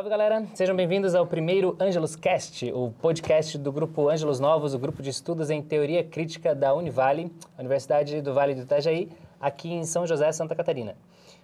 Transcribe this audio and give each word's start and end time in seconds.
Salve 0.00 0.08
galera, 0.08 0.46
sejam 0.54 0.74
bem-vindos 0.74 1.14
ao 1.14 1.26
primeiro 1.26 1.76
Ângelos 1.78 2.16
Cast, 2.16 2.72
o 2.72 2.90
podcast 3.02 3.58
do 3.58 3.70
grupo 3.70 4.08
Ângelos 4.08 4.40
Novos, 4.40 4.72
o 4.72 4.78
grupo 4.78 5.02
de 5.02 5.10
estudos 5.10 5.50
em 5.50 5.60
teoria 5.60 6.02
crítica 6.02 6.54
da 6.54 6.72
Univale, 6.72 7.30
Universidade 7.58 8.22
do 8.22 8.32
Vale 8.32 8.54
do 8.54 8.62
Itajaí, 8.62 9.10
aqui 9.38 9.70
em 9.70 9.84
São 9.84 10.06
José, 10.06 10.32
Santa 10.32 10.54
Catarina. 10.54 10.96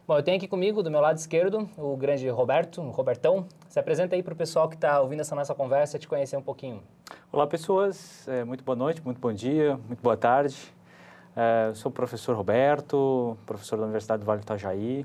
Bom, 0.08 0.16
eu 0.16 0.22
tenho 0.22 0.38
aqui 0.38 0.48
comigo, 0.48 0.82
do 0.82 0.90
meu 0.90 1.02
lado 1.02 1.18
esquerdo, 1.18 1.68
o 1.76 1.98
grande 1.98 2.26
Roberto, 2.30 2.80
o 2.80 2.88
Robertão. 2.88 3.44
Se 3.68 3.78
apresenta 3.78 4.16
aí 4.16 4.22
para 4.22 4.32
o 4.32 4.36
pessoal 4.36 4.70
que 4.70 4.74
está 4.74 5.02
ouvindo 5.02 5.20
essa 5.20 5.36
nossa 5.36 5.54
conversa, 5.54 5.98
te 5.98 6.08
conhecer 6.08 6.38
um 6.38 6.42
pouquinho. 6.42 6.82
Olá 7.30 7.46
pessoas, 7.46 8.26
é, 8.26 8.42
muito 8.42 8.64
boa 8.64 8.74
noite, 8.74 9.02
muito 9.04 9.20
bom 9.20 9.34
dia, 9.34 9.78
muito 9.86 10.00
boa 10.02 10.16
tarde. 10.16 10.56
É, 11.36 11.74
sou 11.74 11.90
o 11.90 11.94
professor 11.94 12.34
Roberto, 12.34 13.36
professor 13.44 13.76
da 13.76 13.82
Universidade 13.82 14.20
do 14.20 14.24
Vale 14.24 14.40
do 14.40 14.44
Itajaí, 14.44 15.04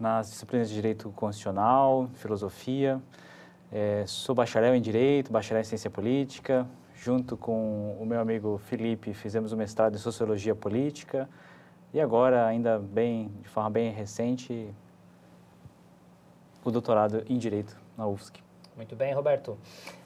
nas 0.00 0.30
disciplinas 0.30 0.68
de 0.68 0.74
Direito 0.74 1.10
Constitucional, 1.10 2.08
Filosofia. 2.14 3.00
É, 3.70 4.04
sou 4.06 4.34
bacharel 4.34 4.74
em 4.74 4.80
Direito, 4.80 5.30
bacharel 5.30 5.60
em 5.60 5.64
Ciência 5.64 5.90
Política. 5.90 6.66
Junto 6.96 7.36
com 7.36 7.96
o 8.00 8.04
meu 8.04 8.20
amigo 8.20 8.58
Felipe, 8.58 9.14
fizemos 9.14 9.52
o 9.52 9.56
mestrado 9.56 9.94
em 9.94 9.98
Sociologia 9.98 10.54
Política. 10.54 11.28
E 11.92 12.00
agora, 12.00 12.46
ainda 12.46 12.78
bem, 12.78 13.30
de 13.42 13.48
forma 13.48 13.70
bem 13.70 13.92
recente, 13.92 14.68
o 16.64 16.70
doutorado 16.70 17.22
em 17.28 17.38
Direito 17.38 17.76
na 17.96 18.06
UFSC. 18.06 18.40
Muito 18.76 18.96
bem, 18.96 19.12
Roberto. 19.12 19.58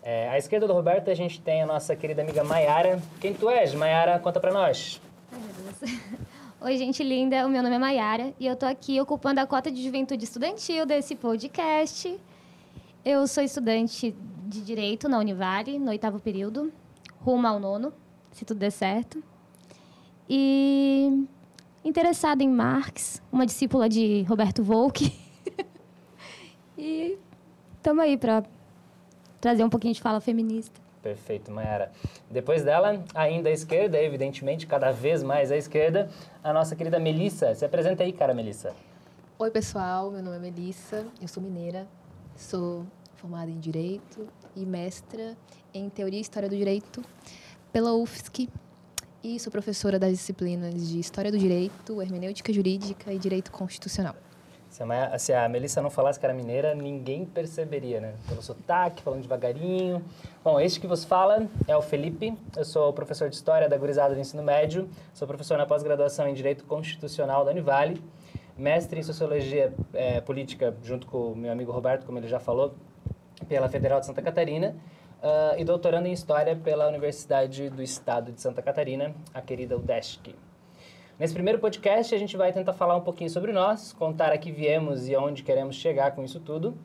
É, 0.02 0.28
à 0.28 0.38
esquerda 0.38 0.66
do 0.66 0.72
Roberto, 0.72 1.10
a 1.10 1.14
gente 1.14 1.40
tem 1.40 1.62
a 1.62 1.66
nossa 1.66 1.94
querida 1.94 2.22
amiga 2.22 2.42
Maiara. 2.42 3.00
Quem 3.20 3.32
tu 3.32 3.48
és, 3.48 3.74
Maiara? 3.74 4.18
Conta 4.18 4.40
para 4.40 4.52
nós. 4.52 5.00
Ai, 5.32 5.38
meu 5.38 5.72
Deus. 5.80 6.24
Oi, 6.64 6.78
gente 6.78 7.04
linda. 7.04 7.46
O 7.46 7.50
meu 7.50 7.62
nome 7.62 7.76
é 7.76 7.78
Maiara 7.78 8.32
e 8.40 8.46
eu 8.46 8.56
tô 8.56 8.64
aqui 8.64 8.98
ocupando 8.98 9.38
a 9.38 9.46
cota 9.46 9.70
de 9.70 9.84
juventude 9.84 10.24
estudantil 10.24 10.86
desse 10.86 11.14
podcast. 11.14 12.18
Eu 13.04 13.26
sou 13.26 13.44
estudante 13.44 14.16
de 14.46 14.62
Direito 14.62 15.06
na 15.06 15.18
Univale, 15.18 15.78
no 15.78 15.90
oitavo 15.90 16.18
período, 16.18 16.72
rumo 17.20 17.46
ao 17.46 17.60
nono, 17.60 17.92
se 18.32 18.46
tudo 18.46 18.60
der 18.60 18.70
certo. 18.70 19.22
E 20.26 21.26
interessada 21.84 22.42
em 22.42 22.48
Marx, 22.48 23.20
uma 23.30 23.44
discípula 23.44 23.86
de 23.86 24.22
Roberto 24.22 24.62
Volk. 24.62 25.12
e 26.78 27.18
estamos 27.76 28.02
aí 28.02 28.16
para 28.16 28.42
trazer 29.38 29.64
um 29.64 29.68
pouquinho 29.68 29.92
de 29.92 30.00
fala 30.00 30.18
feminista. 30.18 30.83
Perfeito, 31.04 31.52
Mayara. 31.52 31.92
Depois 32.30 32.64
dela, 32.64 33.04
ainda 33.14 33.50
à 33.50 33.52
esquerda, 33.52 34.00
evidentemente, 34.00 34.66
cada 34.66 34.90
vez 34.90 35.22
mais 35.22 35.52
à 35.52 35.56
esquerda, 35.56 36.08
a 36.42 36.50
nossa 36.50 36.74
querida 36.74 36.98
Melissa. 36.98 37.54
Se 37.54 37.62
apresenta 37.62 38.02
aí, 38.02 38.10
cara, 38.10 38.32
Melissa. 38.32 38.74
Oi, 39.38 39.50
pessoal. 39.50 40.10
Meu 40.10 40.22
nome 40.22 40.38
é 40.38 40.40
Melissa. 40.40 41.06
Eu 41.20 41.28
sou 41.28 41.42
mineira. 41.42 41.86
Sou 42.34 42.86
formada 43.16 43.50
em 43.50 43.60
Direito 43.60 44.26
e 44.56 44.64
mestra 44.64 45.36
em 45.74 45.90
Teoria 45.90 46.18
e 46.18 46.22
História 46.22 46.48
do 46.48 46.56
Direito 46.56 47.02
pela 47.70 47.92
UFSC. 47.92 48.48
E 49.22 49.38
sou 49.38 49.52
professora 49.52 49.98
das 49.98 50.12
disciplinas 50.12 50.88
de 50.88 50.98
História 50.98 51.30
do 51.30 51.38
Direito, 51.38 52.00
Hermenêutica 52.00 52.50
Jurídica 52.50 53.12
e 53.12 53.18
Direito 53.18 53.52
Constitucional. 53.52 54.16
Se 54.74 54.82
a, 54.82 55.18
se 55.20 55.32
a 55.32 55.48
Melissa 55.48 55.80
não 55.80 55.88
falasse 55.88 56.18
que 56.18 56.26
era 56.26 56.34
mineira, 56.34 56.74
ninguém 56.74 57.24
perceberia, 57.24 58.00
né? 58.00 58.14
Pelo 58.28 58.42
sotaque, 58.42 59.04
falando 59.04 59.22
devagarinho. 59.22 60.04
Bom, 60.42 60.58
este 60.58 60.80
que 60.80 60.86
vos 60.88 61.04
fala 61.04 61.46
é 61.68 61.76
o 61.76 61.80
Felipe. 61.80 62.36
Eu 62.56 62.64
sou 62.64 62.92
professor 62.92 63.28
de 63.28 63.36
História 63.36 63.68
da 63.68 63.78
Gurizada 63.78 64.16
do 64.16 64.20
Ensino 64.20 64.42
Médio. 64.42 64.88
Sou 65.12 65.28
professor 65.28 65.56
na 65.56 65.64
pós-graduação 65.64 66.26
em 66.26 66.34
Direito 66.34 66.64
Constitucional 66.64 67.44
da 67.44 67.52
Univale. 67.52 68.02
Mestre 68.58 68.98
em 68.98 69.04
Sociologia 69.04 69.72
é, 69.92 70.20
Política, 70.20 70.74
junto 70.82 71.06
com 71.06 71.30
o 71.30 71.36
meu 71.36 71.52
amigo 71.52 71.70
Roberto, 71.70 72.04
como 72.04 72.18
ele 72.18 72.26
já 72.26 72.40
falou, 72.40 72.74
pela 73.48 73.68
Federal 73.68 74.00
de 74.00 74.06
Santa 74.06 74.22
Catarina. 74.22 74.74
Uh, 75.22 75.56
e 75.56 75.64
doutorando 75.64 76.08
em 76.08 76.12
História 76.12 76.56
pela 76.56 76.88
Universidade 76.88 77.70
do 77.70 77.80
Estado 77.80 78.32
de 78.32 78.40
Santa 78.40 78.60
Catarina, 78.60 79.14
a 79.32 79.40
querida 79.40 79.76
UDESC. 79.76 80.34
Nesse 81.16 81.32
primeiro 81.32 81.60
podcast, 81.60 82.12
a 82.12 82.18
gente 82.18 82.36
vai 82.36 82.52
tentar 82.52 82.72
falar 82.72 82.96
um 82.96 83.00
pouquinho 83.00 83.30
sobre 83.30 83.52
nós, 83.52 83.92
contar 83.92 84.32
a 84.32 84.38
que 84.38 84.50
viemos 84.50 85.06
e 85.06 85.14
aonde 85.14 85.44
queremos 85.44 85.76
chegar 85.76 86.10
com 86.10 86.24
isso 86.24 86.40
tudo. 86.40 86.76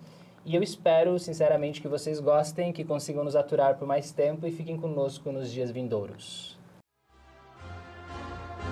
E 0.45 0.55
eu 0.55 0.61
espero, 0.61 1.17
sinceramente, 1.17 1.81
que 1.81 1.87
vocês 1.87 2.19
gostem, 2.19 2.71
que 2.71 2.83
consigam 2.83 3.23
nos 3.23 3.35
aturar 3.35 3.75
por 3.75 3.87
mais 3.87 4.11
tempo 4.11 4.45
e 4.45 4.51
fiquem 4.51 4.77
conosco 4.77 5.31
nos 5.31 5.51
dias 5.51 5.71
vindouros. 5.71 6.59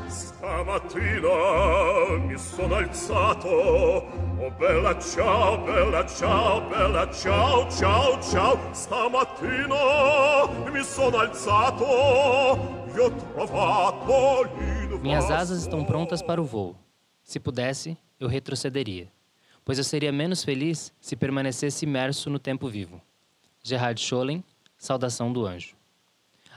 Stamattina 0.08 1.28
mi 2.20 2.38
sono 2.38 2.76
alzato 2.76 3.48
Oh 3.50 4.52
bella 4.58 4.94
ciao, 5.00 5.58
bella 5.58 6.06
ciao, 6.06 6.62
bella 6.70 7.08
ciao, 7.12 7.70
ciao, 7.70 8.22
ciao 8.22 8.58
Stamattina 8.72 9.76
mi 10.72 10.84
sono 10.84 11.18
alzato 11.18 11.84
E 12.96 13.00
ho 13.00 13.12
trovato 13.34 14.50
minhas 14.96 15.30
asas 15.30 15.62
estão 15.62 15.84
prontas 15.84 16.22
para 16.22 16.42
o 16.42 16.46
voo. 16.46 16.76
Se 17.24 17.40
pudesse, 17.40 17.98
eu 18.20 18.28
retrocederia, 18.28 19.12
pois 19.66 19.78
eu 19.78 19.84
seria 19.84 20.12
menos 20.12 20.44
feliz 20.44 20.94
se 21.02 21.16
permanecesse 21.16 21.86
imerso 21.86 22.30
no 22.30 22.40
tempo 22.40 22.70
vivo. 22.70 23.02
Gerard 23.62 24.00
Scholem, 24.00 24.44
Saudação 24.78 25.32
do 25.34 25.46
Anjo. 25.46 25.76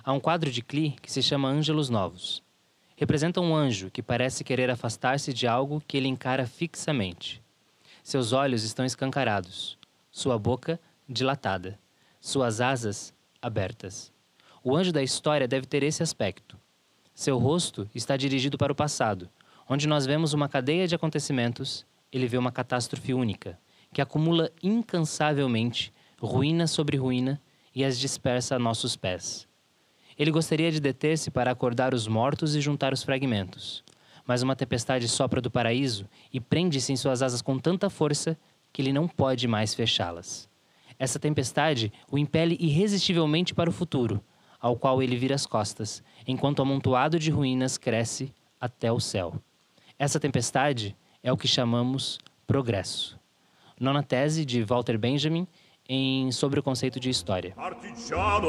Há 0.05 0.13
um 0.13 0.21
quadro 0.21 0.51
de 0.51 0.63
Klee 0.63 0.93
que 1.03 1.11
se 1.11 1.23
chama 1.23 1.49
Ângelos 1.49 1.91
Novos. 1.91 2.43
Representa 2.97 3.41
um 3.41 3.55
anjo 3.55 3.91
que 3.91 4.03
parece 4.03 4.45
querer 4.45 4.71
afastar-se 4.71 5.33
de 5.33 5.47
algo 5.47 5.83
que 5.87 5.97
ele 5.97 6.09
encara 6.09 6.47
fixamente. 6.47 7.43
Seus 8.03 8.33
olhos 8.33 8.63
estão 8.63 8.85
escancarados, 8.85 9.77
sua 10.11 10.39
boca 10.39 10.79
dilatada, 11.09 11.79
suas 12.21 12.61
asas 12.61 13.13
abertas. 13.43 14.13
O 14.63 14.77
anjo 14.77 14.93
da 14.93 15.03
história 15.03 15.49
deve 15.49 15.67
ter 15.67 15.83
esse 15.83 16.03
aspecto 16.03 16.60
seu 17.21 17.37
rosto 17.37 17.87
está 17.95 18.17
dirigido 18.17 18.57
para 18.57 18.73
o 18.73 18.75
passado, 18.75 19.29
onde 19.69 19.87
nós 19.87 20.07
vemos 20.07 20.33
uma 20.33 20.49
cadeia 20.49 20.89
de 20.89 20.95
acontecimentos, 20.95 21.85
ele 22.11 22.27
vê 22.27 22.39
uma 22.39 22.51
catástrofe 22.51 23.13
única, 23.13 23.59
que 23.93 24.01
acumula 24.01 24.51
incansavelmente 24.63 25.93
ruína 26.19 26.67
sobre 26.67 26.97
ruína 26.97 27.39
e 27.75 27.85
as 27.85 27.99
dispersa 27.99 28.57
a 28.57 28.59
nossos 28.59 28.97
pés. 28.97 29.47
Ele 30.19 30.31
gostaria 30.31 30.73
de 30.73 30.81
deter-se 30.81 31.31
para 31.31 31.51
acordar 31.51 31.93
os 31.93 32.09
mortos 32.09 32.57
e 32.57 32.61
juntar 32.63 32.91
os 32.91 33.03
fragmentos, 33.03 33.85
mas 34.27 34.41
uma 34.41 34.57
tempestade 34.57 35.07
sopra 35.07 35.43
do 35.43 35.51
paraíso 35.51 36.09
e 36.33 36.41
prende-se 36.41 36.91
em 36.91 36.97
suas 36.97 37.21
asas 37.21 37.43
com 37.43 37.59
tanta 37.59 37.91
força 37.91 38.35
que 38.73 38.81
ele 38.81 38.95
não 38.95 39.07
pode 39.07 39.47
mais 39.47 39.75
fechá-las. 39.75 40.49
Essa 40.99 41.19
tempestade 41.19 41.93
o 42.11 42.17
impele 42.17 42.57
irresistivelmente 42.59 43.55
para 43.55 43.69
o 43.69 43.75
futuro, 43.75 44.25
ao 44.61 44.77
qual 44.77 45.03
ele 45.03 45.17
vira 45.17 45.35
as 45.35 45.47
costas, 45.47 46.03
enquanto 46.27 46.61
o 46.61 46.63
amontoado 46.63 47.19
de 47.19 47.31
ruínas 47.31 47.79
cresce 47.79 48.33
até 48.61 48.91
o 48.93 49.01
céu. 49.01 49.35
Essa 49.99 50.21
tempestade 50.21 50.97
é 51.23 51.33
o 51.33 51.37
que 51.37 51.49
chamamos 51.49 52.19
progresso. 52.47 53.19
Nona 53.79 54.03
tese 54.03 54.45
de 54.45 54.63
Walter 54.63 54.99
Benjamin 54.99 55.47
em 55.93 56.31
sobre 56.31 56.61
o 56.61 56.63
conceito 56.63 57.01
de 57.01 57.11
história. 57.11 57.53
Partigiano, 57.57 58.49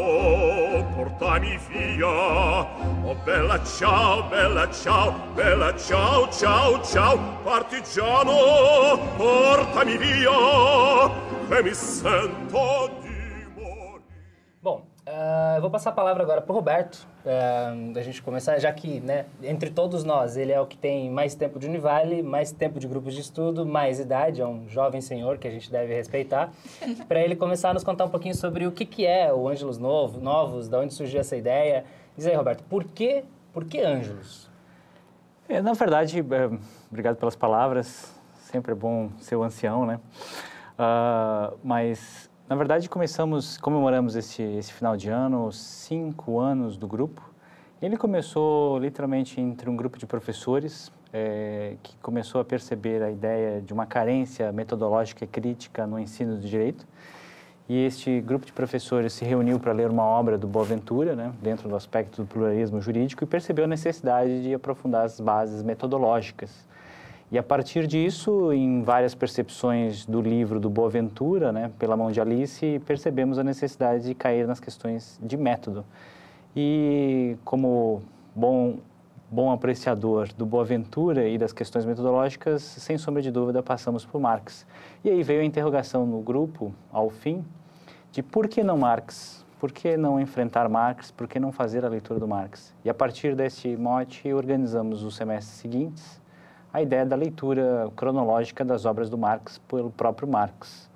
portami 0.96 1.58
via. 1.58 2.08
Oh 2.08 3.16
bella 3.26 3.58
ciao, 3.66 4.30
bella 4.30 4.68
ciao, 4.68 5.12
bella 5.36 5.74
ciao, 5.74 6.28
ciao, 6.32 6.84
ciao. 6.84 7.18
Partigiano, 7.44 8.98
portami 9.18 9.98
via. 9.98 10.30
Che 11.50 11.64
mi 11.64 11.74
sento 11.74 13.01
Uh, 15.12 15.58
eu 15.58 15.62
vou 15.62 15.70
passar 15.70 15.90
a 15.90 15.94
palavra 15.94 16.24
agora 16.24 16.42
para 16.42 16.54
o 16.54 16.56
Roberto, 16.56 17.06
uh, 17.26 17.92
da 17.92 18.02
gente 18.02 18.22
começar, 18.22 18.58
já 18.60 18.72
que, 18.72 19.02
né, 19.02 19.26
entre 19.44 19.70
todos 19.70 20.06
nós, 20.06 20.38
ele 20.38 20.54
é 20.54 20.62
o 20.62 20.66
que 20.66 20.78
tem 20.78 21.10
mais 21.10 21.36
tempo 21.36 21.60
de 21.60 21.68
Univale, 21.68 22.24
mais 22.24 22.54
tempo 22.54 22.80
de 22.80 22.88
grupos 22.88 23.14
de 23.14 23.20
estudo, 23.20 23.66
mais 23.66 24.00
idade, 24.00 24.40
é 24.40 24.48
um 24.48 24.70
jovem 24.70 25.02
senhor 25.02 25.38
que 25.38 25.46
a 25.46 25.52
gente 25.52 25.70
deve 25.70 25.94
respeitar, 25.94 26.50
para 27.10 27.20
ele 27.20 27.36
começar 27.36 27.72
a 27.72 27.74
nos 27.74 27.84
contar 27.84 28.06
um 28.06 28.10
pouquinho 28.10 28.34
sobre 28.34 28.66
o 28.66 28.72
que, 28.72 28.86
que 28.86 29.06
é 29.06 29.34
o 29.34 29.50
Ângelos 29.50 29.78
Novo, 29.78 30.22
Novos, 30.22 30.70
da 30.70 30.80
onde 30.80 30.94
surgiu 30.94 31.20
essa 31.20 31.36
ideia. 31.36 31.84
Diz 32.16 32.26
aí, 32.26 32.34
Roberto, 32.34 32.64
por 32.64 32.86
que, 32.86 33.26
por 33.52 33.66
que 33.66 33.82
Ângelos? 33.82 34.50
É, 35.50 35.62
na 35.62 35.74
verdade, 35.74 36.20
é, 36.20 36.60
obrigado 36.90 37.18
pelas 37.18 37.36
palavras, 37.36 38.16
sempre 38.44 38.72
é 38.72 38.76
bom 38.76 39.10
ser 39.20 39.36
o 39.36 39.44
ancião, 39.44 39.86
né? 39.86 40.00
Uh, 40.80 41.58
mas 41.62 42.31
na 42.52 42.58
verdade, 42.58 42.90
começamos, 42.90 43.56
comemoramos 43.56 44.14
esse, 44.18 44.44
esse 44.44 44.74
final 44.74 44.98
de 44.98 45.08
ano, 45.08 45.54
cinco 45.54 46.38
anos 46.38 46.76
do 46.76 46.86
grupo. 46.86 47.22
Ele 47.82 47.96
começou 47.96 48.78
literalmente 48.78 49.40
entre 49.40 49.70
um 49.70 49.76
grupo 49.78 49.98
de 49.98 50.06
professores 50.06 50.92
é, 51.14 51.78
que 51.82 51.96
começou 52.00 52.42
a 52.42 52.44
perceber 52.44 53.02
a 53.04 53.10
ideia 53.10 53.62
de 53.62 53.72
uma 53.72 53.86
carência 53.86 54.52
metodológica 54.52 55.24
e 55.24 55.28
crítica 55.30 55.88
no 55.88 55.98
ensino 55.98 56.36
do 56.36 56.46
direito. 56.46 56.86
E 57.70 57.86
este 57.86 58.20
grupo 58.20 58.46
de 58.46 58.52
professores 58.52 59.14
se 59.14 59.24
reuniu 59.24 59.58
para 59.58 59.72
ler 59.72 59.90
uma 59.90 60.04
obra 60.04 60.38
do 60.38 60.46
Boaventura, 60.46 61.16
né, 61.16 61.32
dentro 61.42 61.70
do 61.70 61.76
aspecto 61.78 62.22
do 62.22 62.28
pluralismo 62.28 62.82
jurídico, 62.82 63.24
e 63.24 63.28
percebeu 63.28 63.64
a 63.64 63.68
necessidade 63.70 64.44
de 64.44 64.54
aprofundar 64.54 65.06
as 65.06 65.22
bases 65.22 65.64
metodológicas 65.64 66.70
E 67.32 67.38
a 67.38 67.44
partir 67.44 67.88
disso, 67.88 68.52
em 68.52 68.84
várias 68.84 69.16
percepções 69.16 70.06
do 70.06 70.20
livro 70.20 70.60
do 70.60 70.70
Boaventura, 70.70 71.54
né, 71.54 71.72
pela 71.80 71.96
mão 71.96 72.12
de 72.12 72.20
Alice, 72.20 72.82
percebemos 72.86 73.40
a 73.40 73.44
necessidade 73.44 74.04
de 74.04 74.14
cair 74.14 74.46
nas 74.46 74.60
questões 74.60 75.18
de 75.24 75.38
método. 75.38 75.86
E 76.54 77.38
como 77.46 78.02
bom 78.36 78.80
bom 79.32 79.50
apreciador 79.50 80.28
do 80.34 80.46
Boaventura 80.46 81.26
e 81.26 81.38
das 81.38 81.54
questões 81.54 81.86
metodológicas, 81.86 82.62
sem 82.64 82.98
sombra 82.98 83.22
de 83.22 83.32
dúvida 83.32 83.64
passamos 83.64 84.06
por 84.06 84.20
Marx. 84.20 84.68
E 85.06 85.10
aí 85.10 85.24
veio 85.24 85.40
a 85.40 85.46
interrogação 85.46 86.06
no 86.06 86.20
grupo, 86.20 86.76
ao 86.92 87.10
fim, 87.10 87.46
de 88.12 88.22
por 88.22 88.50
que 88.50 88.62
não 88.62 88.78
Marx? 88.78 89.46
Por 89.58 89.72
que 89.72 89.96
não 89.96 90.20
enfrentar 90.20 90.68
Marx? 90.68 91.12
Por 91.12 91.30
que 91.30 91.40
não 91.40 91.54
fazer 91.54 91.86
a 91.86 91.88
leitura 91.88 92.20
do 92.20 92.28
Marx? 92.28 92.74
E 92.84 92.90
a 92.90 92.94
partir 92.94 93.34
desse 93.34 93.78
mote, 93.78 94.34
organizamos 94.34 95.02
os 95.02 95.16
semestres 95.16 95.58
seguintes 95.60 96.21
a 96.74 96.82
ideia 96.82 97.06
da 97.06 97.16
leitura 97.16 97.92
cronológica 97.96 98.64
das 98.64 98.86
obras 98.86 99.10
do 99.10 99.18
Marx 99.18 99.60
pelo 99.68 99.92
próprio 99.92 100.28
Marx. 100.28 100.90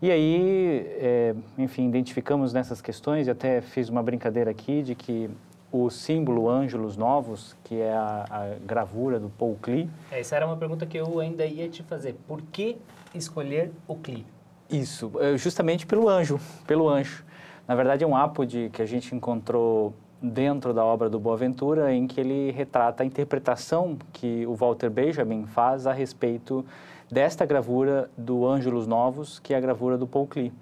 E 0.00 0.10
aí, 0.10 0.86
é, 0.98 1.34
enfim, 1.56 1.88
identificamos 1.88 2.52
nessas 2.52 2.80
questões, 2.80 3.26
e 3.26 3.30
até 3.30 3.60
fiz 3.60 3.88
uma 3.88 4.02
brincadeira 4.02 4.50
aqui 4.50 4.82
de 4.82 4.94
que 4.94 5.30
o 5.72 5.90
símbolo 5.90 6.48
Ângelos 6.48 6.96
Novos, 6.96 7.56
que 7.64 7.80
é 7.80 7.92
a, 7.92 8.24
a 8.30 8.56
gravura 8.64 9.18
do 9.18 9.28
Paul 9.28 9.56
Klee. 9.60 9.88
É, 10.10 10.20
essa 10.20 10.36
era 10.36 10.46
uma 10.46 10.56
pergunta 10.56 10.86
que 10.86 10.98
eu 10.98 11.18
ainda 11.18 11.44
ia 11.44 11.68
te 11.68 11.82
fazer. 11.82 12.14
Por 12.26 12.42
que 12.42 12.76
escolher 13.14 13.72
o 13.88 13.94
Klee? 13.94 14.24
Isso, 14.70 15.12
é, 15.18 15.36
justamente 15.36 15.86
pelo 15.86 16.08
anjo, 16.08 16.38
pelo 16.66 16.88
anjo. 16.88 17.24
Na 17.66 17.74
verdade, 17.74 18.04
é 18.04 18.06
um 18.06 18.16
ápode 18.16 18.70
que 18.72 18.82
a 18.82 18.86
gente 18.86 19.14
encontrou 19.14 19.92
dentro 20.28 20.74
da 20.74 20.84
obra 20.84 21.08
do 21.08 21.18
Boaventura, 21.18 21.92
em 21.92 22.06
que 22.06 22.20
ele 22.20 22.50
retrata 22.50 23.02
a 23.02 23.06
interpretação 23.06 23.96
que 24.12 24.46
o 24.46 24.54
Walter 24.54 24.90
Benjamin 24.90 25.46
faz 25.46 25.86
a 25.86 25.92
respeito 25.92 26.64
desta 27.10 27.46
gravura 27.46 28.10
do 28.16 28.46
Ângelos 28.46 28.86
Novos, 28.86 29.38
que 29.38 29.54
é 29.54 29.56
a 29.56 29.60
gravura 29.60 29.96
do 29.96 30.06
Paul 30.06 30.26
Klee. 30.26 30.52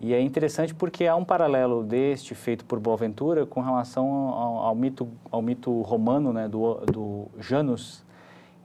E 0.00 0.12
é 0.12 0.20
interessante 0.20 0.74
porque 0.74 1.06
há 1.06 1.14
um 1.14 1.24
paralelo 1.24 1.84
deste 1.84 2.34
feito 2.34 2.64
por 2.64 2.80
Boaventura 2.80 3.46
com 3.46 3.60
relação 3.60 4.08
ao, 4.08 4.56
ao 4.58 4.74
mito, 4.74 5.08
ao 5.30 5.40
mito 5.40 5.80
romano 5.82 6.32
né, 6.32 6.48
do, 6.48 6.74
do 6.86 7.28
Janus, 7.38 8.04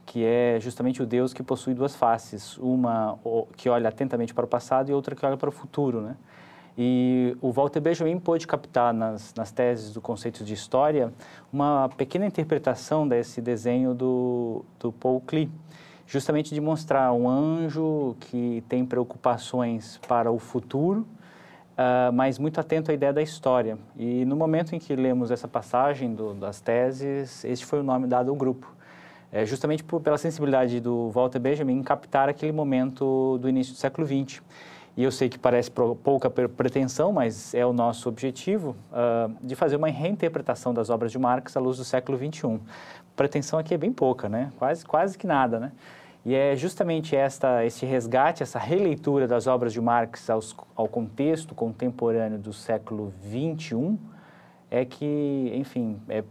que 0.04 0.24
é 0.24 0.58
justamente 0.60 1.02
o 1.02 1.06
Deus 1.06 1.32
que 1.32 1.42
possui 1.42 1.74
duas 1.74 1.94
faces, 1.94 2.58
uma 2.58 3.18
que 3.56 3.68
olha 3.68 3.88
atentamente 3.88 4.34
para 4.34 4.46
o 4.46 4.48
passado 4.48 4.90
e 4.90 4.92
outra 4.92 5.14
que 5.14 5.24
olha 5.24 5.36
para 5.36 5.48
o 5.48 5.52
futuro, 5.52 6.00
né? 6.00 6.16
E 6.80 7.36
o 7.40 7.50
Walter 7.50 7.80
Benjamin 7.80 8.20
pôde 8.20 8.46
captar 8.46 8.94
nas, 8.94 9.34
nas 9.34 9.50
teses 9.50 9.92
do 9.92 10.00
conceito 10.00 10.44
de 10.44 10.54
história 10.54 11.12
uma 11.52 11.88
pequena 11.96 12.24
interpretação 12.24 13.06
desse 13.08 13.40
desenho 13.42 13.92
do, 13.94 14.64
do 14.78 14.92
Paul 14.92 15.20
Klee, 15.20 15.50
justamente 16.06 16.54
de 16.54 16.60
mostrar 16.60 17.12
um 17.12 17.28
anjo 17.28 18.14
que 18.20 18.62
tem 18.68 18.86
preocupações 18.86 19.98
para 20.06 20.30
o 20.30 20.38
futuro, 20.38 21.00
uh, 21.00 22.12
mas 22.12 22.38
muito 22.38 22.60
atento 22.60 22.92
à 22.92 22.94
ideia 22.94 23.12
da 23.12 23.22
história. 23.22 23.76
E 23.96 24.24
no 24.24 24.36
momento 24.36 24.76
em 24.76 24.78
que 24.78 24.94
lemos 24.94 25.32
essa 25.32 25.48
passagem 25.48 26.14
do, 26.14 26.32
das 26.32 26.60
teses, 26.60 27.44
este 27.44 27.66
foi 27.66 27.80
o 27.80 27.82
nome 27.82 28.06
dado 28.06 28.30
ao 28.30 28.36
grupo. 28.36 28.72
É 29.32 29.44
justamente 29.44 29.82
por, 29.82 30.00
pela 30.00 30.16
sensibilidade 30.16 30.78
do 30.78 31.10
Walter 31.10 31.40
Benjamin 31.40 31.78
em 31.78 31.82
captar 31.82 32.28
aquele 32.28 32.52
momento 32.52 33.36
do 33.38 33.48
início 33.48 33.74
do 33.74 33.78
século 33.78 34.06
XX. 34.06 34.40
E 34.98 35.04
eu 35.04 35.12
sei 35.12 35.28
que 35.28 35.38
parece 35.38 35.70
pouca 35.70 36.28
pretensão, 36.28 37.12
mas 37.12 37.54
é 37.54 37.64
o 37.64 37.72
nosso 37.72 38.08
objetivo 38.08 38.74
uh, 38.90 39.32
de 39.40 39.54
fazer 39.54 39.76
uma 39.76 39.86
reinterpretação 39.86 40.74
das 40.74 40.90
obras 40.90 41.12
de 41.12 41.18
Marx 41.20 41.56
à 41.56 41.60
luz 41.60 41.76
do 41.76 41.84
século 41.84 42.18
XXI. 42.18 42.58
Pretensão 43.14 43.60
aqui 43.60 43.72
é 43.72 43.78
bem 43.78 43.92
pouca, 43.92 44.28
né? 44.28 44.50
Quase, 44.58 44.84
quase 44.84 45.16
que 45.16 45.24
nada, 45.24 45.60
né? 45.60 45.70
E 46.24 46.34
é 46.34 46.56
justamente 46.56 47.14
esta, 47.14 47.64
esse 47.64 47.86
resgate, 47.86 48.42
essa 48.42 48.58
releitura 48.58 49.28
das 49.28 49.46
obras 49.46 49.72
de 49.72 49.80
Marx 49.80 50.28
aos, 50.28 50.56
ao 50.74 50.88
contexto 50.88 51.54
contemporâneo 51.54 52.36
do 52.36 52.52
século 52.52 53.14
XXI 53.22 53.96
é 54.68 54.84
que, 54.84 55.52
enfim, 55.54 56.02
é, 56.08 56.24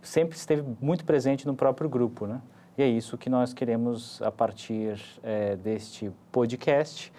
sempre 0.00 0.34
esteve 0.34 0.64
muito 0.80 1.04
presente 1.04 1.46
no 1.46 1.54
próprio 1.54 1.90
grupo, 1.90 2.26
né? 2.26 2.40
E 2.78 2.82
é 2.82 2.88
isso 2.88 3.18
que 3.18 3.28
nós 3.28 3.52
queremos, 3.52 4.22
a 4.22 4.32
partir 4.32 4.98
é, 5.22 5.56
deste 5.56 6.10
podcast, 6.32 7.12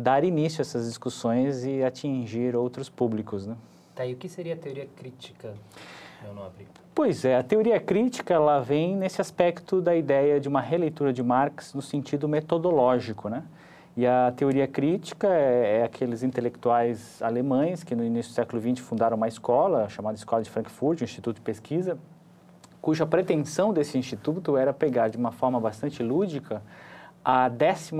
dar 0.00 0.24
início 0.24 0.60
a 0.60 0.62
essas 0.62 0.86
discussões 0.86 1.64
e 1.64 1.82
atingir 1.82 2.56
outros 2.56 2.88
públicos, 2.88 3.46
né? 3.46 3.56
Tá, 3.94 4.06
e 4.06 4.14
o 4.14 4.16
que 4.16 4.28
seria 4.28 4.54
a 4.54 4.56
teoria 4.56 4.88
crítica, 4.96 5.54
meu 6.22 6.34
nobre? 6.34 6.66
Pois 6.94 7.24
é, 7.24 7.36
a 7.36 7.42
teoria 7.42 7.78
crítica 7.78 8.34
ela 8.34 8.60
vem 8.60 8.96
nesse 8.96 9.20
aspecto 9.20 9.80
da 9.80 9.94
ideia 9.94 10.40
de 10.40 10.48
uma 10.48 10.60
releitura 10.60 11.12
de 11.12 11.22
Marx 11.22 11.74
no 11.74 11.82
sentido 11.82 12.28
metodológico, 12.28 13.28
né? 13.28 13.44
E 13.96 14.06
a 14.06 14.32
teoria 14.34 14.66
crítica 14.66 15.28
é, 15.28 15.80
é, 15.80 15.84
aqueles 15.84 16.22
intelectuais 16.22 17.20
alemães 17.20 17.82
que 17.82 17.94
no 17.94 18.04
início 18.04 18.32
do 18.32 18.34
século 18.34 18.62
XX 18.62 18.78
fundaram 18.78 19.16
uma 19.16 19.28
escola 19.28 19.88
chamada 19.88 20.16
Escola 20.16 20.42
de 20.42 20.50
Frankfurt, 20.50 21.00
um 21.02 21.04
instituto 21.04 21.36
de 21.36 21.42
pesquisa, 21.42 21.98
cuja 22.80 23.04
pretensão 23.04 23.72
desse 23.72 23.98
instituto 23.98 24.56
era 24.56 24.72
pegar 24.72 25.08
de 25.08 25.16
uma 25.16 25.32
forma 25.32 25.60
bastante 25.60 26.02
lúdica 26.02 26.62
a 27.24 27.48
11 27.48 27.92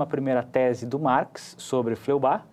tese 0.51 0.85
do 0.85 0.99
Marx 0.99 1.55
sobre 1.57 1.95
Feuerbach, 1.95 2.43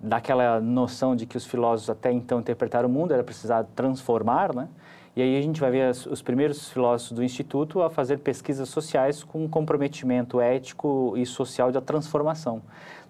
daquela 0.00 0.60
noção 0.60 1.16
de 1.16 1.26
que 1.26 1.36
os 1.36 1.44
filósofos 1.44 1.90
até 1.90 2.12
então 2.12 2.40
interpretaram 2.40 2.88
o 2.88 2.92
mundo, 2.92 3.12
era 3.12 3.24
precisar 3.24 3.64
transformar, 3.74 4.54
né? 4.54 4.68
E 5.16 5.22
aí 5.22 5.36
a 5.36 5.42
gente 5.42 5.60
vai 5.60 5.70
ver 5.72 5.90
os 5.90 6.22
primeiros 6.22 6.68
filósofos 6.68 7.16
do 7.16 7.24
Instituto 7.24 7.82
a 7.82 7.90
fazer 7.90 8.18
pesquisas 8.18 8.68
sociais 8.68 9.24
com 9.24 9.42
um 9.42 9.48
comprometimento 9.48 10.40
ético 10.40 11.14
e 11.16 11.26
social 11.26 11.72
da 11.72 11.80
transformação. 11.80 12.62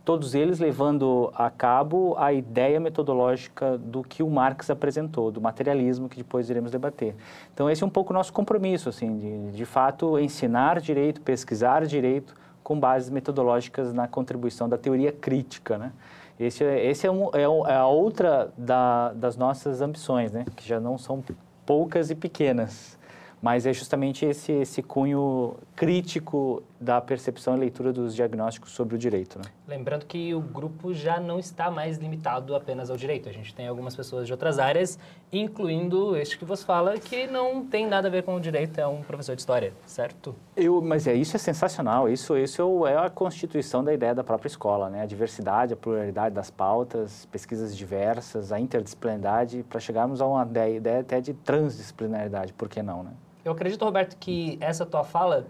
Todos 0.06 0.34
eles 0.34 0.58
levando 0.58 1.30
a 1.34 1.50
cabo 1.50 2.14
a 2.16 2.32
ideia 2.32 2.80
metodológica 2.80 3.76
do 3.76 4.02
que 4.02 4.22
o 4.22 4.30
Marx 4.30 4.70
apresentou, 4.70 5.30
do 5.30 5.38
materialismo, 5.38 6.08
que 6.08 6.16
depois 6.16 6.48
iremos 6.48 6.70
debater. 6.70 7.14
Então 7.52 7.68
esse 7.68 7.84
é 7.84 7.86
um 7.86 7.90
pouco 7.90 8.10
o 8.10 8.16
nosso 8.16 8.32
compromisso, 8.32 8.88
assim, 8.88 9.18
de, 9.18 9.50
de 9.58 9.64
fato 9.66 10.18
ensinar 10.18 10.80
direito, 10.80 11.20
pesquisar 11.20 11.84
direito, 11.84 12.34
com 12.68 12.78
bases 12.78 13.08
metodológicas 13.08 13.94
na 13.94 14.06
contribuição 14.06 14.68
da 14.68 14.76
teoria 14.76 15.10
crítica, 15.10 15.78
né? 15.78 15.90
Esse, 16.38 16.62
é, 16.62 16.84
esse 16.84 17.06
é, 17.06 17.10
um, 17.10 17.30
é, 17.34 17.40
é 17.40 17.76
a 17.76 17.86
outra 17.86 18.52
da, 18.58 19.10
das 19.14 19.38
nossas 19.38 19.80
ambições, 19.80 20.32
né? 20.32 20.44
Que 20.54 20.68
já 20.68 20.78
não 20.78 20.98
são 20.98 21.24
poucas 21.64 22.10
e 22.10 22.14
pequenas 22.14 22.98
mas 23.40 23.66
é 23.66 23.72
justamente 23.72 24.26
esse, 24.26 24.50
esse 24.50 24.82
cunho 24.82 25.54
crítico 25.76 26.60
da 26.80 27.00
percepção 27.00 27.56
e 27.56 27.60
leitura 27.60 27.92
dos 27.92 28.14
diagnósticos 28.14 28.72
sobre 28.72 28.94
o 28.94 28.98
direito. 28.98 29.38
Né? 29.38 29.44
Lembrando 29.66 30.06
que 30.06 30.34
o 30.34 30.40
grupo 30.40 30.94
já 30.94 31.18
não 31.18 31.38
está 31.38 31.70
mais 31.70 31.98
limitado 31.98 32.54
apenas 32.54 32.90
ao 32.90 32.96
direito. 32.96 33.28
A 33.28 33.32
gente 33.32 33.54
tem 33.54 33.66
algumas 33.66 33.96
pessoas 33.96 34.26
de 34.26 34.32
outras 34.32 34.58
áreas, 34.58 34.98
incluindo 35.32 36.16
este 36.16 36.38
que 36.38 36.44
você 36.44 36.64
fala, 36.64 36.98
que 36.98 37.26
não 37.26 37.64
tem 37.64 37.86
nada 37.86 38.08
a 38.08 38.10
ver 38.10 38.22
com 38.22 38.36
o 38.36 38.40
direito, 38.40 38.78
é 38.78 38.86
um 38.86 39.02
professor 39.02 39.34
de 39.34 39.42
história, 39.42 39.72
certo? 39.86 40.34
Eu, 40.56 40.80
mas 40.80 41.06
é, 41.06 41.14
isso 41.14 41.34
é 41.36 41.38
sensacional. 41.38 42.08
Isso, 42.08 42.36
isso 42.36 42.86
é 42.86 42.96
a 42.96 43.10
constituição 43.10 43.82
da 43.82 43.92
ideia 43.92 44.14
da 44.14 44.22
própria 44.22 44.48
escola, 44.48 44.88
né? 44.88 45.02
A 45.02 45.06
diversidade, 45.06 45.72
a 45.72 45.76
pluralidade 45.76 46.34
das 46.34 46.50
pautas, 46.50 47.26
pesquisas 47.26 47.76
diversas, 47.76 48.52
a 48.52 48.60
interdisciplinaridade, 48.60 49.64
para 49.68 49.80
chegarmos 49.80 50.20
a 50.20 50.26
uma 50.26 50.42
ideia, 50.44 50.76
ideia 50.76 51.00
até 51.00 51.20
de 51.20 51.34
transdisciplinaridade, 51.34 52.52
por 52.52 52.68
que 52.68 52.82
não, 52.82 53.02
né? 53.02 53.10
Eu 53.44 53.52
acredito, 53.52 53.84
Roberto, 53.84 54.16
que 54.16 54.58
essa 54.60 54.84
tua 54.84 55.04
fala 55.04 55.46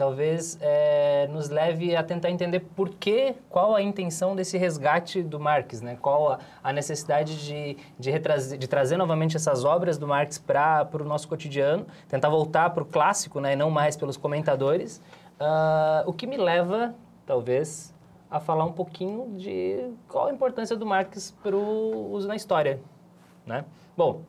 talvez 0.00 0.56
é, 0.62 1.28
nos 1.30 1.50
leve 1.50 1.94
a 1.94 2.02
tentar 2.02 2.30
entender 2.30 2.60
por 2.60 2.88
que, 2.88 3.34
qual 3.50 3.76
a 3.76 3.82
intenção 3.82 4.34
desse 4.34 4.56
resgate 4.56 5.22
do 5.22 5.38
Marx, 5.38 5.82
né? 5.82 5.98
Qual 6.00 6.32
a, 6.32 6.38
a 6.64 6.72
necessidade 6.72 7.44
de, 7.44 7.76
de, 7.98 8.56
de 8.56 8.66
trazer 8.66 8.96
novamente 8.96 9.36
essas 9.36 9.62
obras 9.62 9.98
do 9.98 10.08
Marx 10.08 10.38
para 10.38 10.88
o 10.94 11.04
nosso 11.04 11.28
cotidiano, 11.28 11.86
tentar 12.08 12.30
voltar 12.30 12.70
para 12.70 12.82
o 12.82 12.86
clássico, 12.86 13.40
né? 13.40 13.52
E 13.52 13.56
não 13.56 13.70
mais 13.70 13.94
pelos 13.94 14.16
comentadores. 14.16 15.02
Uh, 15.38 16.08
o 16.08 16.14
que 16.14 16.26
me 16.26 16.38
leva, 16.38 16.94
talvez, 17.26 17.94
a 18.30 18.40
falar 18.40 18.64
um 18.64 18.72
pouquinho 18.72 19.36
de 19.36 19.90
qual 20.08 20.28
a 20.28 20.32
importância 20.32 20.78
do 20.78 20.86
Marx 20.86 21.36
para 21.42 21.54
o 21.54 22.10
uso 22.10 22.26
na 22.26 22.36
história, 22.36 22.80
né? 23.44 23.66
Bom, 23.94 24.22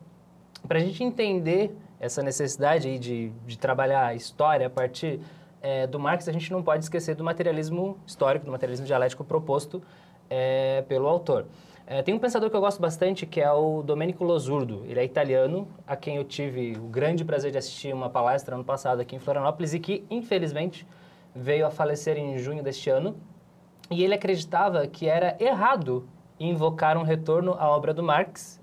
para 0.68 0.80
a 0.80 0.82
gente 0.82 1.02
entender 1.02 1.74
essa 1.98 2.22
necessidade 2.22 3.00
de, 3.00 3.30
de 3.46 3.58
trabalhar 3.58 4.08
a 4.08 4.14
história 4.14 4.68
a 4.68 4.70
partir 4.70 5.22
é, 5.62 5.86
do 5.86 6.00
Marx, 6.00 6.28
a 6.28 6.32
gente 6.32 6.52
não 6.52 6.64
pode 6.64 6.84
esquecer 6.84 7.16
do 7.16 7.24
materialismo 7.24 7.98
histórico, 8.06 8.46
do 8.46 8.52
materialismo 8.52 8.86
dialético 8.86 9.24
proposto 9.24 9.82
é, 10.30 10.84
pelo 10.88 11.08
autor. 11.08 11.46
É, 11.86 12.02
tem 12.02 12.14
um 12.14 12.20
pensador 12.20 12.50
que 12.50 12.56
eu 12.56 12.62
gosto 12.62 12.82
bastante, 12.82 13.26
que 13.26 13.42
é 13.42 13.52
o 13.52 13.82
Domenico 13.82 14.24
Losurdo. 14.24 14.84
Ele 14.88 15.00
é 15.00 15.04
italiano, 15.04 15.68
a 15.86 15.96
quem 15.96 16.16
eu 16.16 16.24
tive 16.24 16.78
o 16.78 16.88
grande 16.88 17.26
prazer 17.26 17.52
de 17.52 17.58
assistir 17.58 17.94
uma 17.94 18.10
palestra 18.10 18.56
ano 18.56 18.64
passado 18.64 19.02
aqui 19.02 19.16
em 19.16 19.20
Florianópolis 19.20 19.74
e 19.74 19.80
que, 19.80 20.06
infelizmente, 20.10 20.88
veio 21.36 21.66
a 21.66 21.70
falecer 21.70 22.18
em 22.18 22.38
junho 22.38 22.64
deste 22.64 22.90
ano. 22.90 23.16
E 23.90 24.04
ele 24.04 24.14
acreditava 24.14 24.88
que 24.88 25.08
era 25.08 25.36
errado 25.40 26.08
invocar 26.40 26.98
um 26.98 27.04
retorno 27.04 27.56
à 27.60 27.70
obra 27.70 27.94
do 27.94 28.02
Marx, 28.02 28.60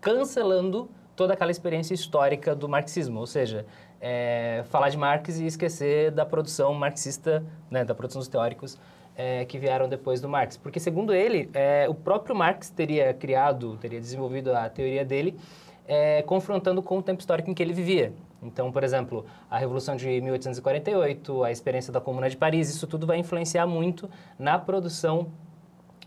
cancelando 0.00 0.90
toda 1.14 1.34
aquela 1.34 1.50
experiência 1.50 1.92
histórica 1.92 2.54
do 2.54 2.66
marxismo, 2.66 3.20
ou 3.20 3.26
seja, 3.26 3.66
é, 4.00 4.64
falar 4.70 4.88
de 4.88 4.96
Marx 4.96 5.38
e 5.38 5.46
esquecer 5.46 6.10
da 6.10 6.24
produção 6.24 6.72
marxista, 6.74 7.44
né, 7.70 7.84
da 7.84 7.94
produção 7.94 8.20
dos 8.20 8.28
teóricos 8.28 8.78
é, 9.16 9.44
que 9.44 9.58
vieram 9.58 9.88
depois 9.88 10.20
do 10.20 10.28
Marx. 10.28 10.56
Porque, 10.56 10.80
segundo 10.80 11.12
ele, 11.12 11.50
é, 11.52 11.86
o 11.88 11.94
próprio 11.94 12.34
Marx 12.34 12.70
teria 12.70 13.12
criado, 13.12 13.76
teria 13.76 14.00
desenvolvido 14.00 14.54
a 14.54 14.68
teoria 14.68 15.04
dele, 15.04 15.38
é, 15.86 16.22
confrontando 16.22 16.82
com 16.82 16.98
o 16.98 17.02
tempo 17.02 17.20
histórico 17.20 17.50
em 17.50 17.54
que 17.54 17.62
ele 17.62 17.72
vivia. 17.72 18.12
Então, 18.42 18.72
por 18.72 18.82
exemplo, 18.82 19.26
a 19.50 19.58
Revolução 19.58 19.96
de 19.96 20.20
1848, 20.20 21.44
a 21.44 21.50
experiência 21.50 21.92
da 21.92 22.00
Comuna 22.00 22.30
de 22.30 22.36
Paris, 22.36 22.70
isso 22.70 22.86
tudo 22.86 23.06
vai 23.06 23.18
influenciar 23.18 23.66
muito 23.66 24.08
na 24.38 24.58
produção 24.58 25.26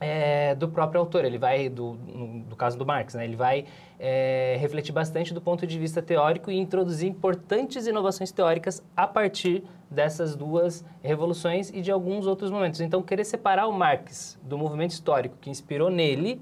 é, 0.03 0.53
do 0.53 0.67
próprio 0.67 0.99
autor. 0.99 1.23
Ele 1.23 1.37
vai, 1.37 1.69
do, 1.69 1.93
no, 1.93 2.43
do 2.43 2.55
caso 2.57 2.77
do 2.77 2.85
Marx, 2.85 3.13
né, 3.13 3.23
ele 3.23 3.37
vai 3.37 3.65
é, 3.97 4.57
refletir 4.59 4.91
bastante 4.91 5.33
do 5.33 5.39
ponto 5.39 5.65
de 5.65 5.79
vista 5.79 6.01
teórico 6.01 6.51
e 6.51 6.57
introduzir 6.57 7.09
importantes 7.09 7.87
inovações 7.87 8.29
teóricas 8.31 8.83
a 8.97 9.07
partir 9.07 9.63
dessas 9.89 10.35
duas 10.35 10.83
revoluções 11.01 11.69
e 11.69 11.81
de 11.81 11.89
alguns 11.89 12.27
outros 12.27 12.51
momentos. 12.51 12.81
Então, 12.81 13.01
querer 13.01 13.23
separar 13.23 13.67
o 13.67 13.71
Marx 13.71 14.37
do 14.43 14.57
movimento 14.57 14.91
histórico 14.91 15.37
que 15.39 15.49
inspirou 15.49 15.89
nele 15.89 16.41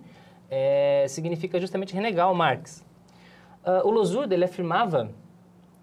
é, 0.50 1.06
significa 1.08 1.60
justamente 1.60 1.94
renegar 1.94 2.32
o 2.32 2.36
Marx. 2.36 2.84
Uh, 3.64 3.88
o 3.88 3.92
Losurde, 3.92 4.34
ele 4.34 4.44
afirmava 4.44 5.12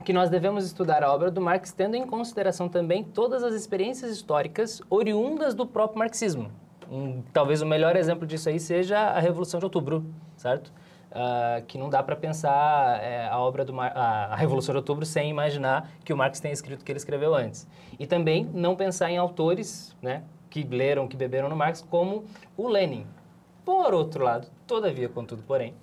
que 0.04 0.12
nós 0.12 0.28
devemos 0.28 0.64
estudar 0.64 1.04
a 1.04 1.12
obra 1.12 1.30
do 1.30 1.40
Marx 1.40 1.73
tendo 1.73 1.94
em 1.94 2.04
consideração 2.04 2.68
também 2.68 3.04
todas 3.04 3.44
as 3.44 3.54
experiências 3.54 4.11
históricas 4.11 4.82
oriundas 4.90 5.54
do 5.54 5.64
próprio 5.64 6.00
marxismo. 6.00 6.50
Um, 6.90 7.23
talvez 7.33 7.61
o 7.61 7.66
melhor 7.66 7.97
exemplo 7.97 8.26
disso 8.26 8.49
aí 8.49 8.59
seja 8.59 8.99
a 8.99 9.21
Revolução 9.21 9.61
de 9.61 9.66
Outubro, 9.66 10.07
certo? 10.37 10.73
Uh, 11.11 11.64
que 11.66 11.78
não 11.78 11.88
dá 11.88 12.02
para 12.02 12.14
pensar 12.14 13.02
é, 13.02 13.26
a 13.28 13.38
obra 13.38 13.64
do 13.64 13.73
Mar 13.73 13.92
a, 13.97 14.37
Revolução 14.37 14.75
de 14.75 14.76
Outubro 14.76 15.07
sem 15.07 15.30
imaginar 15.30 15.90
que 16.04 16.12
o 16.12 16.16
Marx 16.16 16.38
tenha 16.38 16.52
escrito 16.52 16.83
o 16.83 16.85
que 16.85 16.92
ele 16.92 16.99
escreveu 16.99 17.35
antes. 17.35 17.66
E 17.99 18.07
também 18.07 18.49
não 18.52 18.76
pensar 18.76 19.11
em 19.11 19.16
autores 19.16 19.97
né, 20.02 20.23
que 20.50 20.62
leram, 20.62 21.09
que 21.09 21.16
beberam 21.16 21.49
no 21.49 21.57
Marx, 21.57 21.85
como 21.88 22.25
o 22.57 22.68
Lenin. 22.68 23.07
Por 23.64 23.92
outro 23.92 24.25
lado, 24.25 24.49
todavia, 24.66 25.09
contudo, 25.09 25.42
porém, 25.42 25.75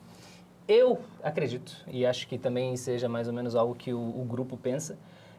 eu 0.68 1.00
acredito, 1.24 1.76
e 1.88 2.06
acho 2.06 2.28
que 2.28 2.38
também 2.38 2.76
seja 2.76 3.08
mais 3.08 3.28
ou 3.28 3.34
menos 3.34 3.56
algo 3.56 3.76
que 3.76 3.94
o, 3.94 4.00
o 4.00 4.26
grupo 4.26 4.58
pensa, 4.58 4.98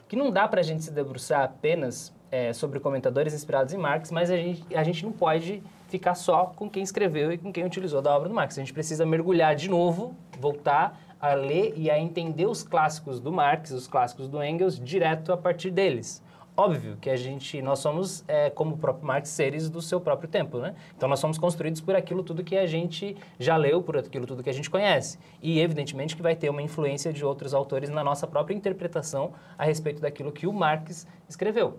que 0.08 0.14
não 0.14 0.30
dá 0.30 0.46
para 0.46 0.60
a 0.60 0.62
gente 0.62 0.84
se 0.84 0.92
debruçar 0.92 1.42
apenas 1.42 2.12
é, 2.30 2.52
sobre 2.52 2.80
comentadores 2.80 3.34
inspirados 3.34 3.72
em 3.72 3.76
Marx, 3.76 4.10
mas 4.10 4.30
a 4.30 4.36
gente, 4.36 4.76
a 4.76 4.82
gente 4.82 5.04
não 5.04 5.12
pode 5.12 5.62
ficar 5.88 6.14
só 6.14 6.46
com 6.56 6.68
quem 6.68 6.82
escreveu 6.82 7.32
e 7.32 7.38
com 7.38 7.52
quem 7.52 7.64
utilizou 7.64 8.02
da 8.02 8.14
obra 8.14 8.28
do 8.28 8.34
Marx. 8.34 8.58
A 8.58 8.60
gente 8.60 8.72
precisa 8.72 9.06
mergulhar 9.06 9.54
de 9.54 9.70
novo, 9.70 10.14
voltar 10.38 11.00
a 11.20 11.34
ler 11.34 11.74
e 11.76 11.90
a 11.90 11.98
entender 11.98 12.46
os 12.46 12.62
clássicos 12.62 13.20
do 13.20 13.32
Marx, 13.32 13.70
os 13.70 13.86
clássicos 13.86 14.28
do 14.28 14.42
Engels, 14.42 14.78
direto 14.78 15.32
a 15.32 15.36
partir 15.36 15.70
deles. 15.70 16.22
Óbvio 16.58 16.96
que 16.96 17.10
a 17.10 17.16
gente, 17.16 17.60
nós 17.60 17.80
somos, 17.80 18.24
é, 18.26 18.48
como 18.48 18.76
o 18.76 18.78
próprio 18.78 19.06
Marx, 19.06 19.28
seres 19.28 19.68
do 19.68 19.82
seu 19.82 20.00
próprio 20.00 20.26
tempo, 20.26 20.58
né? 20.58 20.74
Então 20.96 21.06
nós 21.06 21.20
somos 21.20 21.36
construídos 21.36 21.82
por 21.82 21.94
aquilo 21.94 22.22
tudo 22.22 22.42
que 22.42 22.56
a 22.56 22.66
gente 22.66 23.14
já 23.38 23.58
leu, 23.58 23.82
por 23.82 23.98
aquilo 23.98 24.26
tudo 24.26 24.42
que 24.42 24.48
a 24.48 24.54
gente 24.54 24.70
conhece. 24.70 25.18
E 25.42 25.60
evidentemente 25.60 26.16
que 26.16 26.22
vai 26.22 26.34
ter 26.34 26.48
uma 26.48 26.62
influência 26.62 27.12
de 27.12 27.22
outros 27.22 27.52
autores 27.52 27.90
na 27.90 28.02
nossa 28.02 28.26
própria 28.26 28.54
interpretação 28.54 29.32
a 29.58 29.64
respeito 29.64 30.00
daquilo 30.00 30.32
que 30.32 30.46
o 30.46 30.52
Marx 30.52 31.06
escreveu. 31.28 31.78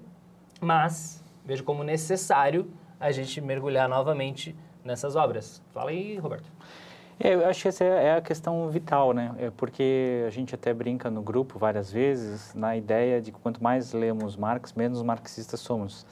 Mas 0.62 1.24
vejo 1.46 1.64
como 1.64 1.84
necessário 1.84 2.70
a 3.00 3.12
gente 3.12 3.40
mergulhar 3.42 3.88
novamente 3.88 4.56
nessas 4.84 5.16
obras. 5.16 5.62
Fala 5.74 5.92
aí, 5.92 6.18
Roberto. 6.18 6.50
É, 7.20 7.34
eu 7.34 7.48
acho 7.48 7.64
que 7.64 7.68
essa 7.68 7.84
é 7.84 8.16
a 8.16 8.22
questão 8.22 8.70
vital, 8.70 9.12
né? 9.12 9.34
É 9.40 9.50
porque 9.50 10.24
a 10.28 10.30
gente 10.30 10.54
até 10.54 10.72
brinca 10.72 11.10
no 11.10 11.22
grupo 11.22 11.58
várias 11.58 11.92
vezes 11.92 12.54
na 12.54 12.78
ideia 12.78 13.20
de 13.20 13.32
que 13.32 13.40
quanto 13.40 13.62
mais 13.62 13.92
lemos 13.92 14.36
Marx, 14.36 14.74
menos 14.74 15.02
marxistas 15.02 15.60
somos. 15.60 16.06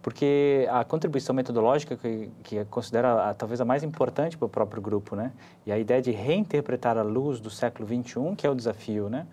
Porque 0.00 0.68
a 0.70 0.84
contribuição 0.84 1.34
metodológica, 1.34 1.96
que, 1.96 2.30
que 2.44 2.58
é 2.58 2.64
considera 2.64 3.30
a, 3.30 3.34
talvez 3.34 3.60
a 3.60 3.64
mais 3.64 3.82
importante 3.82 4.38
para 4.38 4.46
o 4.46 4.48
próprio 4.48 4.80
grupo, 4.80 5.16
né? 5.16 5.32
E 5.66 5.72
a 5.72 5.78
ideia 5.78 6.00
de 6.00 6.12
reinterpretar 6.12 6.96
a 6.96 7.02
luz 7.02 7.40
do 7.40 7.50
século 7.50 7.88
XXI, 7.88 8.36
que 8.36 8.46
é 8.46 8.50
o 8.50 8.54
desafio, 8.54 9.08
né? 9.08 9.26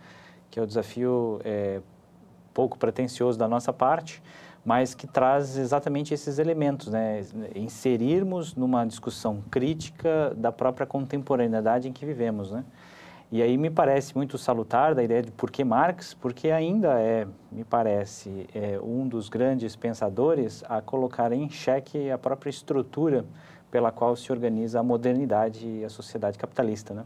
Que 0.50 0.60
é 0.60 0.64
o 0.64 0.66
desafio 0.66 1.40
é, 1.44 1.80
pouco 2.54 2.78
pretensioso 2.78 3.38
da 3.38 3.48
nossa 3.48 3.74
parte, 3.74 4.22
mas 4.66 4.96
que 4.96 5.06
traz 5.06 5.58
exatamente 5.58 6.14
esses 6.14 6.40
elementos, 6.40 6.88
né? 6.88 7.22
Inserirmos 7.56 8.56
numa 8.56 8.86
discussão 8.86 9.44
crítica 9.52 10.34
da 10.38 10.52
própria 10.52 10.88
contemporaneidade 10.88 11.90
em 11.90 11.92
que 11.92 12.06
vivemos, 12.06 12.52
né? 12.52 12.64
E 13.32 13.42
aí 13.42 13.58
me 13.58 13.70
parece 13.70 14.16
muito 14.16 14.38
salutar 14.38 14.94
da 14.94 15.04
ideia 15.04 15.24
de 15.24 15.32
por 15.32 15.50
que 15.50 15.64
Marx, 15.64 16.14
porque 16.14 16.52
ainda 16.52 17.00
é, 17.02 17.28
me 17.52 17.64
parece, 17.64 18.48
é 18.54 18.80
um 18.80 19.08
dos 19.08 19.28
grandes 19.28 19.76
pensadores 19.76 20.64
a 20.70 20.82
colocar 20.82 21.32
em 21.32 21.50
xeque 21.50 22.12
a 22.12 22.18
própria 22.18 22.52
estrutura 22.52 23.26
pela 23.72 23.92
qual 23.92 24.16
se 24.16 24.32
organiza 24.32 24.80
a 24.80 24.84
modernidade 24.84 25.68
e 25.68 25.84
a 25.84 25.90
sociedade 25.90 26.38
capitalista, 26.38 26.94
né? 26.94 27.06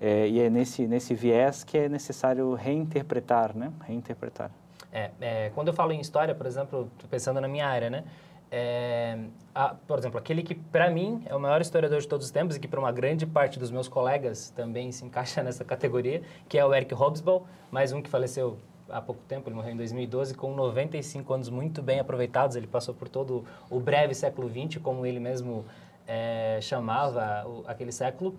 É, 0.00 0.26
e 0.26 0.40
é 0.40 0.48
nesse, 0.48 0.86
nesse 0.86 1.14
viés 1.14 1.62
que 1.62 1.76
é 1.76 1.90
necessário 1.90 2.54
reinterpretar, 2.54 3.54
né? 3.54 3.70
Reinterpretar. 3.86 4.50
É, 4.92 5.10
é, 5.20 5.50
quando 5.54 5.68
eu 5.68 5.74
falo 5.74 5.92
em 5.92 6.00
história, 6.00 6.34
por 6.34 6.46
exemplo, 6.46 6.90
pensando 7.08 7.40
na 7.40 7.48
minha 7.48 7.66
área, 7.66 7.88
né? 7.88 8.04
É, 8.52 9.16
a, 9.54 9.74
por 9.74 9.98
exemplo, 9.98 10.18
aquele 10.18 10.42
que 10.42 10.56
para 10.56 10.90
mim 10.90 11.22
é 11.26 11.34
o 11.36 11.40
maior 11.40 11.60
historiador 11.60 12.00
de 12.00 12.08
todos 12.08 12.26
os 12.26 12.32
tempos 12.32 12.56
e 12.56 12.60
que 12.60 12.66
para 12.66 12.80
uma 12.80 12.90
grande 12.90 13.24
parte 13.24 13.60
dos 13.60 13.70
meus 13.70 13.86
colegas 13.86 14.50
também 14.50 14.90
se 14.90 15.04
encaixa 15.04 15.42
nessa 15.44 15.64
categoria, 15.64 16.22
que 16.48 16.58
é 16.58 16.64
o 16.64 16.74
Eric 16.74 16.92
Hobsbawm, 16.92 17.44
mais 17.70 17.92
um 17.92 18.02
que 18.02 18.10
faleceu 18.10 18.58
há 18.88 19.00
pouco 19.00 19.22
tempo, 19.28 19.48
ele 19.48 19.54
morreu 19.54 19.72
em 19.72 19.76
2012 19.76 20.34
com 20.34 20.52
95 20.52 21.32
anos 21.32 21.48
muito 21.48 21.80
bem 21.80 22.00
aproveitados, 22.00 22.56
ele 22.56 22.66
passou 22.66 22.92
por 22.92 23.08
todo 23.08 23.44
o 23.70 23.78
breve 23.78 24.14
século 24.14 24.50
XX, 24.50 24.82
como 24.82 25.06
ele 25.06 25.20
mesmo 25.20 25.64
é, 26.08 26.58
chamava 26.60 27.46
o, 27.46 27.62
aquele 27.68 27.92
século. 27.92 28.34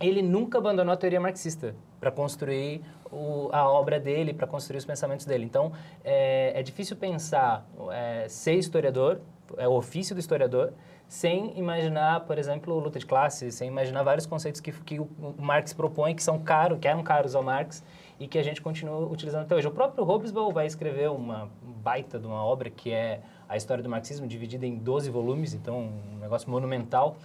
Ele 0.00 0.20
nunca 0.20 0.58
abandonou 0.58 0.92
a 0.92 0.96
teoria 0.96 1.20
marxista 1.20 1.74
para 1.98 2.10
construir 2.10 2.82
o, 3.10 3.48
a 3.52 3.68
obra 3.68 3.98
dele, 3.98 4.34
para 4.34 4.46
construir 4.46 4.78
os 4.78 4.84
pensamentos 4.84 5.24
dele. 5.24 5.44
Então, 5.44 5.72
é, 6.04 6.52
é 6.54 6.62
difícil 6.62 6.96
pensar 6.96 7.66
é, 7.90 8.28
ser 8.28 8.54
historiador, 8.54 9.20
é 9.56 9.66
o 9.66 9.72
ofício 9.72 10.14
do 10.14 10.18
historiador, 10.18 10.72
sem 11.08 11.56
imaginar, 11.56 12.20
por 12.20 12.36
exemplo, 12.36 12.78
luta 12.78 12.98
de 12.98 13.06
classes, 13.06 13.54
sem 13.54 13.68
imaginar 13.68 14.02
vários 14.02 14.26
conceitos 14.26 14.60
que, 14.60 14.72
que 14.72 14.98
o 14.98 15.08
Marx 15.38 15.72
propõe, 15.72 16.14
que 16.14 16.22
são 16.22 16.38
caros, 16.38 16.78
que 16.78 16.88
eram 16.88 17.02
caros 17.02 17.34
ao 17.34 17.42
Marx 17.42 17.82
e 18.18 18.26
que 18.26 18.38
a 18.38 18.42
gente 18.42 18.60
continua 18.60 19.06
utilizando 19.06 19.42
até 19.42 19.54
hoje. 19.54 19.68
O 19.68 19.70
próprio 19.70 20.04
Hobsbawm 20.04 20.52
vai 20.52 20.66
escrever 20.66 21.08
uma 21.10 21.48
baita 21.62 22.18
de 22.18 22.26
uma 22.26 22.44
obra 22.44 22.68
que 22.70 22.92
é 22.92 23.20
a 23.48 23.56
história 23.56 23.82
do 23.82 23.88
marxismo, 23.88 24.26
dividida 24.26 24.66
em 24.66 24.76
12 24.76 25.08
volumes, 25.10 25.54
então 25.54 25.92
um 26.14 26.18
negócio 26.18 26.50
monumental. 26.50 27.16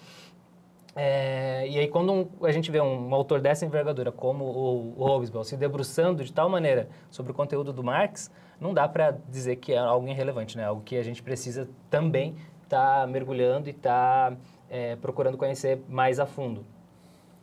É, 0.96 1.66
e 1.70 1.80
aí, 1.80 1.88
quando 1.88 2.12
um, 2.12 2.46
a 2.46 2.52
gente 2.52 2.70
vê 2.70 2.82
um, 2.82 3.10
um, 3.10 3.16
autor 3.16 3.40
dessa 3.40 3.66
envergadura, 3.66 4.12
como 4.12 4.44
o, 4.44 4.94
o 4.98 5.06
Hobsbawm, 5.06 5.44
se 5.44 5.56
debruçando 5.56 6.24
de 6.24 6.34
tal 6.34 6.50
maneira 6.50 6.90
sobre 7.10 7.32
o 7.32 7.36
conteúdo 7.36 7.72
do 7.72 7.84
Marx, 7.84 8.30
não 8.60 8.74
dá 8.74 8.88
para 8.88 9.18
dizer 9.30 9.56
que 9.56 9.74
é 9.74 9.78
algo 9.78 10.08
irrelevante, 10.08 10.58
né? 10.58 10.66
Algo 10.66 10.82
que 10.82 10.98
a 10.98 11.04
gente 11.04 11.24
precisa 11.24 11.68
também 11.90 12.36
estar 12.64 13.02
tá 13.02 13.08
mergulhando 13.08 13.70
e 13.70 13.72
estar 13.72 14.32
tá, 14.32 14.38
é, 14.70 14.96
procurando 14.98 15.38
conhecer 15.38 15.82
mais 15.88 16.20
a 16.20 16.26
fundo. 16.26 16.62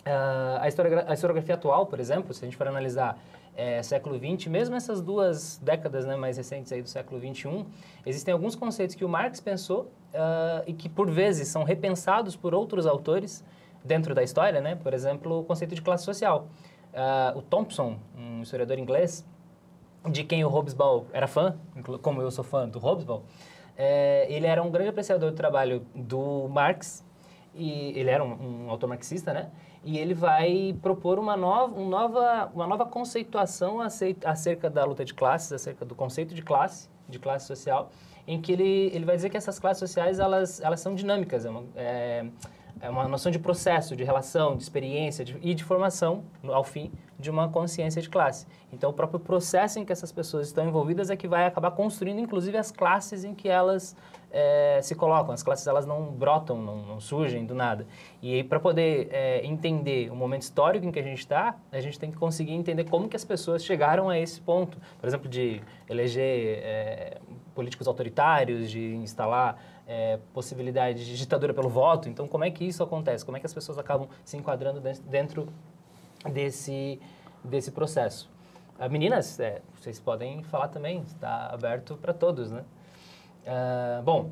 Uh, 0.07 0.61
a, 0.61 0.69
historiografia, 0.69 1.11
a 1.11 1.15
historiografia 1.15 1.55
atual, 1.55 1.87
por 1.87 2.01
exemplo, 2.01 2.33
se 2.33 2.45
a 2.45 2.47
gente 2.47 2.57
for 2.57 2.67
analisar 2.67 3.19
é, 3.59 3.83
século 3.83 4.17
XX, 4.17 4.47
mesmo 4.47 4.77
essas 4.77 5.03
duas 5.03 5.59
décadas 5.61 6.07
né, 6.07 6.15
mais 6.15 6.37
recentes 6.37 6.71
aí 6.71 6.81
do 6.81 6.89
século 6.89 7.21
XXI, 7.21 7.67
existem 8.07 8.33
alguns 8.33 8.55
conceitos 8.55 8.95
que 8.95 9.05
o 9.05 9.09
Marx 9.09 9.41
pensou 9.41 9.91
uh, 10.15 10.63
e 10.65 10.73
que, 10.73 10.89
por 10.89 11.11
vezes, 11.11 11.49
são 11.49 11.65
repensados 11.65 12.37
por 12.37 12.55
outros 12.55 12.87
autores 12.87 13.45
dentro 13.85 14.15
da 14.15 14.23
história, 14.23 14.61
né? 14.61 14.77
Por 14.77 14.95
exemplo, 14.95 15.41
o 15.41 15.45
conceito 15.45 15.75
de 15.75 15.83
classe 15.83 16.05
social. 16.05 16.47
Uh, 16.93 17.39
o 17.39 17.43
Thompson, 17.43 17.99
um 18.17 18.43
historiador 18.43 18.79
inglês, 18.79 19.27
de 20.09 20.23
quem 20.23 20.45
o 20.45 20.49
Hobsbawm 20.49 21.07
era 21.13 21.27
fã, 21.27 21.57
como 22.01 22.23
eu 22.23 22.31
sou 22.31 22.45
fã 22.45 22.69
do 22.69 22.79
Hobsbawm, 22.79 23.23
é, 23.77 24.27
ele 24.31 24.47
era 24.47 24.63
um 24.63 24.71
grande 24.71 24.91
apreciador 24.91 25.33
do 25.33 25.37
trabalho 25.37 25.85
do 25.97 26.49
Marx, 26.49 27.05
e 27.55 27.99
ele 27.99 28.09
era 28.09 28.23
um, 28.23 28.67
um 28.67 28.71
autor 28.71 28.89
marxista, 28.89 29.33
né? 29.33 29.51
E 29.85 29.99
ele 29.99 30.15
vai 30.15 30.77
propor 30.83 31.19
uma 31.19 31.37
nova, 31.37 31.79
um 31.79 31.89
nova, 31.89 32.51
uma 32.55 32.67
nova 32.67 32.85
conceituação 32.87 33.81
acerca 33.81 34.69
da 34.69 34.85
luta 34.85 35.05
de 35.05 35.15
classes, 35.15 35.53
acerca 35.53 35.85
do 35.85 35.95
conceito 35.95 36.35
de 36.35 36.43
classe, 36.43 36.89
de 37.09 37.19
classe 37.19 37.47
social, 37.47 37.91
em 38.27 38.41
que 38.41 38.53
ele, 38.53 38.91
ele 38.93 39.05
vai 39.05 39.17
dizer 39.17 39.31
que 39.31 39.37
essas 39.37 39.59
classes 39.59 39.79
sociais 39.79 40.19
elas, 40.19 40.61
elas 40.61 40.81
são 40.81 40.95
dinâmicas. 40.95 41.47
É, 41.47 41.51
uma, 41.51 41.65
é, 41.77 42.27
é 42.81 42.91
uma 42.91 43.09
noção 43.09 43.33
de 43.33 43.39
processo, 43.39 43.97
de 43.97 44.05
relação, 44.05 44.57
de 44.57 44.63
experiência 44.63 45.25
de, 45.25 45.37
e 45.41 45.55
de 45.55 45.65
formação, 45.65 46.23
ao 46.45 46.65
fim, 46.65 46.93
de 47.19 47.31
uma 47.31 47.49
consciência 47.49 48.03
de 48.03 48.09
classe. 48.09 48.47
Então, 48.73 48.91
o 48.91 48.93
próprio 48.93 49.19
processo 49.19 49.79
em 49.79 49.85
que 49.85 49.93
essas 49.93 50.13
pessoas 50.13 50.49
estão 50.49 50.67
envolvidas 50.67 51.11
é 51.11 51.17
que 51.17 51.27
vai 51.27 51.47
acabar 51.47 51.71
construindo, 51.71 52.21
inclusive, 52.21 52.57
as 52.57 52.71
classes 52.71 53.25
em 53.25 53.35
que 53.35 53.49
elas 53.49 53.97
eh, 54.31 54.81
se 54.83 54.95
colocam. 54.95 55.33
As 55.33 55.43
classes, 55.43 55.67
elas 55.67 55.87
não 55.87 56.07
brotam, 56.13 56.61
não, 56.61 56.77
não 56.77 57.01
surgem 57.01 57.45
do 57.47 57.55
nada. 57.55 57.87
E 58.23 58.43
para 58.45 58.61
poder 58.61 59.09
eh, 59.11 59.41
entender 59.45 60.11
o 60.11 60.17
momento 60.17 60.43
histórico 60.43 60.85
em 60.87 60.91
que 60.93 60.99
a 60.99 61.03
gente 61.03 61.19
está, 61.21 61.57
a 61.73 61.81
gente 61.81 61.99
tem 61.99 62.11
que 62.11 62.17
conseguir 62.17 62.53
entender 62.53 62.85
como 62.85 63.09
que 63.09 63.17
as 63.17 63.25
pessoas 63.25 63.65
chegaram 63.65 64.09
a 64.09 64.19
esse 64.19 64.41
ponto. 64.41 64.79
Por 65.01 65.07
exemplo, 65.07 65.29
de 65.29 65.63
eleger 65.89 66.59
eh, 66.63 67.19
políticos 67.55 67.89
autoritários, 67.89 68.71
de 68.71 68.95
instalar 68.97 69.59
eh, 69.87 70.19
possibilidade 70.35 71.05
de 71.05 71.17
ditadura 71.17 71.55
pelo 71.55 71.69
voto. 71.69 72.09
Então, 72.09 72.29
como 72.29 72.45
é 72.45 72.51
que 72.51 72.65
isso 72.65 72.83
acontece? 72.83 73.25
Como 73.25 73.37
é 73.37 73.41
que 73.41 73.47
as 73.47 73.55
pessoas 73.55 73.79
acabam 73.79 74.09
se 74.25 74.37
enquadrando 74.37 74.81
dentro- 74.81 75.49
desse, 76.31 77.01
desse 77.43 77.71
processo? 77.71 78.31
Ah, 78.79 78.89
meninas, 78.89 79.41
eh, 79.41 79.61
vocês 79.75 79.99
podem 79.99 80.43
falar 80.45 80.69
também, 80.69 81.01
está 81.01 81.49
aberto 81.53 81.97
para 81.97 82.13
todos, 82.15 82.53
né? 82.53 82.65
Ah, 83.47 84.03
bom, 84.05 84.31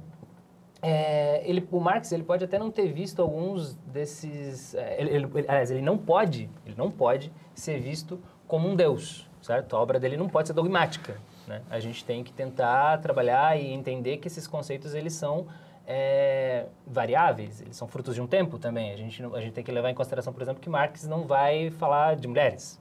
é, 0.83 1.43
ele, 1.49 1.67
o 1.71 1.81
Marx 1.81 2.13
ele 2.13 2.23
pode 2.23 2.45
até 2.45 2.59
não 2.59 2.71
ter 2.71 2.93
visto 2.93 3.21
alguns 3.23 3.75
desses. 3.87 4.75
é, 4.75 5.01
ele, 5.01 5.11
ele- 5.11 5.25
ele- 5.35 5.49
aliás, 5.49 5.71
ele 5.71 5.83
não 5.83 5.97
pode, 5.99 6.51
ele 6.65 6.75
não 6.77 6.91
pode 6.91 7.33
ser 7.55 7.81
visto 7.81 8.21
como 8.47 8.69
um 8.69 8.77
deus, 8.77 9.29
certo? 9.41 9.75
A 9.75 9.81
obra 9.81 9.99
dele 9.99 10.17
não 10.17 10.29
pode 10.29 10.49
ser 10.49 10.55
dogmática. 10.55 11.17
Né? 11.47 11.63
A 11.71 11.79
gente 11.81 12.05
tem 12.05 12.23
que 12.25 12.33
tentar 12.33 12.99
trabalhar 13.01 13.57
e 13.59 13.73
entender 13.73 14.17
que 14.19 14.27
esses 14.29 14.47
conceitos 14.47 14.95
eles 14.95 15.13
são 15.15 15.47
é, 15.87 16.67
variáveis, 16.87 17.61
eles 17.61 17.77
são 17.77 17.87
frutos 17.87 18.15
de 18.15 18.21
um 18.21 18.27
tempo 18.27 18.59
também. 18.59 18.93
A 18.93 18.97
gente, 18.97 19.23
a 19.25 19.41
gente 19.41 19.53
tem 19.53 19.63
que 19.65 19.71
levar 19.73 19.89
em 19.91 19.95
consideração, 19.95 20.33
por 20.33 20.43
exemplo, 20.43 20.61
que 20.61 20.69
Marx 20.69 21.07
não 21.07 21.23
vai 21.27 21.71
falar 21.71 22.17
de 22.17 22.27
mulheres, 22.27 22.81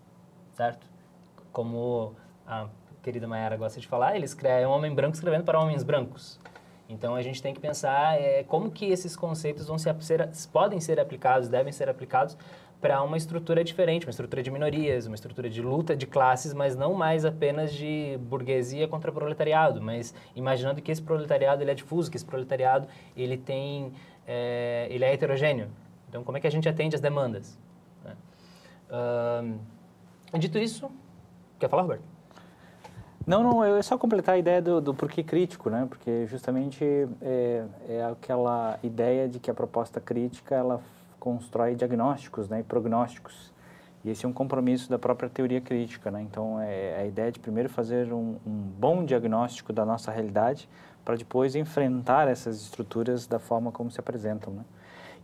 certo? 0.53 0.87
Como 1.51 2.13
a 2.47 2.67
querida 3.05 3.27
Mayara 3.27 3.55
gosta 3.55 3.79
de 3.79 3.87
falar, 3.87 4.15
ele 4.15 4.25
escreve, 4.25 4.63
é 4.63 4.67
um 4.67 4.71
homem 4.71 4.93
branco 4.93 5.13
escrevendo 5.13 5.43
para 5.43 5.59
homens 5.59 5.83
brancos. 5.83 6.39
Então 6.89 7.13
a 7.13 7.21
gente 7.21 7.39
tem 7.39 7.53
que 7.53 7.59
pensar 7.59 8.19
é, 8.19 8.43
como 8.43 8.71
que 8.71 8.85
esses 8.85 9.15
conceitos 9.15 9.67
vão 9.67 9.77
ser, 9.77 9.95
podem 10.51 10.79
ser 10.79 10.99
aplicados, 10.99 11.47
devem 11.47 11.71
ser 11.71 11.87
aplicados 11.87 12.35
para 12.81 13.01
uma 13.03 13.15
estrutura 13.15 13.63
diferente, 13.63 14.07
uma 14.07 14.09
estrutura 14.09 14.41
de 14.41 14.49
minorias, 14.49 15.05
uma 15.05 15.13
estrutura 15.13 15.47
de 15.49 15.61
luta 15.61 15.95
de 15.95 16.07
classes, 16.07 16.51
mas 16.51 16.75
não 16.75 16.95
mais 16.95 17.25
apenas 17.25 17.71
de 17.73 18.17
burguesia 18.21 18.87
contra 18.87 19.11
proletariado, 19.11 19.79
mas 19.81 20.13
imaginando 20.35 20.81
que 20.81 20.91
esse 20.91 21.01
proletariado 21.01 21.61
ele 21.61 21.71
é 21.71 21.75
difuso, 21.75 22.09
que 22.09 22.17
esse 22.17 22.25
proletariado 22.25 22.87
ele 23.15 23.37
tem, 23.37 23.93
é, 24.27 24.87
ele 24.89 25.05
é 25.05 25.13
heterogêneo. 25.13 25.69
Então 26.09 26.23
como 26.23 26.37
é 26.37 26.41
que 26.41 26.47
a 26.47 26.51
gente 26.51 26.67
atende 26.67 26.95
as 26.95 27.01
demandas? 27.01 27.55
né? 28.03 28.15
Ahn, 28.89 29.59
dito 30.39 30.57
isso, 30.57 30.89
quer 31.59 31.69
falar, 31.69 31.83
Roberto? 31.83 32.14
Não, 33.25 33.41
não, 33.41 33.65
eu 33.65 33.75
é 33.75 33.81
só 33.81 33.97
completar 33.97 34.35
a 34.35 34.37
ideia 34.37 34.61
do, 34.61 34.79
do 34.79 34.93
porquê 34.93 35.23
crítico, 35.23 35.67
né? 35.67 35.87
Porque 35.89 36.27
justamente 36.27 36.85
é, 37.21 37.65
é 37.89 38.05
aquela 38.05 38.77
ideia 38.83 39.27
de 39.27 39.39
que 39.39 39.49
a 39.49 39.53
proposta 39.53 39.99
crítica 39.99 40.53
ela 40.53 40.79
constrói 41.19 41.73
diagnósticos, 41.73 42.47
né, 42.47 42.59
e 42.59 42.63
prognósticos. 42.63 43.51
E 44.03 44.11
esse 44.11 44.27
é 44.27 44.29
um 44.29 44.33
compromisso 44.33 44.87
da 44.87 44.99
própria 44.99 45.27
teoria 45.27 45.59
crítica, 45.59 46.11
né? 46.11 46.21
Então 46.21 46.61
é 46.61 47.01
a 47.01 47.05
ideia 47.07 47.31
de 47.31 47.39
primeiro 47.39 47.67
fazer 47.67 48.13
um, 48.13 48.35
um 48.45 48.51
bom 48.77 49.03
diagnóstico 49.03 49.73
da 49.73 49.83
nossa 49.83 50.11
realidade 50.11 50.69
para 51.03 51.15
depois 51.15 51.55
enfrentar 51.55 52.27
essas 52.27 52.61
estruturas 52.61 53.25
da 53.25 53.39
forma 53.39 53.71
como 53.71 53.89
se 53.89 53.99
apresentam, 53.99 54.53
né? 54.53 54.63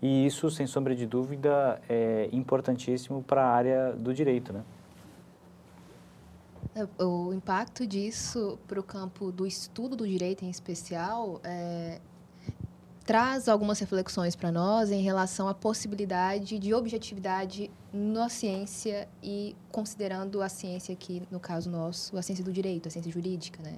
E 0.02 0.26
isso, 0.26 0.50
sem 0.50 0.66
sombra 0.66 0.96
de 0.96 1.06
dúvida, 1.06 1.80
é 1.88 2.28
importantíssimo 2.32 3.22
para 3.22 3.44
a 3.44 3.52
área 3.52 3.94
do 3.94 4.12
direito, 4.12 4.52
né? 4.52 4.62
É, 6.76 7.04
O 7.04 7.34
impacto 7.34 7.86
disso 7.86 8.58
para 8.68 8.80
o 8.80 8.84
campo 8.84 9.32
do 9.32 9.46
estudo 9.46 9.96
do 9.96 10.08
direito 10.08 10.46
em 10.46 10.50
especial 10.50 11.42
é, 11.44 12.00
traz 13.06 13.50
algumas 13.50 13.80
reflexões 13.80 14.36
para 14.36 14.52
nós 14.52 14.90
em 14.90 15.02
relação 15.02 15.50
à 15.50 15.54
possibilidade 15.54 16.58
de 16.58 16.74
objetividade 16.74 17.70
na 17.92 18.30
ciência 18.30 19.08
e 19.22 19.56
considerando 19.70 20.42
a 20.42 20.48
ciência 20.48 20.94
aqui, 20.94 21.22
no 21.30 21.40
caso 21.40 21.70
nosso, 21.70 22.18
a 22.18 22.22
ciência 22.22 22.44
do 22.44 22.54
direito, 22.54 22.88
a 22.88 22.92
ciência 22.92 23.12
jurídica. 23.12 23.62
Né? 23.62 23.78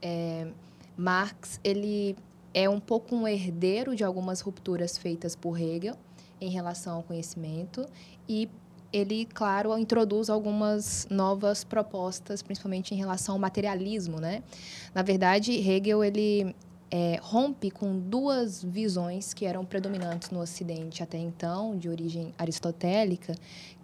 É, 0.00 0.48
Marx 0.96 1.60
ele 1.62 2.16
é 2.54 2.68
um 2.70 2.80
pouco 2.80 3.14
um 3.14 3.28
herdeiro 3.28 3.94
de 3.94 4.02
algumas 4.02 4.40
rupturas 4.40 4.96
feitas 4.96 5.36
por 5.36 5.60
Hegel 5.60 5.96
em 6.40 6.48
relação 6.48 6.96
ao 6.96 7.02
conhecimento 7.02 7.84
e 8.28 8.48
ele, 8.94 9.26
claro, 9.26 9.76
introduz 9.76 10.30
algumas 10.30 11.04
novas 11.10 11.64
propostas, 11.64 12.42
principalmente 12.42 12.94
em 12.94 12.96
relação 12.96 13.34
ao 13.34 13.38
materialismo, 13.40 14.20
né? 14.20 14.44
Na 14.94 15.02
verdade, 15.02 15.50
Hegel 15.52 16.04
ele 16.04 16.54
é, 16.88 17.18
rompe 17.20 17.72
com 17.72 17.98
duas 17.98 18.62
visões 18.62 19.34
que 19.34 19.44
eram 19.44 19.64
predominantes 19.64 20.30
no 20.30 20.40
Ocidente 20.40 21.02
até 21.02 21.18
então, 21.18 21.76
de 21.76 21.88
origem 21.88 22.32
aristotélica, 22.38 23.34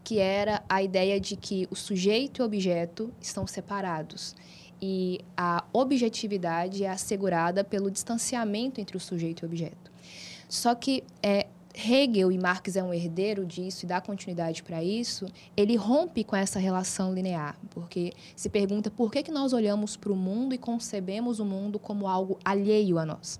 que 0.05 0.20
era 0.20 0.62
a 0.68 0.81
ideia 0.81 1.18
de 1.18 1.35
que 1.35 1.66
o 1.73 1.75
sujeito 1.75 2.38
e 2.38 2.42
o 2.42 2.46
objeto 2.46 3.12
estão 3.20 3.49
separados 3.49 4.37
e 4.81 5.20
a 5.37 5.64
objetividade 5.73 6.85
é 6.85 6.88
assegurada 6.88 7.64
pelo 7.64 7.90
distanciamento 7.90 8.81
entre 8.81 8.96
o 8.96 9.01
sujeito 9.01 9.42
e 9.42 9.44
o 9.44 9.49
objeto. 9.49 9.90
Só 10.49 10.75
que 10.75 11.03
é, 11.20 11.49
Hegel, 11.88 12.31
e 12.31 12.38
Marx 12.38 12.77
é 12.77 12.83
um 12.83 12.93
herdeiro 12.93 13.45
disso 13.47 13.85
e 13.85 13.88
dá 13.88 14.01
continuidade 14.01 14.62
para 14.62 14.83
isso, 14.83 15.27
ele 15.57 15.77
rompe 15.77 16.23
com 16.25 16.37
essa 16.37 16.59
relação 16.59 17.14
linear, 17.14 17.57
porque 17.71 18.12
se 18.37 18.49
pergunta 18.49 18.90
por 18.90 19.11
que, 19.11 19.23
que 19.23 19.31
nós 19.31 19.53
olhamos 19.53 19.97
para 19.97 20.12
o 20.12 20.16
mundo 20.16 20.55
e 20.55 20.59
concebemos 20.59 21.40
o 21.40 21.45
mundo 21.45 21.79
como 21.79 22.07
algo 22.07 22.38
alheio 22.45 22.99
a 22.99 23.07
nós. 23.07 23.38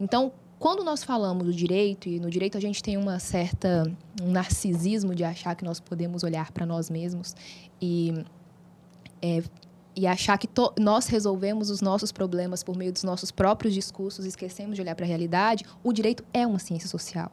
Então, 0.00 0.32
quando 0.58 0.82
nós 0.82 1.04
falamos 1.04 1.46
do 1.46 1.52
direito, 1.52 2.08
e 2.08 2.18
no 2.18 2.28
direito 2.28 2.58
a 2.58 2.60
gente 2.60 2.82
tem 2.82 2.96
uma 2.96 3.18
certa 3.20 3.84
um 4.20 4.30
narcisismo 4.30 5.14
de 5.14 5.22
achar 5.22 5.54
que 5.54 5.64
nós 5.64 5.78
podemos 5.78 6.24
olhar 6.24 6.50
para 6.50 6.66
nós 6.66 6.90
mesmos 6.90 7.36
e 7.80 8.24
é, 9.22 9.42
e 9.98 10.06
achar 10.06 10.38
que 10.38 10.46
to- 10.46 10.72
nós 10.78 11.08
resolvemos 11.08 11.70
os 11.70 11.80
nossos 11.80 12.12
problemas 12.12 12.62
por 12.62 12.76
meio 12.76 12.92
dos 12.92 13.02
nossos 13.02 13.32
próprios 13.32 13.74
discursos 13.74 14.24
esquecemos 14.24 14.76
de 14.76 14.80
olhar 14.80 14.94
para 14.94 15.04
a 15.04 15.08
realidade, 15.08 15.64
o 15.82 15.92
direito 15.92 16.24
é 16.32 16.46
uma 16.46 16.60
ciência 16.60 16.88
social. 16.88 17.32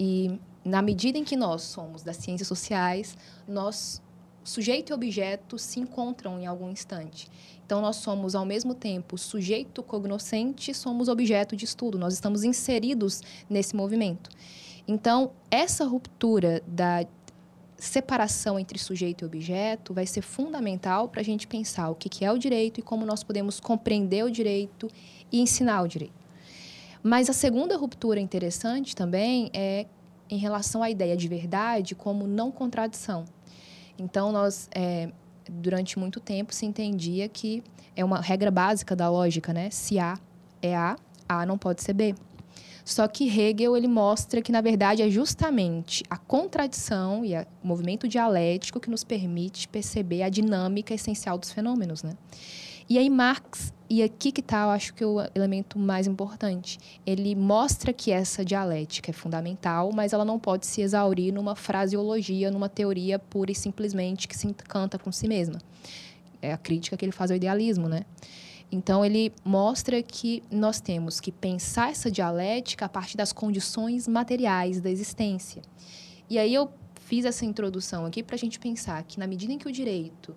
E 0.00 0.40
na 0.64 0.82
medida 0.82 1.16
em 1.16 1.22
que 1.22 1.36
nós 1.36 1.62
somos 1.62 2.02
das 2.02 2.16
ciências 2.16 2.48
sociais, 2.48 3.16
nós 3.46 4.02
sujeito 4.42 4.90
e 4.90 4.92
objeto 4.92 5.56
se 5.56 5.78
encontram 5.78 6.40
em 6.40 6.46
algum 6.46 6.68
instante. 6.68 7.28
Então 7.64 7.80
nós 7.80 7.96
somos 7.96 8.34
ao 8.34 8.44
mesmo 8.44 8.74
tempo 8.74 9.16
sujeito 9.16 9.80
cognoscente, 9.80 10.74
somos 10.74 11.08
objeto 11.08 11.54
de 11.54 11.64
estudo, 11.64 11.96
nós 11.96 12.14
estamos 12.14 12.42
inseridos 12.42 13.20
nesse 13.48 13.76
movimento. 13.76 14.28
Então, 14.88 15.30
essa 15.48 15.84
ruptura 15.84 16.60
da 16.66 17.04
separação 17.82 18.60
entre 18.60 18.78
sujeito 18.78 19.24
e 19.24 19.26
objeto 19.26 19.92
vai 19.92 20.06
ser 20.06 20.22
fundamental 20.22 21.08
para 21.08 21.20
a 21.20 21.24
gente 21.24 21.48
pensar 21.48 21.90
o 21.90 21.96
que 21.96 22.24
é 22.24 22.30
o 22.30 22.38
direito 22.38 22.78
e 22.78 22.82
como 22.82 23.04
nós 23.04 23.24
podemos 23.24 23.58
compreender 23.58 24.24
o 24.24 24.30
direito 24.30 24.88
e 25.32 25.40
ensinar 25.40 25.82
o 25.82 25.88
direito. 25.88 26.14
Mas 27.02 27.28
a 27.28 27.32
segunda 27.32 27.76
ruptura 27.76 28.20
interessante 28.20 28.94
também 28.94 29.50
é 29.52 29.86
em 30.30 30.38
relação 30.38 30.80
à 30.80 30.90
ideia 30.90 31.16
de 31.16 31.26
verdade 31.26 31.96
como 31.96 32.28
não 32.28 32.52
contradição. 32.52 33.24
Então, 33.98 34.30
nós, 34.30 34.68
é, 34.72 35.10
durante 35.50 35.98
muito 35.98 36.20
tempo, 36.20 36.54
se 36.54 36.64
entendia 36.64 37.28
que 37.28 37.64
é 37.96 38.04
uma 38.04 38.20
regra 38.20 38.50
básica 38.52 38.94
da 38.94 39.10
lógica, 39.10 39.52
né? 39.52 39.70
Se 39.70 39.98
A 39.98 40.16
é 40.62 40.76
A, 40.76 40.96
A 41.28 41.44
não 41.44 41.58
pode 41.58 41.82
ser 41.82 41.94
B. 41.94 42.14
Só 42.84 43.06
que 43.06 43.28
Hegel 43.28 43.76
ele 43.76 43.86
mostra 43.88 44.42
que, 44.42 44.50
na 44.50 44.60
verdade, 44.60 45.02
é 45.02 45.08
justamente 45.08 46.02
a 46.10 46.16
contradição 46.16 47.24
e 47.24 47.34
a- 47.34 47.46
o 47.62 47.66
movimento 47.66 48.08
dialético 48.08 48.80
que 48.80 48.90
nos 48.90 49.04
permite 49.04 49.68
perceber 49.68 50.22
a 50.22 50.28
dinâmica 50.28 50.92
essencial 50.92 51.38
dos 51.38 51.52
fenômenos. 51.52 52.02
Né? 52.02 52.16
E 52.88 52.98
aí 52.98 53.08
Marx, 53.08 53.72
e 53.88 54.02
aqui 54.02 54.32
que 54.32 54.40
está, 54.40 54.62
eu 54.64 54.70
acho 54.70 54.94
que 54.94 55.04
o 55.04 55.18
elemento 55.34 55.78
mais 55.78 56.06
importante, 56.06 56.78
ele 57.06 57.34
mostra 57.36 57.92
que 57.92 58.10
essa 58.10 58.44
dialética 58.44 59.10
é 59.10 59.14
fundamental, 59.14 59.92
mas 59.94 60.12
ela 60.12 60.24
não 60.24 60.38
pode 60.38 60.66
se 60.66 60.80
exaurir 60.80 61.32
numa 61.32 61.54
fraseologia, 61.54 62.50
numa 62.50 62.68
teoria 62.68 63.18
pura 63.18 63.52
e 63.52 63.54
simplesmente 63.54 64.26
que 64.26 64.36
se 64.36 64.46
encanta 64.48 64.98
com 64.98 65.12
si 65.12 65.28
mesma. 65.28 65.58
É 66.40 66.52
a 66.52 66.58
crítica 66.58 66.96
que 66.96 67.04
ele 67.04 67.12
faz 67.12 67.30
ao 67.30 67.36
idealismo, 67.36 67.88
né? 67.88 68.02
Então, 68.72 69.04
ele 69.04 69.30
mostra 69.44 70.02
que 70.02 70.42
nós 70.50 70.80
temos 70.80 71.20
que 71.20 71.30
pensar 71.30 71.90
essa 71.90 72.10
dialética 72.10 72.86
a 72.86 72.88
partir 72.88 73.18
das 73.18 73.30
condições 73.30 74.08
materiais 74.08 74.80
da 74.80 74.90
existência. 74.90 75.60
E 76.28 76.38
aí 76.38 76.54
eu 76.54 76.72
fiz 76.94 77.26
essa 77.26 77.44
introdução 77.44 78.06
aqui 78.06 78.22
para 78.22 78.34
a 78.34 78.38
gente 78.38 78.58
pensar 78.58 79.02
que, 79.02 79.20
na 79.20 79.26
medida 79.26 79.52
em 79.52 79.58
que 79.58 79.68
o 79.68 79.72
direito 79.72 80.32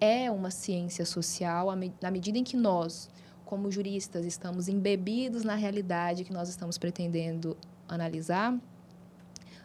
é 0.00 0.30
uma 0.30 0.50
ciência 0.50 1.04
social, 1.04 1.68
na 2.00 2.10
medida 2.10 2.38
em 2.38 2.42
que 2.42 2.56
nós, 2.56 3.10
como 3.44 3.70
juristas, 3.70 4.24
estamos 4.24 4.66
embebidos 4.66 5.44
na 5.44 5.54
realidade 5.54 6.24
que 6.24 6.32
nós 6.32 6.48
estamos 6.48 6.78
pretendendo 6.78 7.54
analisar, 7.86 8.58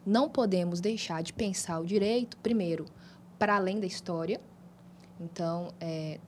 não 0.06 0.28
podemos 0.28 0.82
deixar 0.82 1.24
de 1.24 1.32
pensar 1.32 1.80
o 1.80 1.86
direito, 1.86 2.36
primeiro, 2.38 2.86
para 3.38 3.56
além 3.56 3.80
da 3.80 3.86
história. 3.86 4.42
Então, 5.18 5.74
é, 5.80 6.20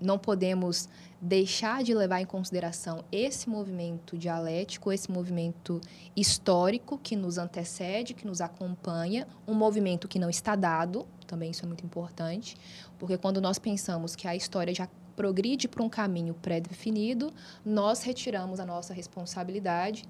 não 0.00 0.18
podemos 0.18 0.88
deixar 1.20 1.84
de 1.84 1.92
levar 1.92 2.20
em 2.20 2.24
consideração 2.24 3.04
esse 3.12 3.48
movimento 3.48 4.16
dialético, 4.16 4.90
esse 4.90 5.10
movimento 5.10 5.80
histórico 6.16 6.98
que 6.98 7.14
nos 7.14 7.36
antecede, 7.36 8.14
que 8.14 8.26
nos 8.26 8.40
acompanha, 8.40 9.26
um 9.46 9.54
movimento 9.54 10.08
que 10.08 10.18
não 10.18 10.30
está 10.30 10.56
dado, 10.56 11.06
também 11.26 11.50
isso 11.50 11.64
é 11.64 11.66
muito 11.66 11.84
importante, 11.84 12.56
porque 12.98 13.18
quando 13.18 13.40
nós 13.40 13.58
pensamos 13.58 14.16
que 14.16 14.26
a 14.26 14.34
história 14.34 14.74
já 14.74 14.88
progride 15.14 15.68
para 15.68 15.82
um 15.82 15.88
caminho 15.88 16.32
pré-definido, 16.32 17.30
nós 17.62 18.02
retiramos 18.02 18.58
a 18.58 18.64
nossa 18.64 18.94
responsabilidade 18.94 20.04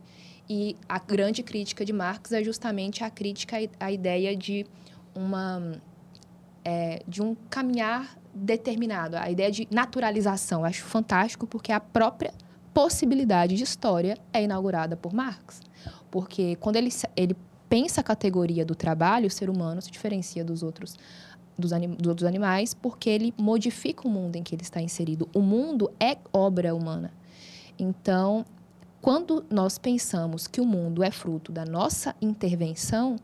e 0.48 0.76
a 0.88 0.98
grande 1.00 1.42
crítica 1.42 1.84
de 1.84 1.92
Marx 1.92 2.30
é 2.30 2.44
justamente 2.44 3.02
a 3.02 3.10
crítica 3.10 3.56
à 3.80 3.90
ideia 3.90 4.36
de 4.36 4.64
uma 5.14 5.80
é, 6.64 7.02
de 7.06 7.22
um 7.22 7.34
caminhar 7.48 8.16
determinado, 8.34 9.16
a 9.16 9.30
ideia 9.30 9.50
de 9.50 9.66
naturalização. 9.70 10.60
Eu 10.60 10.66
acho 10.66 10.84
fantástico 10.84 11.46
porque 11.46 11.72
a 11.72 11.80
própria 11.80 12.32
possibilidade 12.72 13.56
de 13.56 13.64
história 13.64 14.16
é 14.32 14.42
inaugurada 14.42 14.96
por 14.96 15.12
Marx. 15.12 15.60
Porque 16.10 16.56
quando 16.56 16.76
ele, 16.76 16.90
ele 17.16 17.36
pensa 17.68 18.00
a 18.00 18.04
categoria 18.04 18.64
do 18.64 18.74
trabalho, 18.74 19.26
o 19.26 19.30
ser 19.30 19.50
humano 19.50 19.80
se 19.82 19.90
diferencia 19.90 20.44
dos 20.44 20.62
outros 20.62 20.96
dos, 21.60 21.72
anim, 21.72 21.90
dos 21.90 22.08
outros 22.08 22.26
animais 22.26 22.74
porque 22.74 23.10
ele 23.10 23.34
modifica 23.36 24.08
o 24.08 24.10
mundo 24.10 24.36
em 24.36 24.42
que 24.42 24.54
ele 24.54 24.62
está 24.62 24.80
inserido. 24.80 25.28
O 25.34 25.40
mundo 25.40 25.90
é 26.00 26.16
obra 26.32 26.74
humana. 26.74 27.12
Então, 27.78 28.44
quando 29.00 29.44
nós 29.50 29.78
pensamos 29.78 30.46
que 30.46 30.60
o 30.60 30.66
mundo 30.66 31.02
é 31.02 31.10
fruto 31.10 31.52
da 31.52 31.64
nossa 31.64 32.14
intervenção, 32.20 33.16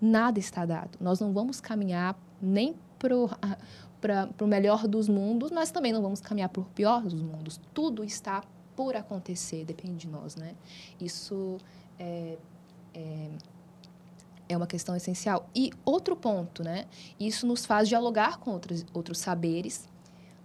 nada 0.00 0.38
está 0.38 0.66
dado. 0.66 0.98
Nós 1.00 1.20
não 1.20 1.32
vamos 1.32 1.60
caminhar 1.60 2.16
nem 2.42 2.74
para 2.98 3.16
o 3.16 4.46
melhor 4.46 4.88
dos 4.88 5.08
mundos, 5.08 5.50
mas 5.50 5.70
também 5.70 5.92
não 5.92 6.02
vamos 6.02 6.20
caminhar 6.20 6.48
para 6.48 6.60
o 6.60 6.64
pior 6.64 7.02
dos 7.02 7.22
mundos. 7.22 7.60
Tudo 7.72 8.04
está 8.04 8.42
por 8.74 8.96
acontecer, 8.96 9.64
depende 9.64 9.96
de 9.96 10.08
nós, 10.08 10.34
né? 10.34 10.54
Isso 11.00 11.58
é, 11.98 12.36
é, 12.94 13.30
é 14.48 14.56
uma 14.56 14.66
questão 14.66 14.96
essencial. 14.96 15.48
E 15.54 15.70
outro 15.84 16.16
ponto, 16.16 16.64
né? 16.64 16.86
Isso 17.20 17.46
nos 17.46 17.64
faz 17.64 17.88
dialogar 17.88 18.38
com 18.38 18.50
outros, 18.50 18.84
outros 18.92 19.18
saberes 19.18 19.88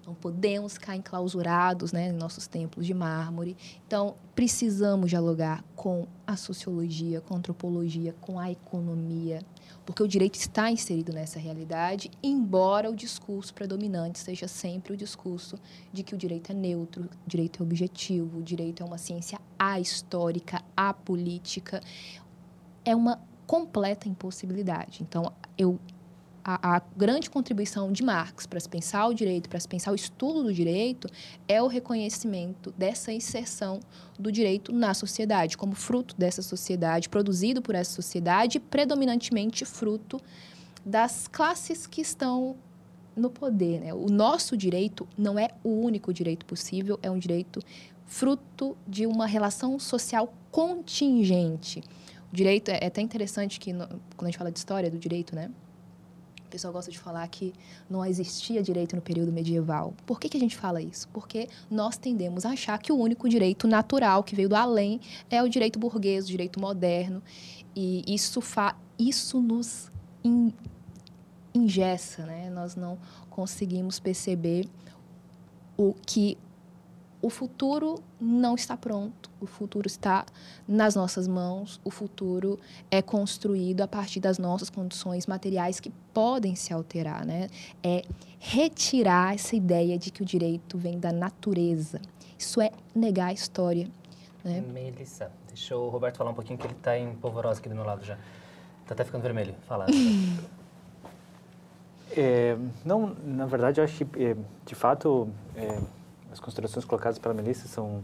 não 0.08 0.16
podemos 0.16 0.76
ficar 0.76 0.96
enclausurados 0.96 1.92
né, 1.92 2.08
em 2.08 2.14
nossos 2.14 2.48
templos 2.48 2.86
de 2.86 2.94
mármore. 2.94 3.58
Então, 3.86 4.16
precisamos 4.34 5.10
dialogar 5.10 5.66
com 5.76 6.08
a 6.26 6.38
sociologia, 6.38 7.20
com 7.20 7.36
a 7.36 7.38
antropologia, 7.38 8.16
com 8.22 8.40
a 8.40 8.50
economia, 8.50 9.42
porque 9.88 10.04
o 10.04 10.08
direito 10.08 10.36
está 10.36 10.69
inserido 10.69 11.13
nessa 11.13 11.39
realidade, 11.39 12.12
embora 12.21 12.89
o 12.89 12.95
discurso 12.95 13.54
predominante 13.54 14.19
seja 14.19 14.45
sempre 14.45 14.91
o 14.91 14.97
discurso 14.97 15.58
de 15.93 16.04
que 16.04 16.13
o 16.13 16.17
direito 16.17 16.52
é 16.52 16.54
neutro, 16.54 17.04
o 17.04 17.30
direito 17.30 17.63
é 17.63 17.65
objetivo, 17.65 18.39
o 18.39 18.43
direito 18.43 18.84
é 18.84 18.86
uma 18.86 18.97
ciência 18.97 19.39
ahistórica, 19.58 20.62
apolítica. 20.76 21.80
É 22.84 22.93
uma 22.93 23.21
completa 23.45 24.10
impossibilidade. 24.10 25.04
Então, 25.04 25.32
eu 25.58 25.80
a, 26.48 26.78
a, 26.78 26.82
grande 26.96 27.30
contribuição 27.30 27.92
de 27.92 28.02
Marx 28.02 28.46
para 28.46 28.58
se 28.58 28.70
pensar 28.70 29.06
o 29.08 29.14
direito, 29.14 29.50
para 29.50 29.60
se 29.60 29.68
pensar 29.68 29.92
o 29.92 29.96
estudo 29.96 30.44
do 30.44 30.54
direito, 30.54 31.10
é 31.46 31.62
o 31.62 31.68
reconhecimento 31.68 32.74
dessa 32.78 33.12
inserção 33.12 33.82
do 34.18 34.32
direito 34.32 34.72
na 34.72 34.94
sociedade, 34.94 35.58
como 35.58 35.76
fruto 35.76 36.16
dessa 36.18 36.42
sociedade, 36.42 37.10
produzido 37.10 37.62
por 37.62 37.76
essa 37.76 37.92
sociedade, 37.92 38.62
predominantemente 38.62 39.66
fruto 39.66 40.22
das 40.86 41.28
classes 41.28 41.86
que 41.86 42.00
estão 42.00 42.56
no 43.14 43.30
poder. 43.30 43.82
Né? 43.82 43.94
O 43.94 44.08
nosso 44.08 44.56
direito 44.56 45.06
não 45.18 45.38
é 45.38 45.50
o 45.66 45.70
único 45.70 46.14
direito 46.14 46.46
possível, 46.46 46.98
é 47.04 47.12
um 47.12 47.20
direito 47.20 47.60
fruto 48.06 48.78
de 48.88 49.06
uma 49.06 49.26
relação 49.26 49.78
social 49.78 50.34
contingente. 50.50 51.84
O 52.32 52.36
direito 52.36 52.70
é, 52.70 52.80
é 52.84 52.88
até 52.88 53.02
interessante 53.02 53.60
que, 53.60 53.74
no, 53.74 53.86
quando 54.16 54.24
a 54.24 54.26
gente 54.28 54.38
fala 54.38 54.52
de 54.52 54.60
história 54.60 54.90
do 54.90 54.98
direito, 54.98 55.36
né? 55.36 55.52
O 56.48 56.50
pessoal 56.50 56.72
gosta 56.72 56.90
de 56.90 56.98
falar 56.98 57.28
que 57.28 57.54
não 57.90 58.06
existia 58.06 58.64
direito 58.64 58.96
no 58.96 59.02
período 59.02 59.34
medieval. 59.34 59.94
Por 60.06 60.18
que, 60.18 60.30
que 60.30 60.38
a 60.38 60.40
gente 60.40 60.56
fala 60.56 60.82
isso? 60.82 61.06
Porque 61.10 61.50
nós 61.70 61.98
tendemos 61.98 62.46
a 62.46 62.52
achar 62.52 62.78
que 62.80 62.90
o 62.90 62.98
único 62.98 63.28
direito 63.28 63.68
natural 63.68 64.24
que 64.24 64.34
veio 64.34 64.48
do 64.48 64.56
além 64.56 65.02
é 65.30 65.44
o 65.44 65.50
direito 65.50 65.78
burguês, 65.78 66.24
o 66.24 66.28
direito 66.30 66.58
moderno. 66.58 67.22
E 67.76 68.02
isso, 68.08 68.40
fa 68.40 68.78
isso 68.98 69.42
nos 69.42 69.92
in 70.24 70.54
ingessa, 71.54 72.26
né? 72.26 72.50
Nós 72.50 72.76
não 72.76 72.98
conseguimos 73.30 74.00
perceber 74.00 74.70
o 75.76 75.94
que 76.06 76.38
o 77.21 77.30
futuro 77.30 77.95
não 78.19 78.56
está 78.56 78.77
pronto, 78.77 79.30
o 79.41 79.47
futuro 79.47 79.88
está 79.88 80.25
nas 80.67 80.95
nossas 80.95 81.27
mãos, 81.27 81.82
o 81.84 81.89
futuro 81.89 82.60
é 82.91 83.01
construído 83.01 83.82
a 83.82 83.88
partir 83.88 84.19
das 84.19 84.38
nossas 84.38 84.69
condições 84.69 85.25
materiais 85.25 85.80
que 85.80 85.91
podem 86.13 86.56
se 86.56 86.73
alterar, 86.73 87.25
né? 87.25 87.47
É 87.84 88.03
retirar 88.39 89.34
essa 89.34 89.56
ideia 89.56 89.97
de 89.97 90.12
que 90.12 90.21
o 90.21 90.25
direito 90.25 90.77
vem 90.77 90.99
da 90.99 91.12
natureza. 91.12 91.99
Isso 92.38 92.62
é 92.62 92.71
negar 92.93 93.27
a 93.27 93.34
história. 93.34 93.89
Né? 94.43 94.62
Melissa, 94.62 95.32
deixa 95.47 95.75
o 95.75 95.89
Roberto 95.89 96.17
falar 96.17 96.32
um 96.32 96.36
pouquinho 96.36 96.60
que 96.60 96.67
ele 96.67 96.73
está 96.73 96.97
em 96.97 97.15
polvorosa 97.15 97.60
aqui 97.60 97.67
do 97.67 97.75
meu 97.75 97.84
lado 97.84 98.06
já. 98.06 98.17
Está 98.84 98.93
até 98.93 99.03
ficando 99.03 99.23
vermelho. 99.23 99.56
Fala. 99.67 99.88
é, 102.15 102.56
não, 102.86 103.15
na 103.25 103.45
verdade, 103.45 103.82
eu 103.82 103.84
acho 103.84 104.06
que, 104.06 104.23
é, 104.23 104.38
de 104.65 104.75
fato, 104.75 105.27
é, 105.56 105.82
as 106.32 106.40
considerações 106.40 106.86
colocadas 106.86 107.18
pela 107.18 107.34
Melissa 107.34 107.68
são 107.68 108.04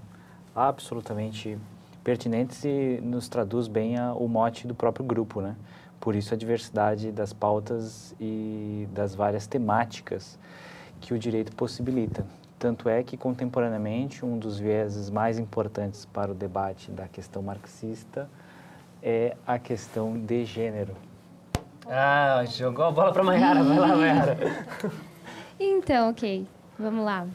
absolutamente 0.55 1.57
pertinentes 2.03 2.63
e 2.63 2.99
nos 3.01 3.27
traduz 3.27 3.67
bem 3.67 3.97
a, 3.97 4.13
o 4.13 4.27
mote 4.27 4.67
do 4.67 4.75
próprio 4.75 5.05
grupo, 5.05 5.41
né? 5.41 5.55
Por 5.99 6.15
isso 6.15 6.33
a 6.33 6.37
diversidade 6.37 7.11
das 7.11 7.31
pautas 7.31 8.13
e 8.19 8.87
das 8.91 9.15
várias 9.15 9.47
temáticas 9.47 10.37
que 10.99 11.13
o 11.13 11.19
direito 11.19 11.55
possibilita. 11.55 12.25
Tanto 12.59 12.89
é 12.89 13.03
que, 13.03 13.17
contemporaneamente, 13.17 14.25
um 14.25 14.37
dos 14.37 14.57
vieses 14.57 15.09
mais 15.09 15.39
importantes 15.39 16.05
para 16.05 16.31
o 16.31 16.35
debate 16.35 16.91
da 16.91 17.07
questão 17.07 17.41
marxista 17.41 18.29
é 19.01 19.35
a 19.45 19.57
questão 19.59 20.17
de 20.17 20.45
gênero. 20.45 20.95
Ah, 21.87 22.43
jogou 22.45 22.85
a 22.85 22.91
bola 22.91 23.11
para 23.11 23.23
Mayara. 23.23 23.63
Vai 23.63 23.79
lá, 23.79 23.87
Mayara. 23.95 24.37
Então, 25.59 26.09
ok. 26.09 26.47
Vamos 26.79 27.05
lá 27.05 27.27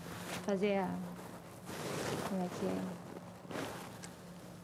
fazer 0.49 0.79
a. 0.79 0.89
Como 2.27 2.43
é 2.43 2.49
que 2.49 2.67
é? 2.67 3.59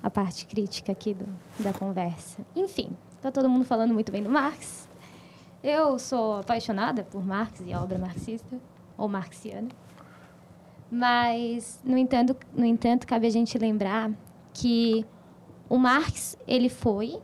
A 0.02 0.08
parte 0.08 0.46
crítica 0.46 0.92
aqui 0.92 1.12
do, 1.12 1.26
da 1.58 1.74
conversa. 1.74 2.40
Enfim, 2.56 2.96
está 3.16 3.30
todo 3.30 3.50
mundo 3.50 3.66
falando 3.66 3.92
muito 3.92 4.10
bem 4.10 4.22
do 4.22 4.30
Marx. 4.30 4.88
Eu 5.62 5.98
sou 5.98 6.38
apaixonada 6.38 7.04
por 7.04 7.22
Marx 7.22 7.60
e 7.66 7.72
a 7.72 7.82
obra 7.82 7.98
marxista, 7.98 8.58
ou 8.96 9.08
marxiana. 9.08 9.68
Mas, 10.90 11.82
no 11.84 11.98
entanto, 11.98 12.34
no 12.54 12.64
entanto, 12.64 13.06
cabe 13.06 13.26
a 13.26 13.30
gente 13.30 13.58
lembrar 13.58 14.10
que 14.54 15.04
o 15.68 15.76
Marx, 15.76 16.38
ele 16.46 16.70
foi, 16.70 17.20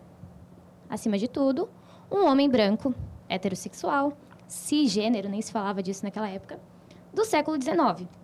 acima 0.89 1.17
de 1.17 1.29
tudo, 1.29 1.69
um 2.11 2.27
homem 2.27 2.49
branco, 2.49 2.95
heterossexual, 3.27 4.13
cisgênero, 4.47 5.31
nem 5.31 5.41
se 5.41 5.53
falava 5.53 5.83
disso 5.83 6.05
naquela 6.05 6.29
época, 6.29 6.61
do 7.15 7.25
século 7.25 7.61
XIX 7.61 8.20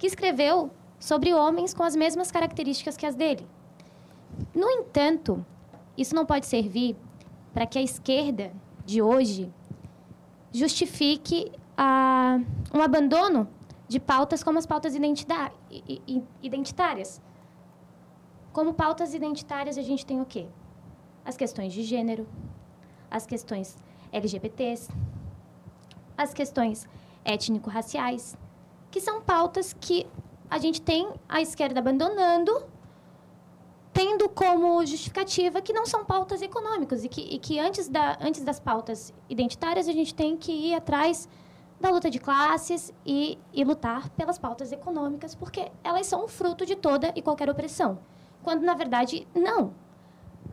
que 0.00 0.06
escreveu 0.06 0.70
sobre 0.98 1.34
homens 1.34 1.74
com 1.74 1.82
as 1.82 1.94
mesmas 1.94 2.32
características 2.32 2.96
que 2.96 3.04
as 3.04 3.14
dele. 3.14 3.46
No 4.54 4.68
entanto, 4.70 5.44
isso 5.96 6.14
não 6.14 6.24
pode 6.24 6.46
servir 6.46 6.96
para 7.52 7.66
que 7.66 7.78
a 7.78 7.82
esquerda 7.82 8.50
de 8.86 9.02
hoje 9.02 9.52
justifique 10.50 11.52
ah, 11.76 12.40
um 12.72 12.80
abandono 12.80 13.46
de 13.86 14.00
pautas 14.00 14.42
como 14.42 14.58
as 14.58 14.64
pautas 14.64 14.94
identitárias. 16.42 17.20
Como 18.54 18.72
pautas 18.72 19.12
identitárias, 19.12 19.76
a 19.76 19.82
gente 19.82 20.06
tem 20.06 20.18
o 20.18 20.24
quê? 20.24 20.46
As 21.24 21.36
questões 21.36 21.74
de 21.74 21.82
gênero, 21.82 22.26
as 23.10 23.26
questões 23.26 23.76
LGBTs, 24.10 24.90
as 26.16 26.32
questões 26.32 26.88
étnico-raciais, 27.22 28.34
que 28.90 29.00
são 29.00 29.20
pautas 29.20 29.74
que 29.78 30.06
a 30.48 30.58
gente 30.58 30.82
tem 30.82 31.08
a 31.28 31.40
esquerda 31.40 31.78
abandonando, 31.78 32.64
tendo 33.92 34.28
como 34.28 34.84
justificativa 34.84 35.60
que 35.60 35.72
não 35.72 35.86
são 35.86 36.04
pautas 36.04 36.42
econômicas 36.42 37.04
e 37.04 37.08
que, 37.08 37.20
e 37.20 37.38
que 37.38 37.58
antes, 37.58 37.88
da, 37.88 38.18
antes 38.20 38.42
das 38.42 38.58
pautas 38.58 39.12
identitárias 39.28 39.88
a 39.88 39.92
gente 39.92 40.14
tem 40.14 40.36
que 40.36 40.52
ir 40.52 40.74
atrás 40.74 41.28
da 41.80 41.90
luta 41.90 42.10
de 42.10 42.18
classes 42.18 42.92
e, 43.06 43.38
e 43.52 43.64
lutar 43.64 44.10
pelas 44.10 44.38
pautas 44.38 44.70
econômicas, 44.70 45.34
porque 45.34 45.70
elas 45.82 46.06
são 46.06 46.28
fruto 46.28 46.66
de 46.66 46.76
toda 46.76 47.12
e 47.16 47.22
qualquer 47.22 47.48
opressão. 47.48 47.98
Quando, 48.42 48.62
na 48.62 48.74
verdade, 48.74 49.26
não. 49.34 49.72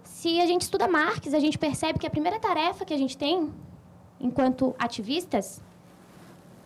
se 0.03 0.39
a 0.39 0.45
gente 0.45 0.61
estuda 0.61 0.87
Marx, 0.87 1.33
a 1.33 1.39
gente 1.39 1.57
percebe 1.57 1.99
que 1.99 2.07
a 2.07 2.09
primeira 2.09 2.39
tarefa 2.39 2.85
que 2.85 2.93
a 2.93 2.97
gente 2.97 3.17
tem, 3.17 3.53
enquanto 4.19 4.73
ativistas, 4.79 5.61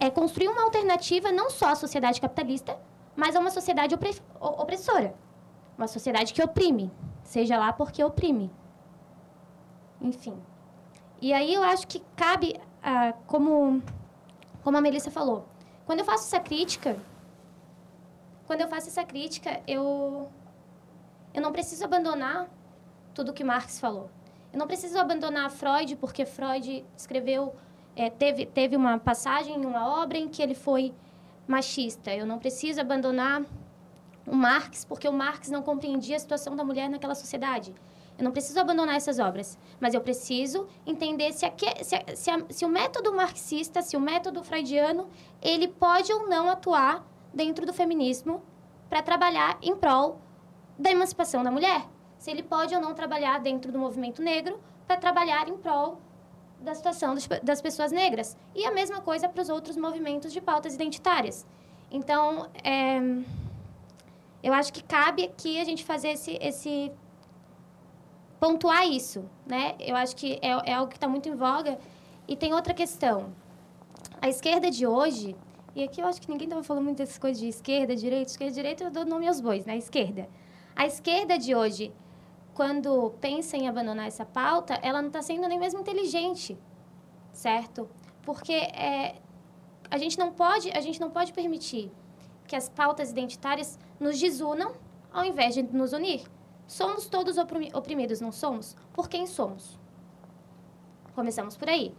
é 0.02 0.10
construir 0.10 0.48
uma 0.48 0.64
alternativa 0.64 1.32
não 1.32 1.52
só 1.52 1.68
à 1.68 1.76
sociedade 1.76 2.20
capitalista, 2.20 2.76
mas 3.16 3.36
a 3.36 3.40
uma 3.40 3.52
sociedade 3.52 3.94
opressora. 4.40 5.14
Uma 5.78 5.88
sociedade 5.88 6.34
que 6.34 6.44
oprime, 6.44 6.92
seja 7.24 7.56
lá 7.56 7.72
porque 7.72 8.04
oprime. 8.04 8.52
Enfim. 10.02 10.42
E 11.22 11.32
aí 11.32 11.54
eu 11.54 11.62
acho 11.62 11.86
que 11.88 12.00
cabe, 12.16 12.60
ah, 12.82 13.14
como, 13.28 13.84
como 14.64 14.76
a 14.76 14.82
Melissa 14.82 15.12
falou, 15.12 15.46
quando 15.86 16.00
eu 16.00 16.06
faço 16.06 16.24
essa 16.26 16.40
crítica, 16.40 16.98
quando 18.48 18.62
eu 18.62 18.68
faço 18.68 18.88
essa 18.88 19.04
crítica, 19.04 19.62
eu, 19.68 20.32
eu 21.32 21.42
não 21.44 21.52
preciso 21.52 21.86
abandonar 21.86 22.50
tudo 23.14 23.34
que 23.34 23.44
Marx 23.44 23.80
falou. 23.80 24.10
Eu 24.52 24.58
não 24.58 24.66
preciso 24.66 24.98
abandonar 24.98 25.52
Freud, 25.52 25.96
porque 25.98 26.26
Freud 26.26 26.84
escreveu, 26.98 27.56
é, 27.96 28.10
teve, 28.10 28.46
teve 28.46 28.76
uma 28.76 28.98
passagem 29.00 29.56
em 29.56 29.66
uma 29.66 30.02
obra 30.02 30.18
em 30.18 30.28
que 30.28 30.42
ele 30.42 30.56
foi 30.56 30.94
machista. 31.48 32.14
Eu 32.14 32.26
não 32.26 32.40
preciso 32.40 32.80
abandonar 32.80 33.44
o 34.26 34.36
Marx, 34.36 34.86
porque 34.86 35.08
o 35.08 35.14
Marx 35.14 35.50
não 35.50 35.62
compreendia 35.62 36.16
a 36.16 36.20
situação 36.20 36.56
da 36.56 36.64
mulher 36.64 36.90
naquela 36.90 37.16
sociedade. 37.16 37.74
Eu 38.18 38.24
não 38.24 38.32
preciso 38.32 38.60
abandonar 38.60 38.96
essas 38.96 39.20
obras, 39.20 39.58
mas 39.80 39.94
eu 39.94 40.02
preciso 40.02 40.68
entender 40.86 41.34
se, 41.34 41.52
se, 41.82 42.16
se, 42.16 42.30
a, 42.30 42.46
se 42.50 42.66
o 42.66 42.70
método 42.70 43.14
marxista, 43.14 43.82
se 43.82 43.98
o 43.98 44.00
método 44.00 44.44
freudiano, 44.44 45.10
ele 45.42 45.68
pode 45.68 46.14
ou 46.14 46.30
não 46.30 46.50
atuar 46.50 47.06
dentro 47.34 47.66
do 47.66 47.74
feminismo 47.74 48.44
para 48.90 49.02
trabalhar 49.02 49.58
em 49.62 49.76
prol 49.76 50.22
da 50.78 50.92
emancipação 50.92 51.44
da 51.44 51.50
mulher. 51.50 51.88
Se 52.18 52.30
ele 52.30 52.44
pode 52.44 52.76
ou 52.76 52.82
não 52.82 52.94
trabalhar 52.94 53.40
dentro 53.40 53.72
do 53.72 53.80
movimento 53.80 54.22
negro 54.22 54.60
para 54.86 54.98
trabalhar 54.98 55.48
em 55.48 55.58
prol 55.58 56.00
da 56.62 56.76
situação 56.76 57.16
das 57.44 57.62
pessoas 57.62 57.92
negras. 57.92 58.38
E 58.56 58.66
a 58.66 58.72
mesma 58.72 59.02
coisa 59.02 59.28
para 59.28 59.42
os 59.42 59.50
outros 59.50 59.76
movimentos 59.76 60.32
de 60.32 60.40
pautas 60.40 60.76
identitárias. 60.76 61.46
Então, 61.90 62.48
é, 62.64 63.00
eu 64.44 64.54
acho 64.54 64.72
que 64.72 64.84
cabe 64.84 65.24
aqui 65.26 65.60
a 65.60 65.64
gente 65.64 65.84
fazer 65.84 66.10
esse, 66.10 66.38
esse 66.42 66.92
pontuar 68.40 68.88
isso, 68.88 69.24
né? 69.46 69.76
Eu 69.80 69.96
acho 69.96 70.16
que 70.16 70.40
é, 70.42 70.72
é 70.72 70.74
algo 70.74 70.90
que 70.90 70.98
está 70.98 71.08
muito 71.08 71.28
em 71.30 71.36
voga. 71.36 71.78
E 72.28 72.36
tem 72.36 72.54
outra 72.54 72.74
questão. 72.74 73.34
A 74.22 74.30
esquerda 74.30 74.70
de 74.70 74.86
hoje, 74.86 75.36
e 75.76 75.84
aqui 75.84 76.02
eu 76.02 76.08
acho 76.08 76.22
que 76.22 76.30
ninguém 76.30 76.46
estava 76.46 76.64
falando 76.64 76.86
muito 76.86 76.98
dessas 76.98 77.18
coisas 77.18 77.40
de 77.42 77.48
esquerda, 77.48 77.96
direita, 77.96 78.32
esquerda, 78.32 78.54
direita, 78.54 78.84
eu 78.84 78.92
dou 78.92 79.06
nome 79.06 79.28
aos 79.28 79.42
bois, 79.42 79.66
né? 79.66 79.78
Esquerda. 79.78 80.30
A 80.76 80.86
esquerda 80.86 81.38
de 81.38 81.54
hoje, 81.54 81.92
quando 82.54 83.12
pensa 83.22 83.56
em 83.56 83.68
abandonar 83.68 84.08
essa 84.08 84.26
pauta, 84.26 84.74
ela 84.82 85.02
não 85.02 85.08
está 85.08 85.22
sendo 85.22 85.48
nem 85.48 85.60
mesmo 85.60 85.80
inteligente, 85.80 86.58
certo? 87.32 87.90
Porque 88.24 88.54
é, 88.54 89.16
a 89.90 89.98
gente 89.98 90.18
não 90.18 90.32
pode, 90.32 90.70
a 90.72 90.82
gente 90.82 91.00
não 91.00 91.10
pode 91.10 91.34
permitir 91.34 91.92
que 92.48 92.56
as 92.56 92.68
pautas 92.68 93.12
identitárias 93.12 93.80
nos 94.00 94.20
desunam 94.20 94.74
ao 95.12 95.24
invés 95.26 95.54
de 95.54 95.64
nos 95.64 95.94
unir. 95.94 96.24
Somos 96.68 97.08
todos 97.08 97.38
oprimidos, 97.38 98.22
não 98.22 98.32
somos? 98.32 98.76
Por 98.94 99.10
quem 99.10 99.28
somos? 99.28 99.78
Começamos 101.14 101.58
por 101.58 101.70
aí, 101.70 101.94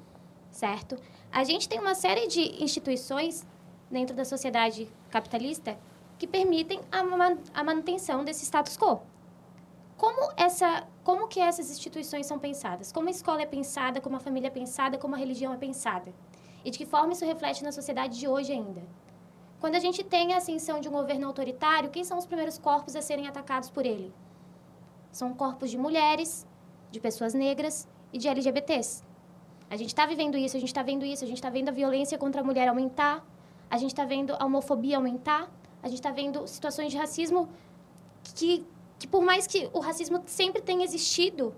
certo? 0.50 0.96
A 1.30 1.44
gente 1.44 1.68
tem 1.68 1.78
uma 1.78 1.94
série 1.94 2.26
de 2.26 2.62
instituições 2.62 3.46
dentro 3.90 4.16
da 4.16 4.24
sociedade 4.24 4.88
capitalista 5.10 5.78
que 6.18 6.26
permitem 6.26 6.80
a 6.90 7.62
manutenção 7.62 8.24
desse 8.24 8.44
status 8.44 8.76
quo. 8.76 9.11
Como, 10.02 10.32
essa, 10.36 10.84
como 11.04 11.28
que 11.28 11.38
essas 11.38 11.70
instituições 11.70 12.26
são 12.26 12.36
pensadas? 12.36 12.90
Como 12.90 13.06
a 13.06 13.12
escola 13.12 13.40
é 13.40 13.46
pensada, 13.46 14.00
como 14.00 14.16
a 14.16 14.18
família 14.18 14.48
é 14.48 14.50
pensada, 14.50 14.98
como 14.98 15.14
a 15.14 15.18
religião 15.24 15.54
é 15.54 15.56
pensada? 15.56 16.12
E 16.64 16.72
de 16.72 16.76
que 16.76 16.84
forma 16.84 17.12
isso 17.12 17.24
reflete 17.24 17.62
na 17.62 17.70
sociedade 17.70 18.18
de 18.18 18.26
hoje 18.26 18.50
ainda? 18.52 18.82
Quando 19.60 19.76
a 19.76 19.78
gente 19.78 20.02
tem 20.02 20.34
a 20.34 20.38
ascensão 20.38 20.80
de 20.80 20.88
um 20.88 20.92
governo 20.92 21.28
autoritário, 21.28 21.88
quem 21.88 22.02
são 22.02 22.18
os 22.18 22.26
primeiros 22.26 22.58
corpos 22.58 22.96
a 22.96 23.00
serem 23.00 23.28
atacados 23.28 23.70
por 23.70 23.86
ele? 23.86 24.12
São 25.12 25.32
corpos 25.32 25.70
de 25.70 25.78
mulheres, 25.78 26.44
de 26.90 26.98
pessoas 26.98 27.32
negras 27.32 27.86
e 28.12 28.18
de 28.18 28.26
LGBTs. 28.26 29.04
A 29.70 29.76
gente 29.76 29.90
está 29.90 30.04
vivendo 30.04 30.36
isso, 30.36 30.56
a 30.56 30.60
gente 30.60 30.70
está 30.70 30.82
vendo 30.82 31.04
isso, 31.06 31.22
a 31.22 31.28
gente 31.28 31.36
está 31.36 31.48
vendo 31.48 31.68
a 31.68 31.72
violência 31.72 32.18
contra 32.18 32.40
a 32.40 32.44
mulher 32.44 32.66
aumentar, 32.66 33.24
a 33.70 33.76
gente 33.78 33.92
está 33.92 34.04
vendo 34.04 34.34
a 34.36 34.44
homofobia 34.44 34.96
aumentar, 34.96 35.48
a 35.80 35.86
gente 35.86 36.00
está 36.00 36.10
vendo 36.10 36.44
situações 36.48 36.90
de 36.90 36.98
racismo 36.98 37.48
que, 38.34 38.66
que, 39.02 39.08
por 39.08 39.20
mais 39.20 39.48
que 39.48 39.68
o 39.72 39.80
racismo 39.80 40.22
sempre 40.26 40.62
tenha 40.62 40.84
existido 40.84 41.52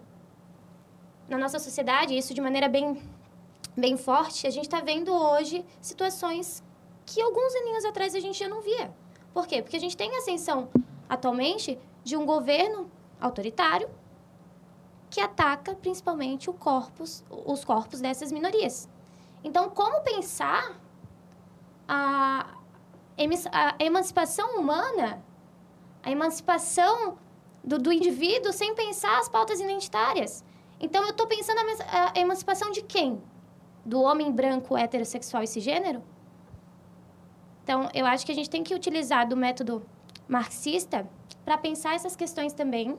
na 1.29 1.37
nossa 1.37 1.59
sociedade, 1.59 2.17
isso 2.17 2.33
de 2.33 2.41
maneira 2.41 2.69
bem, 2.71 3.03
bem 3.77 3.99
forte, 3.99 4.47
a 4.47 4.51
gente 4.51 4.65
está 4.65 4.81
vendo 4.81 5.13
hoje 5.13 5.63
situações 5.79 6.65
que 7.05 7.21
alguns 7.21 7.55
aninhos 7.55 7.85
atrás 7.85 8.15
a 8.15 8.21
gente 8.21 8.39
já 8.39 8.49
não 8.49 8.63
via. 8.63 8.91
Por 9.35 9.47
quê? 9.47 9.61
Porque 9.61 9.77
a 9.77 9.81
gente 9.81 9.95
tem 9.95 10.17
ascensão 10.17 10.71
atualmente 11.07 11.79
de 12.03 12.17
um 12.17 12.25
governo 12.25 12.91
autoritário 13.21 13.91
que 15.11 15.21
ataca 15.21 15.75
principalmente 15.75 16.51
corpus, 16.55 17.23
os 17.29 17.63
corpos 17.63 18.01
dessas 18.01 18.33
minorias. 18.33 18.89
Então, 19.43 19.69
como 19.69 20.01
pensar 20.01 20.81
a, 21.87 22.55
a 23.53 23.85
emancipação 23.85 24.57
humana, 24.59 25.23
a 26.03 26.11
emancipação 26.11 27.19
do, 27.65 27.79
do 27.79 27.93
indivíduo 27.93 28.53
sem 28.53 28.75
pensar 28.75 29.19
as 29.19 29.29
pautas 29.29 29.61
identitárias? 29.61 30.45
Então, 30.79 31.03
eu 31.05 31.11
estou 31.11 31.27
pensando 31.27 31.59
a, 31.59 32.13
a 32.15 32.21
emancipação 32.21 32.71
de 32.71 32.83
quem? 32.83 33.21
Do 33.85 34.03
homem 34.03 34.31
branco, 34.31 34.77
heterossexual 34.77 35.43
e 35.43 35.47
cisgênero? 35.47 36.03
Então, 37.63 37.89
eu 37.95 38.05
acho 38.05 38.27
que 38.27 38.33
a 38.33 38.35
gente 38.35 38.51
tem 38.51 38.63
que 38.63 38.75
utilizar 38.75 39.27
do 39.27 39.37
método 39.37 39.83
marxista 40.29 41.09
para 41.45 41.57
pensar 41.57 41.95
essas 41.95 42.15
questões 42.15 42.53
também 42.53 42.99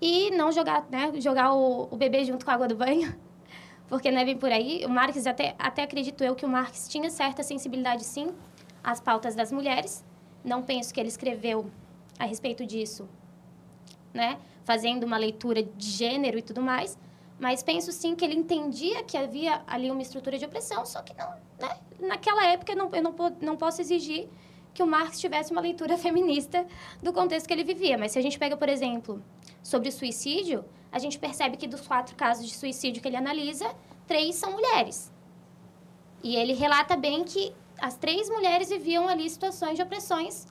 e 0.00 0.32
não 0.32 0.50
jogar, 0.50 0.84
né, 0.90 1.12
jogar 1.20 1.54
o, 1.54 1.88
o 1.88 1.96
bebê 1.96 2.24
junto 2.24 2.44
com 2.44 2.50
a 2.50 2.54
água 2.54 2.66
do 2.66 2.74
banho, 2.74 3.14
porque 3.88 4.10
não 4.10 4.20
é 4.20 4.24
bem 4.24 4.36
por 4.36 4.50
aí. 4.50 4.84
O 4.84 4.88
Marx, 4.88 5.24
até, 5.28 5.54
até 5.56 5.84
acredito 5.84 6.24
eu 6.24 6.34
que 6.34 6.44
o 6.44 6.48
Marx 6.48 6.88
tinha 6.88 7.08
certa 7.08 7.44
sensibilidade, 7.44 8.02
sim, 8.02 8.34
às 8.82 9.00
pautas 9.00 9.36
das 9.36 9.52
mulheres. 9.52 10.04
Não 10.44 10.60
penso 10.60 10.92
que 10.92 10.98
ele 10.98 11.08
escreveu 11.08 11.70
a 12.22 12.26
respeito 12.26 12.64
disso, 12.64 13.08
né, 14.14 14.38
fazendo 14.64 15.02
uma 15.02 15.16
leitura 15.16 15.60
de 15.60 15.90
gênero 15.90 16.38
e 16.38 16.42
tudo 16.42 16.62
mais, 16.62 16.96
mas 17.36 17.64
penso 17.64 17.90
sim 17.90 18.14
que 18.14 18.24
ele 18.24 18.36
entendia 18.36 19.02
que 19.02 19.16
havia 19.16 19.62
ali 19.66 19.90
uma 19.90 20.00
estrutura 20.00 20.38
de 20.38 20.44
opressão, 20.44 20.86
só 20.86 21.02
que 21.02 21.12
não, 21.18 21.30
né, 21.58 21.76
naquela 21.98 22.46
época 22.46 22.72
eu 22.72 22.76
não, 22.76 22.94
eu 22.94 23.02
não, 23.02 23.14
não 23.40 23.56
posso 23.56 23.80
exigir 23.80 24.28
que 24.72 24.84
o 24.84 24.86
Marx 24.86 25.18
tivesse 25.18 25.50
uma 25.50 25.60
leitura 25.60 25.98
feminista 26.06 26.64
do 27.02 27.12
contexto 27.12 27.48
que 27.48 27.52
ele 27.52 27.64
vivia. 27.64 27.98
Mas 27.98 28.12
se 28.12 28.18
a 28.20 28.22
gente 28.22 28.38
pega, 28.38 28.56
por 28.56 28.68
exemplo, 28.68 29.22
sobre 29.60 29.90
suicídio, 29.90 30.64
a 30.92 31.00
gente 31.00 31.18
percebe 31.18 31.56
que 31.56 31.66
dos 31.66 31.86
quatro 31.86 32.14
casos 32.14 32.46
de 32.46 32.54
suicídio 32.54 33.02
que 33.02 33.08
ele 33.08 33.16
analisa, 33.16 33.74
três 34.06 34.36
são 34.36 34.52
mulheres. 34.52 35.12
E 36.22 36.36
ele 36.36 36.54
relata 36.54 36.96
bem 36.96 37.24
que 37.24 37.52
as 37.78 37.96
três 37.96 38.30
mulheres 38.30 38.68
viviam 38.68 39.08
ali 39.08 39.28
situações 39.28 39.74
de 39.74 39.82
opressões, 39.82 40.46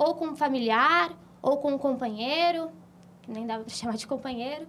ou 0.00 0.14
com 0.14 0.28
um 0.28 0.34
familiar, 0.34 1.12
ou 1.42 1.58
com 1.58 1.74
um 1.74 1.78
companheiro, 1.78 2.70
que 3.20 3.30
nem 3.30 3.46
dava 3.46 3.64
para 3.64 3.68
chamar 3.74 3.98
de 3.98 4.06
companheiro. 4.06 4.66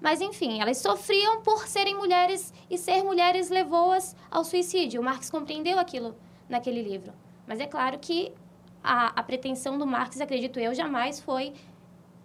Mas, 0.00 0.20
enfim, 0.20 0.60
elas 0.60 0.78
sofriam 0.78 1.42
por 1.42 1.68
serem 1.68 1.94
mulheres 1.94 2.52
e 2.68 2.76
ser 2.76 3.04
mulheres 3.04 3.50
levou-as 3.50 4.16
ao 4.28 4.42
suicídio. 4.42 5.00
O 5.00 5.04
Marx 5.04 5.30
compreendeu 5.30 5.78
aquilo 5.78 6.16
naquele 6.48 6.82
livro. 6.82 7.12
Mas 7.46 7.60
é 7.60 7.66
claro 7.66 8.00
que 8.00 8.32
a, 8.82 9.20
a 9.20 9.22
pretensão 9.22 9.78
do 9.78 9.86
Marx, 9.86 10.20
acredito 10.20 10.58
eu, 10.58 10.74
jamais 10.74 11.20
foi 11.20 11.52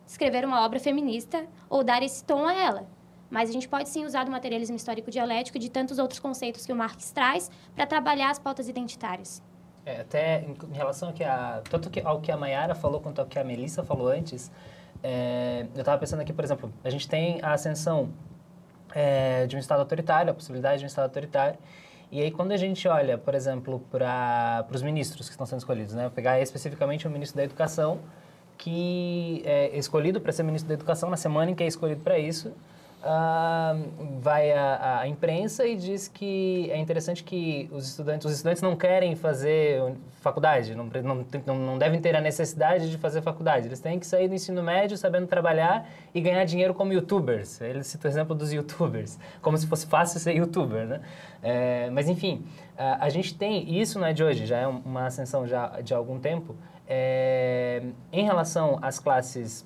escrever 0.07 0.43
uma 0.43 0.65
obra 0.65 0.79
feminista 0.79 1.47
ou 1.69 1.83
dar 1.83 2.01
esse 2.01 2.23
tom 2.23 2.47
a 2.47 2.53
ela. 2.53 2.87
Mas 3.29 3.49
a 3.49 3.53
gente 3.53 3.67
pode 3.67 3.89
sim 3.89 4.05
usar 4.05 4.23
do 4.23 4.31
materialismo 4.31 4.75
histórico 4.75 5.11
dialético 5.11 5.57
e 5.57 5.61
de 5.61 5.69
tantos 5.69 5.99
outros 5.99 6.19
conceitos 6.19 6.65
que 6.65 6.73
o 6.73 6.75
Marx 6.75 7.11
traz 7.11 7.49
para 7.75 7.85
trabalhar 7.85 8.31
as 8.31 8.39
pautas 8.39 8.67
identitárias. 8.67 9.41
É, 9.85 10.01
até 10.01 10.41
em, 10.41 10.55
relação 10.73 11.09
ao 11.09 11.13
que 11.13 11.23
a, 11.23 11.61
tanto 11.69 11.91
ao 12.05 12.21
que 12.21 12.31
a 12.31 12.37
Mayara 12.37 12.73
falou 12.73 13.01
quanto 13.01 13.19
ao 13.19 13.25
que 13.25 13.37
a 13.37 13.43
Melissa 13.43 13.83
falou 13.83 14.07
antes, 14.07 14.49
é, 15.03 15.65
eu 15.75 15.79
estava 15.81 15.97
pensando 15.97 16.21
aqui, 16.21 16.31
por 16.31 16.43
exemplo, 16.43 16.71
a 16.83 16.89
gente 16.89 17.07
tem 17.07 17.39
a 17.41 17.53
ascensão 17.53 18.09
é, 18.95 19.45
de 19.45 19.55
um 19.55 19.59
Estado 19.59 19.79
autoritário, 19.79 20.31
a 20.31 20.33
possibilidade 20.33 20.79
de 20.79 20.85
um 20.85 20.87
Estado 20.87 21.05
autoritário, 21.05 21.59
e 22.13 22.21
aí, 22.21 22.29
quando 22.29 22.51
a 22.51 22.57
gente 22.57 22.87
olha, 22.87 23.17
por 23.17 23.33
exemplo, 23.33 23.79
para 23.89 24.67
os 24.71 24.83
ministros 24.83 25.27
que 25.27 25.33
estão 25.33 25.47
sendo 25.47 25.57
escolhidos, 25.57 25.95
né? 25.95 26.03
Vou 26.03 26.11
pegar 26.11 26.39
especificamente 26.39 27.07
o 27.07 27.09
ministro 27.09 27.37
da 27.37 27.43
Educação, 27.43 28.01
que 28.55 29.41
é 29.43 29.75
escolhido 29.75 30.21
para 30.21 30.31
ser 30.31 30.43
ministro 30.43 30.67
da 30.67 30.75
Educação 30.75 31.09
na 31.09 31.17
semana 31.17 31.49
em 31.49 31.55
que 31.55 31.63
é 31.63 31.65
escolhido 31.65 32.01
para 32.01 32.19
isso, 32.19 32.53
ah, 33.05 33.75
vai 34.19 34.51
à, 34.53 34.99
à 35.01 35.07
imprensa 35.07 35.65
e 35.65 35.75
diz 35.75 36.07
que 36.07 36.71
é 36.71 36.77
interessante 36.77 37.21
que 37.21 37.69
os 37.73 37.89
estudantes, 37.89 38.25
os 38.25 38.31
estudantes 38.31 38.61
não 38.61 38.77
querem 38.77 39.13
fazer 39.13 39.93
faculdade, 40.21 40.73
não, 40.73 40.85
não, 40.85 41.25
não, 41.45 41.55
não 41.55 41.77
devem 41.77 41.99
ter 41.99 42.15
a 42.15 42.21
necessidade 42.21 42.89
de 42.89 42.97
fazer 42.97 43.21
faculdade. 43.21 43.67
Eles 43.67 43.81
têm 43.81 43.99
que 43.99 44.07
sair 44.07 44.29
do 44.29 44.35
ensino 44.35 44.63
médio 44.63 44.97
sabendo 44.97 45.27
trabalhar 45.27 45.85
e 46.15 46.21
ganhar 46.21 46.45
dinheiro 46.45 46.73
como 46.73 46.93
youtubers. 46.93 47.59
Ele 47.59 47.83
cita 47.83 48.07
o 48.07 48.11
exemplo 48.11 48.33
dos 48.33 48.53
youtubers, 48.53 49.19
como 49.41 49.57
se 49.57 49.67
fosse 49.67 49.85
fácil 49.85 50.21
ser 50.21 50.37
youtuber, 50.37 50.87
né? 50.87 51.01
É, 51.41 51.89
mas 51.89 52.07
enfim, 52.07 52.45
a, 52.77 53.05
a, 53.05 53.09
gente 53.09 53.35
tem, 53.35 53.69
e 53.69 53.81
isso 53.81 53.99
não 53.99 54.07
é 54.07 54.13
de 54.13 54.23
hoje, 54.23 54.45
já 54.45 54.59
é 54.59 54.67
uma 54.67 55.07
ascensão 55.07 55.45
já 55.45 55.81
de 55.81 55.93
algum 55.93 56.19
tempo, 56.19 56.55
é, 56.87 57.83
em 58.13 58.23
relação 58.23 58.79
às 58.81 58.97
classes 58.97 59.65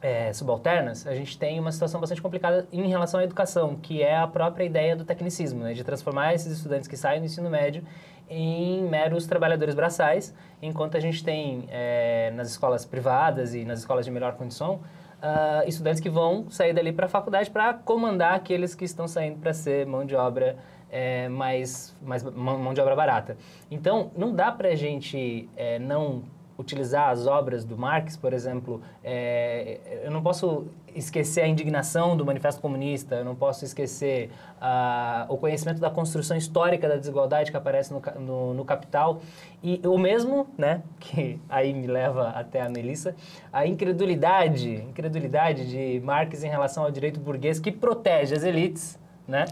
é, 0.00 0.32
subalternas, 0.32 1.06
a 1.06 1.14
gente 1.14 1.38
tem 1.38 1.58
uma 1.58 1.72
situação 1.72 2.00
bastante 2.00 2.22
complicada 2.22 2.66
em 2.72 2.88
relação 2.88 3.20
à 3.20 3.24
educação, 3.24 3.76
que 3.76 4.02
é 4.02 4.16
a 4.16 4.26
própria 4.26 4.64
ideia 4.64 4.94
do 4.94 5.04
tecnicismo, 5.04 5.64
né, 5.64 5.74
de 5.74 5.82
transformar 5.82 6.34
esses 6.34 6.52
estudantes 6.52 6.88
que 6.88 6.96
saem 6.96 7.20
do 7.20 7.26
ensino 7.26 7.50
médio 7.50 7.82
em 8.30 8.82
meros 8.82 9.26
trabalhadores 9.26 9.74
braçais, 9.74 10.34
enquanto 10.62 10.96
a 10.96 11.00
gente 11.00 11.24
tem 11.24 11.64
é, 11.70 12.30
nas 12.34 12.50
escolas 12.50 12.84
privadas 12.84 13.54
e 13.54 13.64
nas 13.64 13.80
escolas 13.80 14.04
de 14.04 14.10
melhor 14.10 14.34
condição 14.34 14.80
uh, 15.22 15.68
estudantes 15.68 16.00
que 16.00 16.10
vão 16.10 16.50
sair 16.50 16.72
dali 16.72 16.92
para 16.92 17.06
a 17.06 17.08
faculdade 17.08 17.50
para 17.50 17.74
comandar 17.74 18.34
aqueles 18.34 18.74
que 18.74 18.84
estão 18.84 19.06
saindo 19.06 19.38
para 19.38 19.52
ser 19.52 19.86
mão 19.86 20.04
de 20.04 20.14
obra 20.14 20.56
é, 20.90 21.28
mais, 21.28 21.94
mais 22.00 22.22
mão 22.22 22.72
de 22.72 22.80
obra 22.80 22.96
barata. 22.96 23.36
Então, 23.70 24.10
não 24.16 24.34
dá 24.34 24.50
para 24.50 24.68
a 24.68 24.74
gente 24.74 25.48
é, 25.56 25.78
não 25.78 26.22
utilizar 26.58 27.10
as 27.10 27.26
obras 27.26 27.64
do 27.64 27.78
Marx, 27.78 28.16
por 28.16 28.32
exemplo, 28.32 28.82
é, 29.04 30.02
eu 30.02 30.10
não 30.10 30.20
posso 30.20 30.66
esquecer 30.92 31.42
a 31.42 31.46
indignação 31.46 32.16
do 32.16 32.26
Manifesto 32.26 32.60
Comunista, 32.60 33.14
eu 33.14 33.24
não 33.24 33.36
posso 33.36 33.64
esquecer 33.64 34.30
uh, 34.60 35.32
o 35.32 35.38
conhecimento 35.38 35.80
da 35.80 35.88
construção 35.88 36.36
histórica 36.36 36.88
da 36.88 36.96
desigualdade 36.96 37.52
que 37.52 37.56
aparece 37.56 37.92
no, 37.92 38.02
no, 38.18 38.54
no, 38.54 38.64
Capital. 38.64 39.20
E 39.62 39.80
o 39.86 39.96
mesmo, 39.96 40.48
né, 40.58 40.82
que 40.98 41.40
aí 41.48 41.72
me 41.72 41.86
leva 41.86 42.30
até 42.30 42.60
a 42.60 42.68
Melissa, 42.68 43.14
a 43.52 43.64
incredulidade, 43.64 44.74
incredulidade 44.74 45.68
de 45.68 46.00
Marx 46.04 46.42
em 46.42 46.48
relação 46.48 46.82
ao 46.82 46.90
direito 46.90 47.20
burguês 47.20 47.60
que 47.60 47.70
protege 47.70 48.34
as 48.34 48.42
elites, 48.42 48.98
né, 49.28 49.44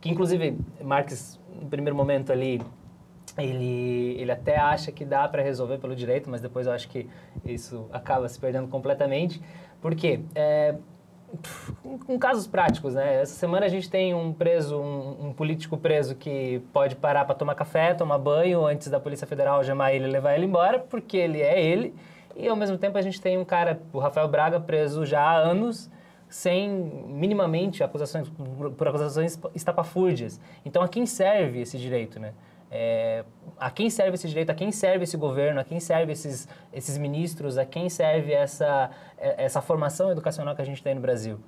que 0.00 0.10
inclusive 0.10 0.58
Marx 0.82 1.38
no 1.60 1.68
primeiro 1.68 1.96
momento 1.96 2.32
ali 2.32 2.60
ele, 3.38 4.20
ele 4.20 4.32
até 4.32 4.56
acha 4.56 4.90
que 4.90 5.04
dá 5.04 5.26
para 5.28 5.42
resolver 5.42 5.78
pelo 5.78 5.94
direito, 5.94 6.28
mas 6.28 6.40
depois 6.40 6.66
eu 6.66 6.72
acho 6.72 6.88
que 6.88 7.08
isso 7.44 7.86
acaba 7.92 8.28
se 8.28 8.38
perdendo 8.38 8.68
completamente. 8.68 9.40
Por 9.80 9.94
quê? 9.94 10.20
É, 10.34 10.74
com 12.06 12.18
casos 12.18 12.46
práticos, 12.46 12.94
né? 12.94 13.20
Essa 13.20 13.34
semana 13.34 13.66
a 13.66 13.68
gente 13.68 13.88
tem 13.88 14.14
um 14.14 14.32
preso, 14.32 14.78
um, 14.78 15.28
um 15.28 15.32
político 15.32 15.76
preso 15.76 16.14
que 16.14 16.62
pode 16.72 16.96
parar 16.96 17.24
para 17.24 17.34
tomar 17.34 17.54
café, 17.54 17.94
tomar 17.94 18.18
banho 18.18 18.64
antes 18.66 18.88
da 18.88 18.98
Polícia 18.98 19.26
Federal 19.26 19.62
chamar 19.62 19.92
ele 19.92 20.06
e 20.06 20.10
levar 20.10 20.34
ele 20.34 20.46
embora, 20.46 20.78
porque 20.78 21.16
ele 21.16 21.40
é 21.40 21.62
ele. 21.62 21.94
E 22.34 22.48
ao 22.48 22.56
mesmo 22.56 22.78
tempo 22.78 22.96
a 22.96 23.02
gente 23.02 23.20
tem 23.20 23.36
um 23.36 23.44
cara, 23.44 23.80
o 23.92 23.98
Rafael 23.98 24.28
Braga, 24.28 24.58
preso 24.58 25.04
já 25.04 25.20
há 25.20 25.36
anos, 25.36 25.90
sem 26.28 26.70
minimamente 26.70 27.82
acusações 27.82 28.30
por 28.76 28.88
acusações 28.88 29.38
estapafúrdias. 29.54 30.40
Então 30.64 30.82
a 30.82 30.88
quem 30.88 31.04
serve 31.04 31.60
esse 31.60 31.76
direito, 31.78 32.18
né? 32.18 32.32
É, 32.70 33.24
a 33.58 33.70
quem 33.70 33.88
serve 33.88 34.14
esse 34.14 34.28
direito, 34.28 34.50
a 34.50 34.54
quem 34.54 34.70
serve 34.70 35.04
esse 35.04 35.16
governo, 35.16 35.60
a 35.60 35.64
quem 35.64 35.80
serve 35.80 36.12
esses, 36.12 36.46
esses 36.72 36.98
ministros, 36.98 37.56
a 37.56 37.64
quem 37.64 37.88
serve 37.88 38.32
essa, 38.32 38.90
é, 39.16 39.44
essa 39.44 39.60
formação 39.60 40.10
educacional 40.10 40.54
que 40.54 40.62
a 40.62 40.64
gente 40.64 40.82
tem 40.82 40.94
no 40.94 41.00
Brasil, 41.00 41.40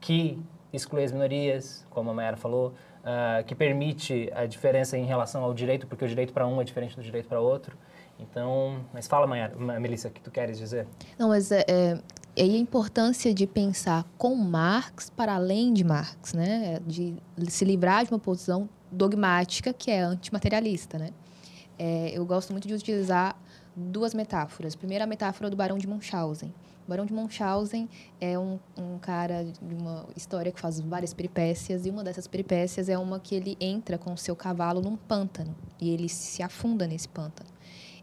que 0.00 0.40
exclui 0.72 1.04
as 1.04 1.12
minorias, 1.12 1.86
como 1.90 2.10
a 2.10 2.14
Mayara 2.14 2.36
falou, 2.36 2.74
uh, 2.98 3.44
que 3.44 3.54
permite 3.54 4.30
a 4.34 4.46
diferença 4.46 4.96
em 4.96 5.04
relação 5.04 5.42
ao 5.42 5.54
direito, 5.54 5.86
porque 5.86 6.04
o 6.04 6.08
direito 6.08 6.32
para 6.32 6.46
um 6.46 6.60
é 6.60 6.64
diferente 6.64 6.94
do 6.94 7.02
direito 7.02 7.28
para 7.28 7.40
outro. 7.40 7.76
Então, 8.18 8.84
mas 8.92 9.06
fala, 9.06 9.26
Mayara, 9.26 9.54
Melissa, 9.80 10.08
o 10.08 10.10
que 10.10 10.20
tu 10.20 10.30
queres 10.30 10.58
dizer? 10.58 10.86
Não, 11.18 11.28
mas 11.28 11.52
é, 11.52 11.64
é, 11.68 11.98
a 12.36 12.44
importância 12.44 13.32
de 13.32 13.46
pensar 13.46 14.04
com 14.18 14.34
Marx 14.34 15.08
para 15.08 15.34
além 15.34 15.72
de 15.72 15.84
Marx, 15.84 16.34
né? 16.34 16.80
De 16.84 17.16
se 17.46 17.64
livrar 17.64 18.04
de 18.04 18.10
uma 18.12 18.18
posição 18.18 18.68
dogmática 18.90 19.72
que 19.72 19.90
é 19.90 20.00
antimaterialista, 20.00 20.98
né? 20.98 21.10
É, 21.78 22.10
eu 22.12 22.24
gosto 22.26 22.52
muito 22.52 22.66
de 22.66 22.74
utilizar 22.74 23.40
duas 23.74 24.12
metáforas. 24.12 24.74
Primeiro, 24.74 25.04
a 25.04 25.06
metáfora 25.06 25.48
do 25.48 25.56
Barão 25.56 25.78
de 25.78 25.86
Munchausen. 25.86 26.52
O 26.86 26.90
Barão 26.90 27.04
de 27.04 27.12
Munchausen 27.12 27.88
é 28.20 28.38
um, 28.38 28.58
um 28.76 28.98
cara 28.98 29.44
de 29.44 29.74
uma 29.74 30.06
história 30.16 30.50
que 30.50 30.58
faz 30.58 30.80
várias 30.80 31.12
peripécias, 31.12 31.84
e 31.84 31.90
uma 31.90 32.02
dessas 32.02 32.26
peripécias 32.26 32.88
é 32.88 32.98
uma 32.98 33.20
que 33.20 33.34
ele 33.34 33.56
entra 33.60 33.98
com 33.98 34.12
o 34.12 34.16
seu 34.16 34.34
cavalo 34.34 34.80
num 34.80 34.96
pântano, 34.96 35.54
e 35.80 35.90
ele 35.90 36.08
se 36.08 36.42
afunda 36.42 36.86
nesse 36.86 37.06
pântano. 37.06 37.50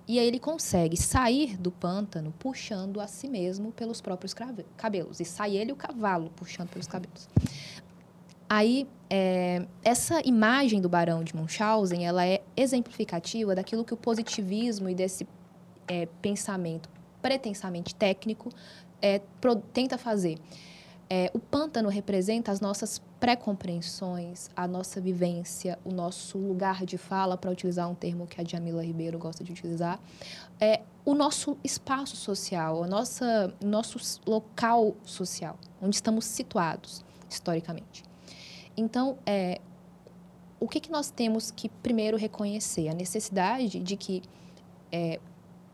E 0.07 0.19
aí 0.19 0.27
ele 0.27 0.37
consegue 0.37 0.95
sair 0.95 1.57
do 1.57 1.71
pântano 1.71 2.31
puxando 2.37 3.01
a 3.01 3.07
si 3.07 3.27
mesmo 3.27 3.71
pelos 3.71 4.01
próprios 4.01 4.35
cabelos. 4.77 5.19
E 5.19 5.25
sai 5.25 5.57
ele 5.57 5.71
o 5.71 5.75
cavalo 5.75 6.29
puxando 6.35 6.69
pelos 6.69 6.85
cabelos. 6.85 7.27
Aí, 8.49 8.87
é, 9.09 9.65
essa 9.83 10.21
imagem 10.25 10.81
do 10.81 10.89
Barão 10.89 11.23
de 11.23 11.35
Munchausen, 11.35 12.05
ela 12.05 12.25
é 12.25 12.41
exemplificativa 12.55 13.55
daquilo 13.55 13.83
que 13.83 13.93
o 13.93 13.97
positivismo 13.97 14.89
e 14.89 14.95
desse 14.95 15.27
é, 15.87 16.07
pensamento 16.21 16.89
pretensamente 17.21 17.95
técnico 17.95 18.49
é, 19.01 19.19
pro, 19.41 19.55
tenta 19.55 19.97
fazer. 19.97 20.37
É, 21.07 21.29
o 21.33 21.39
pântano 21.39 21.87
representa 21.87 22.51
as 22.51 22.59
nossas 22.59 22.99
pré-compreensões, 23.19 24.49
a 24.55 24.67
nossa 24.67 24.99
vivência, 24.99 25.77
o 25.85 25.91
nosso 25.91 26.37
lugar 26.37 26.83
de 26.83 26.97
fala, 26.97 27.37
para 27.37 27.51
utilizar 27.51 27.89
um 27.89 27.93
termo 27.93 28.25
que 28.25 28.41
a 28.41 28.43
Jamila 28.43 28.83
Ribeiro 28.83 29.19
gosta 29.19 29.43
de 29.43 29.51
utilizar, 29.51 29.99
é 30.59 30.81
o 31.03 31.13
nosso 31.13 31.57
espaço 31.63 32.15
social, 32.15 32.81
o 32.81 32.87
nossa, 32.87 33.53
nosso 33.63 33.99
local 34.27 34.95
social, 35.03 35.57
onde 35.79 35.95
estamos 35.95 36.25
situados 36.25 37.05
historicamente. 37.29 38.03
Então, 38.77 39.17
é, 39.25 39.59
o 40.59 40.67
que, 40.67 40.79
que 40.79 40.91
nós 40.91 41.09
temos 41.09 41.51
que 41.51 41.69
primeiro 41.69 42.17
reconhecer? 42.17 42.89
A 42.89 42.93
necessidade 42.93 43.79
de 43.79 43.95
que 43.95 44.21
é, 44.91 45.19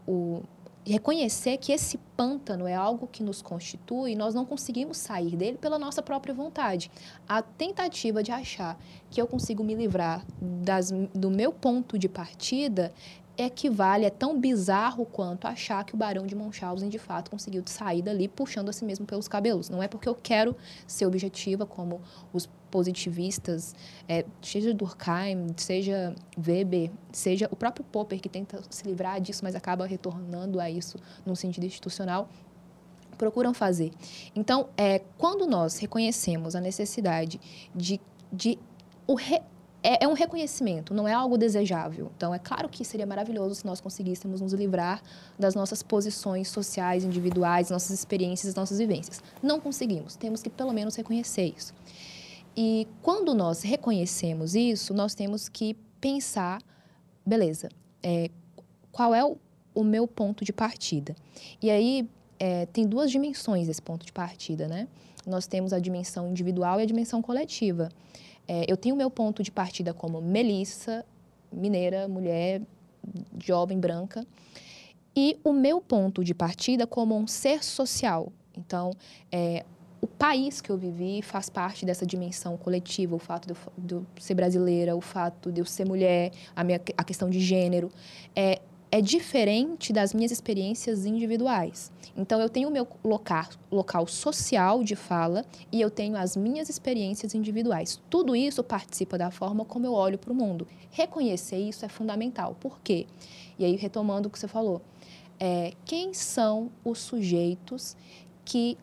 o, 0.08 0.42
reconhecer 0.86 1.58
que 1.58 1.72
esse 1.72 1.98
pântano 2.18 2.68
é 2.68 2.74
algo 2.74 3.08
que 3.08 3.22
nos 3.22 3.42
constitui 3.42 4.16
nós 4.16 4.34
não 4.34 4.46
conseguimos 4.46 4.98
sair 4.98 5.36
dele 5.36 5.58
pela 5.58 5.78
nossa 5.78 6.02
própria 6.02 6.34
vontade. 6.34 6.90
A 7.28 7.42
tentativa 7.42 8.24
de 8.24 8.32
achar 8.32 8.80
que 9.10 9.22
eu 9.22 9.28
consigo 9.28 9.64
me 9.64 9.76
livrar 9.76 10.26
das, 10.42 10.92
do 11.14 11.30
meu 11.30 11.52
ponto 11.52 11.98
de 11.98 12.10
partida 12.10 12.92
equivale, 13.38 14.06
é 14.06 14.10
tão 14.10 14.40
bizarro 14.40 15.06
quanto 15.06 15.48
achar 15.48 15.84
que 15.84 15.94
o 15.94 15.98
Barão 15.98 16.26
de 16.26 16.36
Munchausen 16.36 16.90
de 16.90 17.00
fato 17.00 17.32
conseguiu 17.32 17.64
sair 17.66 18.02
dali 18.02 18.28
puxando 18.28 18.70
a 18.70 18.74
si 18.74 18.86
mesmo 18.86 19.06
pelos 19.06 19.28
cabelos. 19.28 19.70
Não 19.70 19.82
é 19.82 19.88
porque 19.88 20.08
eu 20.08 20.16
quero 20.16 20.56
ser 20.86 21.06
objetiva 21.06 21.66
como 21.66 22.02
os 22.34 22.48
positivistas, 22.70 23.76
é, 24.08 24.26
seja 24.42 24.74
Durkheim, 24.74 25.48
seja 25.58 26.16
Weber, 26.38 26.90
seja 27.12 27.48
o 27.52 27.56
próprio 27.56 27.84
Popper 27.84 28.20
que 28.20 28.30
tenta 28.30 28.62
se 28.70 28.88
livrar 28.88 29.20
disso, 29.20 29.42
mas 29.44 29.56
acaba 29.56 29.86
retornando 29.86 30.60
a 30.60 30.70
isso 30.70 30.98
num 31.26 31.36
sentido 31.36 31.66
institucional, 31.66 32.30
procuram 33.18 33.54
fazer. 33.54 33.92
Então, 34.34 34.70
é, 34.78 35.02
quando 35.18 35.46
nós 35.46 35.78
reconhecemos 35.78 36.56
a 36.56 36.62
necessidade 36.62 37.40
de, 37.76 38.00
de 38.32 38.58
o 39.06 39.16
re, 39.16 39.42
é, 39.84 40.04
é, 40.04 40.08
um 40.08 40.14
reconhecimento, 40.14 40.94
não 40.94 41.08
é 41.08 41.14
algo 41.14 41.38
desejável. 41.38 42.12
Então, 42.16 42.34
é 42.34 42.40
claro 42.40 42.70
que 42.70 42.86
seria 42.86 43.06
maravilhoso 43.06 43.56
se 43.56 43.66
nós 43.66 43.82
conseguíssemos 43.82 44.40
nos 44.40 44.54
livrar 44.54 45.02
das 45.40 45.56
nossas 45.56 45.82
posições 45.82 46.50
sociais, 46.50 47.04
individuais, 47.04 47.70
nossas 47.70 47.92
experiências, 47.92 48.54
nossas 48.54 48.78
vivências. 48.78 49.24
Não 49.42 49.60
conseguimos, 49.60 50.16
temos 50.16 50.42
que 50.44 50.50
pelo 50.50 50.72
menos 50.72 50.96
reconhecer 50.96 51.54
isso. 51.58 51.74
E 52.56 52.88
quando 53.02 53.34
nós 53.34 53.64
reconhecemos 53.64 54.56
isso, 54.56 54.94
nós 54.94 55.16
temos 55.16 55.50
que 55.50 55.76
pensar, 56.00 56.62
beleza, 57.26 57.70
é, 58.04 58.30
qual 58.92 59.16
é 59.16 59.24
o, 59.24 59.38
o, 59.74 59.84
meu 59.84 60.08
ponto 60.08 60.44
de 60.44 60.52
partida? 60.52 61.16
E 61.62 61.72
aí, 61.72 62.08
é, 62.38 62.66
tem 62.68 62.86
duas 62.86 63.10
dimensões 63.10 63.68
esse 63.68 63.82
ponto 63.82 64.06
de 64.06 64.12
partida, 64.12 64.68
né? 64.68 64.88
Nós 65.26 65.48
temos 65.48 65.72
a 65.72 65.80
dimensão 65.80 66.30
individual 66.30 66.80
e 66.80 66.84
a 66.84 66.86
dimensão 66.86 67.22
coletiva. 67.22 67.90
É, 68.48 68.66
eu 68.68 68.78
tenho 68.78 68.96
meu 68.96 69.10
ponto 69.10 69.44
de 69.44 69.52
partida 69.52 69.94
como 69.94 70.22
Melissa, 70.22 71.06
mineira, 71.52 72.08
mulher, 72.08 72.62
jovem, 73.40 73.80
branca, 73.80 74.26
e 75.16 75.38
o 75.44 75.52
meu 75.52 75.82
ponto 75.82 76.24
de 76.24 76.34
partida 76.34 76.88
como 76.88 77.18
um 77.18 77.28
ser 77.28 77.64
social. 77.64 78.32
Então, 78.56 78.92
é, 79.32 79.66
o 80.02 80.08
país 80.08 80.62
que 80.62 80.70
eu 80.70 80.78
vivi 80.78 81.22
faz 81.22 81.50
parte 81.50 81.86
dessa 81.86 82.06
dimensão 82.06 82.58
coletiva, 82.58 83.16
o 83.16 83.20
fato 83.20 83.54
de 83.78 83.94
eu 83.94 84.06
ser 84.20 84.34
brasileira, 84.34 84.96
o 84.96 85.02
fato 85.02 85.52
de 85.52 85.62
eu 85.62 85.66
ser 85.66 85.86
mulher, 85.86 86.32
a, 86.56 86.64
minha, 86.64 86.82
a 86.98 87.04
questão 87.04 87.30
de 87.30 87.40
gênero. 87.40 87.92
É, 88.36 88.62
é 88.92 89.00
diferente 89.00 89.94
das 89.94 90.14
minhas 90.14 90.32
experiências 90.32 91.06
individuais. 91.06 91.90
Então, 92.16 92.42
eu 92.42 92.50
tenho 92.50 92.68
o 92.68 92.72
meu 92.72 92.86
local, 93.04 93.46
local 93.72 94.06
social 94.06 94.84
de 94.84 94.98
fala 94.98 95.46
e 95.72 95.80
eu 95.80 95.90
tenho 95.90 96.18
as 96.18 96.36
minhas 96.36 96.68
experiências 96.68 97.34
individuais. 97.34 98.02
Tudo 98.10 98.36
isso 98.36 98.62
participa 98.62 99.18
da 99.18 99.32
forma 99.32 99.64
como 99.64 99.86
eu 99.86 99.94
olho 99.94 100.18
para 100.18 100.34
o 100.34 100.36
mundo. 100.36 100.68
Reconhecer 100.92 101.58
isso 101.58 101.86
é 101.86 101.88
fundamental. 101.88 102.58
Por 102.60 102.82
quê? 102.82 103.08
E 103.58 103.64
aí, 103.64 103.78
retomando 103.78 104.28
o 104.28 104.32
que 104.32 104.38
você 104.38 104.48
falou, 104.48 104.82
é, 105.40 105.72
quem 105.86 106.14
são 106.14 106.70
os 106.84 107.00
sujeitos 107.00 107.96
que 108.44 108.78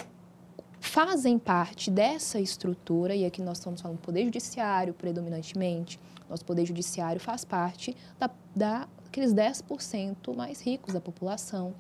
fazem 0.81 1.39
parte 1.39 1.91
dessa 1.91 2.41
estrutura, 2.41 3.15
e 3.15 3.27
aqui 3.27 3.43
nós 3.43 3.59
estamos 3.59 3.83
falando 3.83 3.99
do 3.99 4.03
Poder 4.03 4.25
Judiciário 4.25 4.95
predominantemente, 4.95 6.01
nosso 6.31 6.45
Poder 6.45 6.65
Judiciário 6.65 7.21
faz 7.21 7.45
parte 7.45 7.97
da, 8.19 8.89
daqueles 9.09 9.33
10% 9.33 10.37
mais 10.37 10.61
ricos 10.61 10.93
da 10.93 11.01
população. 11.01 11.75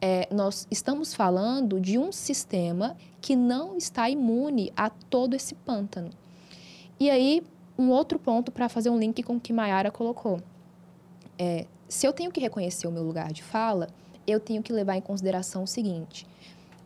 É, 0.00 0.26
nós 0.34 0.66
estamos 0.70 1.14
falando 1.14 1.78
de 1.78 1.98
um 1.98 2.10
sistema 2.10 2.96
que 3.20 3.36
não 3.36 3.76
está 3.76 4.10
imune 4.10 4.72
a 4.76 4.90
todo 4.90 5.34
esse 5.34 5.54
pântano. 5.54 6.10
E 6.98 7.08
aí, 7.08 7.42
um 7.78 7.90
outro 7.90 8.18
ponto 8.18 8.50
para 8.50 8.68
fazer 8.68 8.90
um 8.90 8.98
link 8.98 9.22
com 9.22 9.36
o 9.36 9.40
que 9.40 9.52
Mayara 9.52 9.90
colocou. 9.90 10.40
É, 11.38 11.66
se 11.88 12.06
eu 12.06 12.12
tenho 12.12 12.32
que 12.32 12.40
reconhecer 12.40 12.88
o 12.88 12.90
meu 12.90 13.02
lugar 13.02 13.32
de 13.32 13.42
fala, 13.42 13.88
eu 14.26 14.40
tenho 14.40 14.62
que 14.62 14.72
levar 14.72 14.96
em 14.96 15.00
consideração 15.00 15.62
o 15.62 15.66
seguinte: 15.66 16.26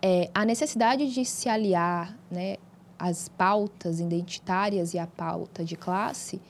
é, 0.03 0.31
a 0.35 0.45
necessidade 0.45 1.11
de 1.11 1.25
se 1.25 1.49
aliar 1.49 2.17
né, 2.31 2.57
às 2.99 3.29
pautas 3.29 3.99
identitárias 3.99 4.93
e 4.95 4.99
à 4.99 5.07
pauta 5.07 5.65
de 5.65 5.77
classe, 5.77 6.41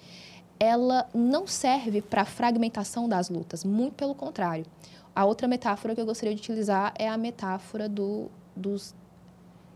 ela 0.58 1.08
não 1.14 1.46
serve 1.46 2.00
para 2.00 2.22
a 2.22 2.24
fragmentação 2.24 3.08
das 3.08 3.28
lutas, 3.28 3.64
muito 3.64 3.94
pelo 3.94 4.14
contrário. 4.14 4.64
A 5.14 5.24
outra 5.24 5.48
metáfora 5.48 5.94
que 5.94 6.00
eu 6.00 6.06
gostaria 6.06 6.34
de 6.34 6.40
utilizar 6.40 6.92
é 6.98 7.08
a 7.08 7.16
metáfora 7.16 7.88
do, 7.88 8.30
dos 8.54 8.94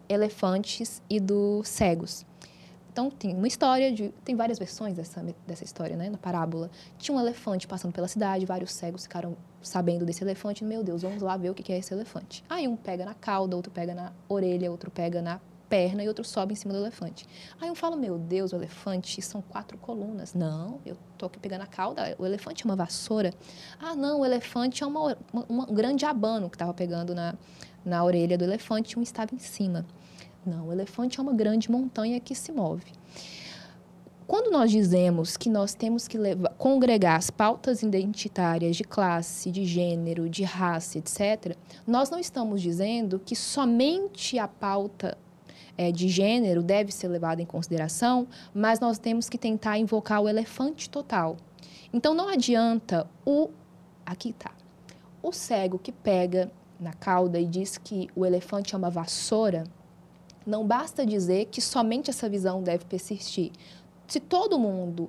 elefantes 0.08 1.00
e 1.08 1.18
dos 1.18 1.68
cegos. 1.68 2.26
Então, 2.92 3.08
tem 3.08 3.34
uma 3.34 3.46
história, 3.46 3.92
de, 3.92 4.08
tem 4.24 4.34
várias 4.34 4.58
versões 4.58 4.96
dessa, 4.96 5.24
dessa 5.46 5.62
história, 5.62 5.96
né, 5.96 6.10
na 6.10 6.18
parábola. 6.18 6.68
Tinha 6.98 7.16
um 7.16 7.20
elefante 7.20 7.66
passando 7.66 7.92
pela 7.92 8.08
cidade, 8.08 8.44
vários 8.44 8.72
cegos 8.72 9.04
ficaram 9.04 9.36
sabendo 9.62 10.04
desse 10.04 10.24
elefante. 10.24 10.64
Meu 10.64 10.82
Deus, 10.82 11.02
vamos 11.02 11.22
lá 11.22 11.36
ver 11.36 11.50
o 11.50 11.54
que 11.54 11.72
é 11.72 11.78
esse 11.78 11.94
elefante. 11.94 12.44
Aí 12.48 12.66
um 12.66 12.76
pega 12.76 13.04
na 13.04 13.14
cauda, 13.14 13.54
outro 13.54 13.70
pega 13.70 13.94
na 13.94 14.12
orelha, 14.28 14.70
outro 14.70 14.90
pega 14.90 15.22
na 15.22 15.40
perna 15.70 16.02
e 16.02 16.08
outro 16.08 16.24
sobe 16.24 16.52
em 16.52 16.56
cima 16.56 16.74
do 16.74 16.80
elefante. 16.80 17.24
Aí 17.60 17.70
um 17.70 17.74
fala, 17.76 17.96
meu 17.96 18.18
Deus, 18.18 18.52
o 18.52 18.56
elefante 18.56 19.22
são 19.22 19.40
quatro 19.40 19.78
colunas. 19.78 20.34
Não, 20.34 20.80
eu 20.84 20.96
tô 21.16 21.26
aqui 21.26 21.38
pegando 21.38 21.62
a 21.62 21.66
cauda, 21.66 22.16
o 22.18 22.26
elefante 22.26 22.64
é 22.64 22.66
uma 22.66 22.74
vassoura. 22.74 23.32
Ah, 23.80 23.94
não, 23.94 24.20
o 24.20 24.26
elefante 24.26 24.82
é 24.82 24.86
uma, 24.86 25.16
uma, 25.32 25.70
um 25.70 25.72
grande 25.72 26.04
abano 26.04 26.50
que 26.50 26.56
estava 26.56 26.74
pegando 26.74 27.14
na, 27.14 27.34
na 27.84 28.04
orelha 28.04 28.36
do 28.36 28.44
elefante 28.44 28.98
um 28.98 29.02
estava 29.02 29.32
em 29.32 29.38
cima. 29.38 29.86
Não, 30.44 30.68
o 30.68 30.72
elefante 30.72 31.20
é 31.20 31.22
uma 31.22 31.32
grande 31.32 31.70
montanha 31.70 32.18
que 32.18 32.34
se 32.34 32.50
move. 32.50 32.92
Quando 34.26 34.52
nós 34.52 34.70
dizemos 34.70 35.36
que 35.36 35.50
nós 35.50 35.74
temos 35.74 36.06
que 36.06 36.16
levar, 36.16 36.50
congregar 36.50 37.16
as 37.16 37.30
pautas 37.30 37.82
identitárias 37.82 38.76
de 38.76 38.84
classe, 38.84 39.50
de 39.50 39.64
gênero, 39.64 40.28
de 40.28 40.44
raça, 40.44 40.98
etc., 40.98 41.56
nós 41.86 42.10
não 42.10 42.18
estamos 42.18 42.62
dizendo 42.62 43.18
que 43.18 43.34
somente 43.34 44.38
a 44.38 44.46
pauta 44.46 45.18
é, 45.80 45.90
de 45.90 46.08
gênero 46.08 46.62
deve 46.62 46.92
ser 46.92 47.08
levada 47.08 47.40
em 47.40 47.46
consideração, 47.46 48.28
mas 48.52 48.78
nós 48.78 48.98
temos 48.98 49.30
que 49.30 49.38
tentar 49.38 49.78
invocar 49.78 50.20
o 50.20 50.28
elefante 50.28 50.90
total. 50.90 51.38
Então 51.90 52.12
não 52.12 52.28
adianta 52.28 53.08
o. 53.24 53.48
Aqui 54.04 54.34
tá. 54.34 54.52
O 55.22 55.32
cego 55.32 55.78
que 55.78 55.90
pega 55.90 56.52
na 56.78 56.92
cauda 56.92 57.40
e 57.40 57.46
diz 57.46 57.78
que 57.78 58.10
o 58.14 58.26
elefante 58.26 58.74
é 58.74 58.78
uma 58.78 58.90
vassoura 58.90 59.64
não 60.46 60.66
basta 60.66 61.06
dizer 61.06 61.46
que 61.46 61.62
somente 61.62 62.10
essa 62.10 62.28
visão 62.28 62.62
deve 62.62 62.84
persistir. 62.84 63.50
Se 64.06 64.20
todo 64.20 64.58
mundo 64.58 65.08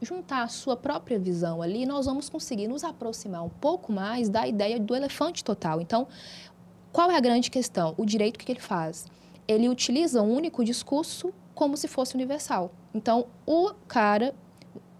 juntar 0.00 0.44
a 0.44 0.48
sua 0.48 0.76
própria 0.76 1.18
visão 1.18 1.60
ali, 1.60 1.84
nós 1.84 2.06
vamos 2.06 2.30
conseguir 2.30 2.68
nos 2.68 2.84
aproximar 2.84 3.44
um 3.44 3.48
pouco 3.48 3.92
mais 3.92 4.30
da 4.30 4.46
ideia 4.46 4.80
do 4.80 4.94
elefante 4.94 5.44
total. 5.44 5.80
Então, 5.80 6.06
qual 6.92 7.10
é 7.10 7.16
a 7.16 7.20
grande 7.20 7.50
questão? 7.50 7.94
O 7.98 8.06
direito, 8.06 8.38
que 8.38 8.50
ele 8.50 8.60
faz? 8.60 9.06
Ele 9.46 9.68
utiliza 9.68 10.22
um 10.22 10.32
único 10.32 10.64
discurso 10.64 11.32
como 11.54 11.76
se 11.76 11.88
fosse 11.88 12.14
universal. 12.14 12.70
Então, 12.94 13.26
o 13.46 13.72
cara 13.88 14.34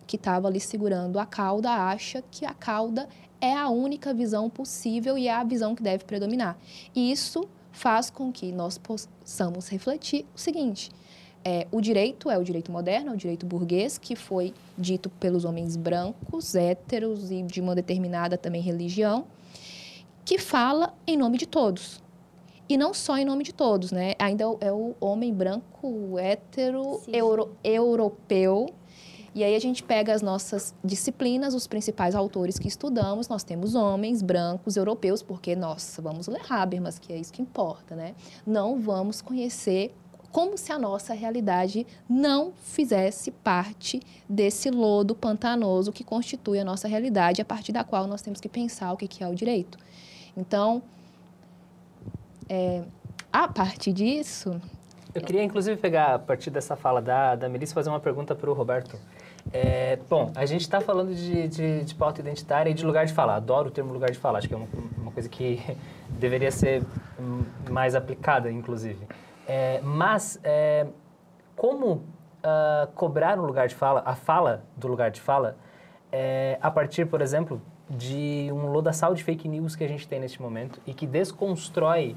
que 0.07 0.17
estava 0.17 0.49
ali 0.49 0.61
segurando 0.61 1.19
a 1.19 1.27
cauda 1.27 1.71
acha 1.71 2.23
que 2.31 2.47
a 2.47 2.55
cauda 2.55 3.09
é 3.41 3.53
a 3.53 3.69
única 3.69 4.15
visão 4.15 4.49
possível 4.49 5.19
e 5.19 5.29
é 5.29 5.35
a 5.35 5.45
visão 5.45 5.75
que 5.75 5.83
deve 5.83 6.05
predominar. 6.05 6.57
E 6.95 7.11
isso 7.11 7.49
faz 7.73 8.09
com 8.09 8.33
que 8.33 8.53
nós 8.53 8.79
possamos 8.79 9.69
refletir 9.69 10.25
o 10.35 10.39
seguinte: 10.39 10.91
é, 11.45 11.67
o 11.71 11.81
direito 11.81 12.31
é 12.31 12.39
o 12.39 12.43
direito 12.43 12.73
moderno, 12.73 13.11
é 13.11 13.15
o 13.15 13.17
direito 13.17 13.45
burguês, 13.45 13.99
que 13.99 14.17
foi 14.17 14.55
dito 14.77 15.11
pelos 15.11 15.45
homens 15.45 15.77
brancos, 15.77 16.55
héteros 16.55 17.31
e 17.31 17.43
de 17.43 17.61
uma 17.61 17.75
determinada 17.75 18.39
também 18.39 18.63
religião, 18.63 19.27
que 20.25 20.39
fala 20.39 20.95
em 21.07 21.17
nome 21.17 21.37
de 21.37 21.47
todos. 21.47 22.03
E 22.69 22.77
não 22.77 22.93
só 22.93 23.17
em 23.17 23.25
nome 23.25 23.45
de 23.45 23.55
todos, 23.55 23.93
né? 23.93 24.15
Ainda 24.19 24.45
é 24.61 24.73
o 24.73 24.95
homem 25.01 25.33
branco, 25.33 26.19
hétero, 26.19 27.01
euro, 27.13 27.57
europeu, 27.63 28.67
e 29.37 29.45
aí 29.45 29.55
a 29.55 29.61
gente 29.61 29.83
pega 29.83 30.15
as 30.15 30.23
nossas 30.23 30.75
disciplinas, 30.83 31.53
os 31.53 31.67
principais 31.67 32.15
autores 32.15 32.59
que 32.59 32.67
estudamos, 32.67 33.29
nós 33.29 33.45
temos 33.45 33.75
homens 33.75 34.23
brancos 34.23 34.79
europeus, 34.79 35.23
porque, 35.23 35.55
nossa, 35.55 36.01
vamos 36.01 36.27
ler 36.27 36.41
Habermas, 36.49 36.99
que 36.99 37.13
é 37.13 37.19
isso 37.19 37.35
que 37.35 37.43
importa, 37.43 37.95
né? 37.95 38.15
Não 38.47 38.81
vamos 38.81 39.21
conhecer 39.21 39.95
como 40.33 40.57
se 40.57 40.73
a 40.73 40.79
nossa 40.79 41.13
realidade 41.13 41.87
não 42.09 42.55
fizesse 42.63 43.31
parte 43.31 44.01
desse 44.27 44.71
lodo 44.71 45.15
pantanoso 45.15 45.93
que 45.93 46.03
constitui 46.03 46.59
a 46.59 46.65
nossa 46.65 46.89
realidade, 46.89 47.43
a 47.43 47.45
partir 47.45 47.73
da 47.73 47.85
qual 47.85 48.07
nós 48.07 48.23
temos 48.23 48.41
que 48.41 48.49
pensar 48.49 48.91
o 48.91 48.97
que 48.97 49.23
é 49.23 49.29
o 49.29 49.35
direito. 49.35 49.77
Então, 50.35 50.83
é, 52.49 52.83
a 53.33 53.49
partir 53.49 53.93
disso... 53.93 54.61
Eu 55.15 55.23
queria, 55.23 55.43
inclusive, 55.43 55.81
pegar, 55.81 56.15
a 56.15 56.19
partir 56.19 56.51
dessa 56.51 56.77
fala 56.77 57.01
da, 57.01 57.35
da 57.35 57.49
Melissa, 57.49 57.73
fazer 57.73 57.89
uma 57.89 58.01
pergunta 58.01 58.35
para 58.35 58.51
o 58.51 58.53
Roberto. 58.53 58.99
É, 59.53 59.99
bom, 60.11 60.31
a 60.35 60.45
gente 60.45 60.63
está 60.63 60.81
falando 60.81 61.15
de, 61.15 61.49
de, 61.49 61.85
de, 61.85 61.95
pauta 61.95 62.21
identitária 62.21 62.69
e 62.69 62.75
de 62.75 62.85
lugar 62.85 63.07
de 63.07 63.13
falar. 63.13 63.37
Adoro 63.37 63.69
o 63.69 63.71
termo 63.71 63.93
lugar 63.93 64.11
de 64.11 64.19
falar, 64.19 64.39
acho 64.39 64.49
que 64.49 64.55
é 64.55 64.57
uma, 64.57 64.69
uma 64.99 65.13
coisa 65.13 65.29
que 65.29 65.61
deveria 66.11 66.51
ser 66.51 66.83
mais 67.71 67.95
aplicada, 67.95 68.51
inclusive. 68.51 69.07
É, 69.49 69.81
mas, 69.83 70.39
é, 70.45 70.87
como 71.55 71.93
uh, 72.47 72.87
cobrar 72.95 73.39
um 73.39 73.43
lugar 73.43 73.69
de 73.69 73.75
fala, 73.75 74.03
a 74.05 74.15
fala 74.15 74.65
do 74.77 74.89
lugar 74.89 75.11
de 75.11 75.21
fala, 75.21 75.57
é, 76.11 76.59
a 76.61 76.71
partir, 76.71 77.07
por 77.07 77.21
exemplo, 77.21 77.61
de 77.89 78.49
um 78.53 78.67
lodaçal 78.67 79.15
de 79.15 79.23
fake 79.23 79.49
news 79.49 79.77
que 79.77 79.85
a 79.85 79.89
gente 79.89 80.07
tem 80.09 80.21
neste 80.21 80.43
momento 80.43 80.81
e 80.87 80.93
que 80.93 81.07
desconstrói 81.07 82.17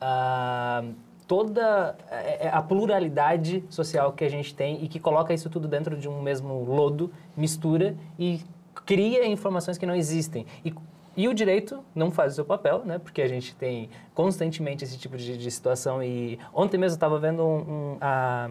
uh, 0.00 0.94
toda 1.26 1.96
é, 2.10 2.46
é, 2.46 2.48
a 2.48 2.62
pluralidade 2.62 3.64
social 3.68 4.12
que 4.12 4.24
a 4.24 4.28
gente 4.28 4.54
tem 4.54 4.82
e 4.84 4.88
que 4.88 5.00
coloca 5.00 5.34
isso 5.34 5.50
tudo 5.50 5.66
dentro 5.66 5.96
de 5.96 6.08
um 6.08 6.22
mesmo 6.22 6.64
lodo, 6.64 7.12
mistura 7.36 7.96
e 8.18 8.40
cria 8.84 9.26
informações 9.26 9.76
que 9.76 9.86
não 9.86 9.94
existem. 9.94 10.46
E, 10.64 10.72
e 11.16 11.26
o 11.28 11.34
direito 11.34 11.82
não 11.94 12.10
faz 12.10 12.32
o 12.32 12.36
seu 12.36 12.44
papel, 12.44 12.82
né? 12.84 12.98
Porque 12.98 13.22
a 13.22 13.28
gente 13.28 13.56
tem 13.56 13.88
constantemente 14.14 14.84
esse 14.84 14.98
tipo 14.98 15.16
de, 15.16 15.36
de 15.36 15.50
situação. 15.50 16.02
E 16.02 16.38
ontem 16.54 16.78
mesmo 16.78 16.92
eu 16.92 16.96
estava 16.96 17.18
vendo 17.18 17.42
um, 17.42 17.58
um, 17.58 17.98
a 18.00 18.50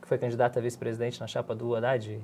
que 0.00 0.08
foi 0.08 0.18
candidata 0.18 0.58
a 0.58 0.62
vice-presidente 0.62 1.20
na 1.20 1.28
chapa 1.28 1.54
do 1.54 1.74
Haddad, 1.76 2.20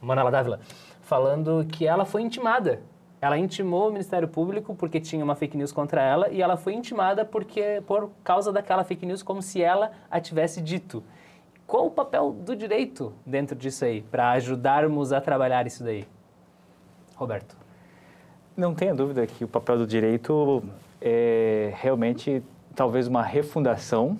Manala 0.00 0.30
Dávila, 0.30 0.60
falando 1.02 1.66
que 1.70 1.86
ela 1.86 2.06
foi 2.06 2.22
intimada 2.22 2.80
ela 3.20 3.36
intimou 3.36 3.88
o 3.88 3.92
Ministério 3.92 4.26
Público 4.26 4.74
porque 4.74 4.98
tinha 4.98 5.22
uma 5.22 5.34
fake 5.34 5.56
news 5.56 5.72
contra 5.72 6.02
ela 6.02 6.28
e 6.30 6.40
ela 6.40 6.56
foi 6.56 6.72
intimada 6.74 7.24
porque 7.24 7.82
por 7.86 8.10
causa 8.24 8.50
daquela 8.50 8.82
fake 8.82 9.04
news 9.04 9.22
como 9.22 9.42
se 9.42 9.62
ela 9.62 9.92
a 10.10 10.20
tivesse 10.20 10.60
dito. 10.60 11.02
Qual 11.66 11.86
o 11.86 11.90
papel 11.90 12.32
do 12.32 12.56
direito 12.56 13.12
dentro 13.24 13.54
disso 13.54 13.84
aí 13.84 14.02
para 14.02 14.30
ajudarmos 14.32 15.12
a 15.12 15.20
trabalhar 15.20 15.66
isso 15.66 15.84
daí? 15.84 16.06
Roberto. 17.14 17.56
Não 18.56 18.74
tenha 18.74 18.94
dúvida 18.94 19.26
que 19.26 19.44
o 19.44 19.48
papel 19.48 19.78
do 19.78 19.86
direito 19.86 20.62
é 21.00 21.72
realmente 21.76 22.42
talvez 22.74 23.06
uma 23.06 23.22
refundação 23.22 24.18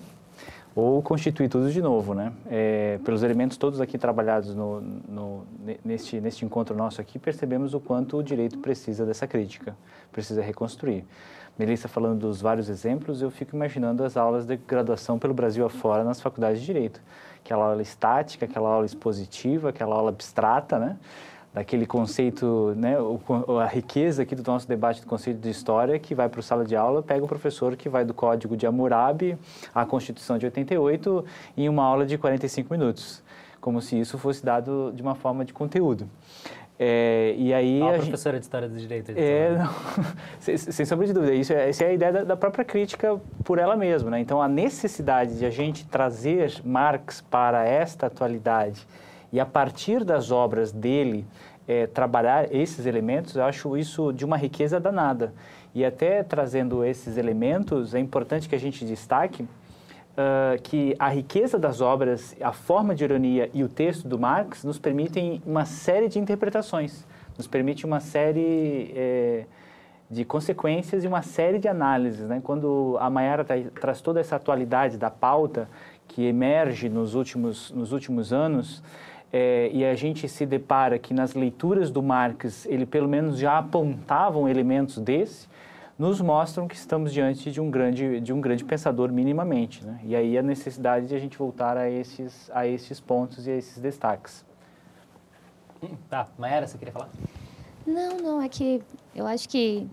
ou 0.73 1.01
constituir 1.01 1.49
tudo 1.49 1.69
de 1.69 1.81
novo, 1.81 2.13
né? 2.13 2.31
É, 2.49 2.99
pelos 3.03 3.23
elementos 3.23 3.57
todos 3.57 3.81
aqui 3.81 3.97
trabalhados 3.97 4.55
no, 4.55 4.79
no, 4.79 5.43
neste, 5.83 6.21
neste 6.21 6.45
encontro 6.45 6.75
nosso 6.75 7.01
aqui, 7.01 7.19
percebemos 7.19 7.73
o 7.73 7.79
quanto 7.79 8.17
o 8.17 8.23
direito 8.23 8.57
precisa 8.59 9.05
dessa 9.05 9.27
crítica, 9.27 9.75
precisa 10.11 10.41
reconstruir. 10.41 11.05
Melissa 11.59 11.87
falando 11.87 12.19
dos 12.19 12.41
vários 12.41 12.69
exemplos, 12.69 13.21
eu 13.21 13.29
fico 13.29 13.55
imaginando 13.55 14.03
as 14.03 14.15
aulas 14.15 14.45
de 14.45 14.55
graduação 14.55 15.19
pelo 15.19 15.33
Brasil 15.33 15.65
afora 15.65 16.03
nas 16.03 16.21
faculdades 16.21 16.61
de 16.61 16.65
Direito. 16.65 17.01
Aquela 17.43 17.65
aula 17.65 17.81
estática, 17.81 18.45
aquela 18.45 18.69
aula 18.69 18.85
expositiva, 18.85 19.69
aquela 19.69 19.95
aula 19.95 20.09
abstrata, 20.09 20.79
né? 20.79 20.97
Daquele 21.53 21.85
conceito, 21.85 22.73
né, 22.77 22.95
a 23.61 23.65
riqueza 23.65 24.23
aqui 24.23 24.35
do 24.35 24.43
nosso 24.49 24.67
debate 24.67 25.01
do 25.01 25.07
conceito 25.07 25.39
de 25.39 25.49
história, 25.49 25.99
que 25.99 26.15
vai 26.15 26.29
para 26.29 26.39
o 26.39 26.43
sala 26.43 26.63
de 26.63 26.75
aula, 26.75 27.03
pega 27.03 27.23
o 27.23 27.27
professor 27.27 27.75
que 27.75 27.89
vai 27.89 28.05
do 28.05 28.13
Código 28.13 28.55
de 28.55 28.65
Hammurabi 28.65 29.37
à 29.75 29.85
Constituição 29.85 30.37
de 30.37 30.45
88 30.45 31.25
em 31.57 31.67
uma 31.67 31.83
aula 31.83 32.05
de 32.05 32.17
45 32.17 32.73
minutos, 32.73 33.21
como 33.59 33.81
se 33.81 33.99
isso 33.99 34.17
fosse 34.17 34.45
dado 34.45 34.93
de 34.95 35.01
uma 35.01 35.15
forma 35.15 35.43
de 35.43 35.51
conteúdo. 35.51 36.07
É, 36.83 37.35
e 37.37 37.53
aí 37.53 37.79
a, 37.79 37.89
a 37.89 37.99
professora 37.99 38.39
de 38.39 38.45
História 38.45 38.67
do 38.67 38.75
Direito. 38.75 39.11
É, 39.15 39.55
não, 39.55 39.69
sem, 40.39 40.57
sem 40.57 40.83
sombra 40.83 41.05
de 41.05 41.13
dúvida. 41.13 41.31
Isso, 41.31 41.53
é, 41.53 41.69
essa 41.69 41.83
é 41.83 41.89
a 41.89 41.93
ideia 41.93 42.11
da, 42.11 42.23
da, 42.23 42.35
própria 42.35 42.65
crítica 42.65 43.21
por 43.43 43.59
ela 43.59 43.75
mesma. 43.75 44.09
Né? 44.09 44.19
Então, 44.19 44.41
a 44.41 44.47
necessidade 44.47 45.37
de 45.37 45.45
a 45.45 45.51
gente 45.51 45.85
trazer 45.85 46.59
Marx 46.65 47.21
para 47.21 47.63
esta 47.67 48.07
atualidade 48.07 48.87
e, 49.31 49.39
a 49.39 49.45
partir 49.45 50.03
das 50.03 50.31
obras 50.31 50.71
dele, 50.71 51.25
é, 51.67 51.87
trabalhar 51.87 52.53
esses 52.53 52.85
elementos, 52.85 53.35
eu 53.35 53.43
acho 53.43 53.77
isso 53.77 54.11
de 54.11 54.25
uma 54.25 54.37
riqueza 54.37 54.79
danada. 54.79 55.33
E 55.73 55.85
até 55.85 56.21
trazendo 56.23 56.83
esses 56.83 57.17
elementos, 57.17 57.95
é 57.95 57.99
importante 57.99 58.49
que 58.49 58.55
a 58.55 58.59
gente 58.59 58.83
destaque 58.83 59.43
uh, 60.11 60.61
que 60.61 60.95
a 60.99 61.09
riqueza 61.09 61.57
das 61.57 61.81
obras, 61.81 62.35
a 62.41 62.51
forma 62.51 62.93
de 62.93 63.03
ironia 63.03 63.49
e 63.53 63.63
o 63.63 63.69
texto 63.69 64.07
do 64.07 64.19
Marx 64.19 64.63
nos 64.63 64.77
permitem 64.77 65.41
uma 65.45 65.65
série 65.65 66.07
de 66.07 66.19
interpretações, 66.19 67.05
nos 67.37 67.47
permite 67.47 67.85
uma 67.85 67.99
série 67.99 68.91
é, 68.95 69.45
de 70.09 70.25
consequências 70.25 71.03
e 71.03 71.07
uma 71.07 71.21
série 71.21 71.59
de 71.59 71.67
análises. 71.67 72.27
Né? 72.27 72.41
Quando 72.43 72.97
a 72.99 73.09
Mayara 73.09 73.43
tra 73.43 73.57
traz 73.79 74.01
toda 74.01 74.19
essa 74.19 74.35
atualidade 74.35 74.97
da 74.97 75.09
pauta 75.09 75.69
que 76.07 76.25
emerge 76.25 76.89
nos 76.89 77.15
últimos, 77.15 77.71
nos 77.71 77.93
últimos 77.93 78.33
anos, 78.33 78.83
é, 79.31 79.69
e 79.73 79.85
a 79.85 79.95
gente 79.95 80.27
se 80.27 80.45
depara 80.45 80.99
que 80.99 81.13
nas 81.13 81.33
leituras 81.33 81.89
do 81.89 82.03
Marx 82.03 82.65
ele 82.65 82.85
pelo 82.85 83.07
menos 83.07 83.37
já 83.37 83.57
apontavam 83.57 84.47
elementos 84.47 84.97
desse, 84.97 85.47
nos 85.97 86.19
mostram 86.19 86.67
que 86.67 86.75
estamos 86.75 87.13
diante 87.13 87.51
de 87.51 87.61
um 87.61 87.69
grande, 87.69 88.19
de 88.19 88.33
um 88.33 88.41
grande 88.41 88.65
pensador 88.65 89.11
minimamente. 89.11 89.85
Né? 89.85 89.99
E 90.03 90.15
aí 90.15 90.37
a 90.37 90.41
necessidade 90.41 91.07
de 91.07 91.15
a 91.15 91.19
gente 91.19 91.37
voltar 91.37 91.77
a 91.77 91.89
esses, 91.89 92.49
a 92.53 92.65
esses 92.65 92.99
pontos 92.99 93.45
e 93.45 93.51
a 93.51 93.55
esses 93.55 93.77
destaques. 93.77 94.43
Hum, 95.81 95.95
tá, 96.09 96.27
Maera, 96.37 96.67
você 96.67 96.77
queria 96.77 96.91
falar? 96.91 97.09
Não, 97.85 98.17
não, 98.17 98.41
é 98.41 98.49
que 98.49 98.81
eu 99.15 99.25
acho 99.25 99.47
que 99.47 99.87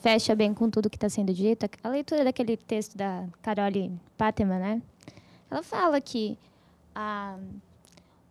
fecha 0.00 0.34
bem 0.34 0.52
com 0.52 0.68
tudo 0.68 0.90
que 0.90 0.96
está 0.96 1.08
sendo 1.08 1.32
dito. 1.32 1.66
A 1.82 1.88
leitura 1.88 2.24
daquele 2.24 2.56
texto 2.56 2.96
da 2.96 3.24
Carole 3.40 3.92
Pateman, 4.18 4.58
né? 4.58 4.82
Ela 5.50 5.62
fala 5.62 6.00
que 6.00 6.38
a, 6.94 7.36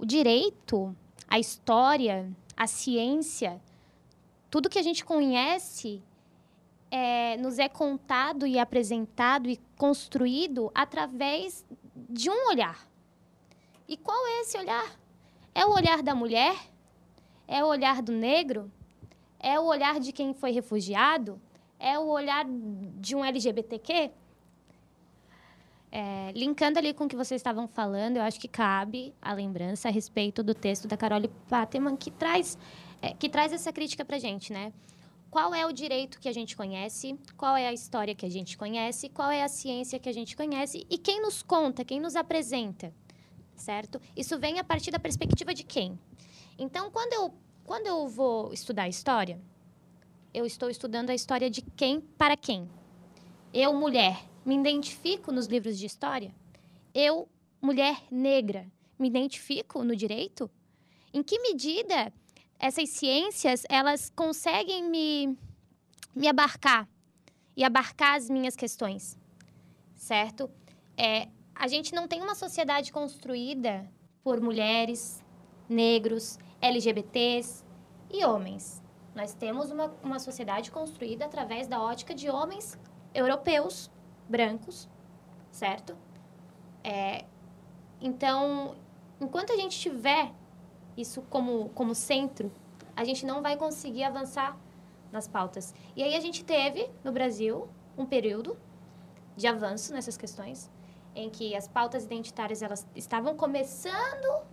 o 0.01 0.05
direito, 0.05 0.95
a 1.27 1.37
história, 1.37 2.27
a 2.57 2.65
ciência, 2.65 3.61
tudo 4.49 4.67
que 4.67 4.79
a 4.79 4.81
gente 4.81 5.05
conhece 5.05 6.01
é, 6.89 7.37
nos 7.37 7.59
é 7.59 7.69
contado 7.69 8.47
e 8.47 8.57
apresentado 8.57 9.47
e 9.47 9.59
construído 9.77 10.71
através 10.73 11.63
de 11.95 12.31
um 12.31 12.47
olhar. 12.49 12.89
E 13.87 13.95
qual 13.95 14.25
é 14.25 14.41
esse 14.41 14.57
olhar? 14.57 14.99
É 15.53 15.67
o 15.67 15.71
olhar 15.71 16.01
da 16.01 16.15
mulher? 16.15 16.55
É 17.47 17.63
o 17.63 17.67
olhar 17.67 18.01
do 18.01 18.11
negro? 18.11 18.71
É 19.39 19.59
o 19.59 19.65
olhar 19.65 19.99
de 19.99 20.11
quem 20.11 20.33
foi 20.33 20.49
refugiado? 20.49 21.39
É 21.77 21.99
o 21.99 22.07
olhar 22.07 22.43
de 22.47 23.15
um 23.15 23.23
LGBTQ? 23.23 24.09
É, 25.91 26.31
linkando 26.33 26.79
ali 26.79 26.93
com 26.93 27.03
o 27.03 27.07
que 27.07 27.15
vocês 27.15 27.39
estavam 27.39 27.67
falando, 27.67 28.17
eu 28.17 28.23
acho 28.23 28.39
que 28.39 28.47
cabe 28.47 29.13
a 29.21 29.33
lembrança 29.33 29.89
a 29.89 29.91
respeito 29.91 30.41
do 30.41 30.53
texto 30.55 30.87
da 30.87 30.95
Carole 30.95 31.29
Pateman, 31.49 31.97
que 31.97 32.09
traz, 32.09 32.57
é, 33.01 33.13
que 33.13 33.27
traz 33.27 33.51
essa 33.51 33.73
crítica 33.73 34.05
para 34.05 34.17
gente, 34.17 34.53
né? 34.53 34.71
qual 35.31 35.55
é 35.55 35.65
o 35.65 35.71
direito 35.71 36.19
que 36.19 36.27
a 36.27 36.33
gente 36.33 36.57
conhece, 36.57 37.17
qual 37.37 37.55
é 37.55 37.65
a 37.65 37.73
história 37.73 38.13
que 38.13 38.25
a 38.25 38.29
gente 38.29 38.57
conhece, 38.57 39.07
qual 39.07 39.31
é 39.31 39.41
a 39.41 39.47
ciência 39.47 39.97
que 39.97 40.09
a 40.09 40.11
gente 40.11 40.35
conhece 40.35 40.85
e 40.89 40.97
quem 40.97 41.21
nos 41.21 41.41
conta, 41.41 41.85
quem 41.85 42.01
nos 42.01 42.17
apresenta, 42.17 42.93
certo? 43.55 43.99
Isso 44.13 44.37
vem 44.37 44.59
a 44.59 44.63
partir 44.63 44.91
da 44.91 44.99
perspectiva 44.99 45.53
de 45.53 45.63
quem? 45.63 45.97
Então, 46.59 46.91
quando 46.91 47.13
eu, 47.13 47.33
quando 47.63 47.87
eu 47.87 48.09
vou 48.09 48.51
estudar 48.51 48.89
história, 48.89 49.39
eu 50.33 50.45
estou 50.45 50.69
estudando 50.69 51.11
a 51.11 51.15
história 51.15 51.49
de 51.49 51.61
quem 51.61 52.01
para 52.01 52.35
quem. 52.35 52.69
Eu, 53.53 53.73
mulher, 53.73 54.21
me 54.45 54.55
identifico 54.55 55.31
nos 55.31 55.47
livros 55.47 55.77
de 55.77 55.85
história? 55.85 56.33
Eu, 56.93 57.27
mulher 57.61 58.01
negra, 58.11 58.71
me 58.97 59.07
identifico 59.07 59.83
no 59.83 59.95
direito? 59.95 60.49
Em 61.13 61.21
que 61.21 61.39
medida 61.39 62.13
essas 62.59 62.89
ciências, 62.89 63.63
elas 63.69 64.11
conseguem 64.15 64.83
me, 64.89 65.37
me 66.15 66.27
abarcar 66.27 66.87
e 67.57 67.63
abarcar 67.63 68.15
as 68.15 68.29
minhas 68.29 68.55
questões, 68.55 69.17
certo? 69.95 70.49
É, 70.95 71.27
a 71.55 71.67
gente 71.67 71.93
não 71.93 72.07
tem 72.07 72.21
uma 72.21 72.35
sociedade 72.35 72.91
construída 72.91 73.91
por 74.23 74.39
mulheres, 74.39 75.23
negros, 75.67 76.37
LGBTs 76.61 77.63
e 78.11 78.23
homens. 78.25 78.81
Nós 79.15 79.33
temos 79.33 79.71
uma, 79.71 79.87
uma 80.03 80.19
sociedade 80.19 80.71
construída 80.71 81.25
através 81.25 81.67
da 81.67 81.81
ótica 81.81 82.13
de 82.15 82.29
homens 82.29 82.79
europeus, 83.13 83.90
brancos, 84.31 84.87
certo? 85.51 85.95
É, 86.83 87.25
então, 87.99 88.75
enquanto 89.19 89.51
a 89.51 89.57
gente 89.57 89.77
tiver 89.77 90.31
isso 90.97 91.21
como, 91.29 91.69
como 91.69 91.93
centro, 91.93 92.51
a 92.95 93.03
gente 93.03 93.25
não 93.25 93.41
vai 93.41 93.57
conseguir 93.57 94.03
avançar 94.03 94.57
nas 95.11 95.27
pautas. 95.27 95.75
E 95.95 96.01
aí 96.01 96.15
a 96.15 96.19
gente 96.19 96.43
teve, 96.45 96.89
no 97.03 97.11
Brasil, 97.11 97.67
um 97.97 98.05
período 98.05 98.57
de 99.35 99.45
avanço 99.47 99.93
nessas 99.93 100.17
questões, 100.17 100.71
em 101.13 101.29
que 101.29 101.53
as 101.55 101.67
pautas 101.67 102.05
identitárias 102.05 102.61
elas 102.61 102.87
estavam 102.95 103.35
começando 103.35 104.45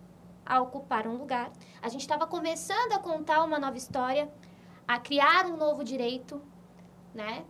a 0.45 0.59
ocupar 0.59 1.07
um 1.07 1.15
lugar. 1.15 1.51
A 1.81 1.87
gente 1.87 2.01
estava 2.01 2.27
começando 2.27 2.91
a 2.91 2.99
contar 2.99 3.43
uma 3.43 3.57
nova 3.59 3.77
história, 3.77 4.29
a 4.85 4.99
criar 4.99 5.45
um 5.45 5.55
novo 5.55 5.83
direito, 5.83 6.41
né? 7.13 7.45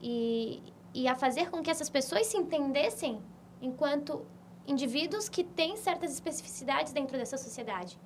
E, 0.00 0.62
e 0.94 1.08
a 1.08 1.14
fazer 1.14 1.50
com 1.50 1.62
que 1.62 1.70
essas 1.70 1.90
pessoas 1.90 2.26
se 2.26 2.38
entendessem 2.38 3.20
enquanto 3.60 4.24
indivíduos 4.66 5.28
que 5.28 5.44
têm 5.44 5.76
certas 5.76 6.12
especificidades 6.12 6.92
dentro 6.92 7.18
dessa 7.18 7.36
sociedade 7.36 7.98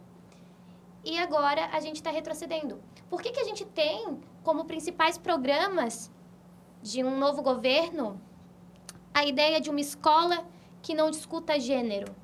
e 1.05 1.19
agora 1.19 1.71
a 1.73 1.81
gente 1.81 1.97
está 1.97 2.11
retrocedendo. 2.11 2.81
Por 3.09 3.23
que, 3.23 3.31
que 3.31 3.41
a 3.41 3.45
gente 3.45 3.65
tem 3.65 4.21
como 4.43 4.65
principais 4.65 5.17
programas 5.17 6.11
de 6.83 7.03
um 7.03 7.19
novo 7.19 7.43
governo 7.43 8.21
a 9.15 9.25
ideia 9.25 9.61
de 9.61 9.71
uma 9.71 9.81
escola 9.81 10.47
que 10.83 10.95
não 10.95 11.11
discuta 11.11 11.59
gênero? 11.59 12.15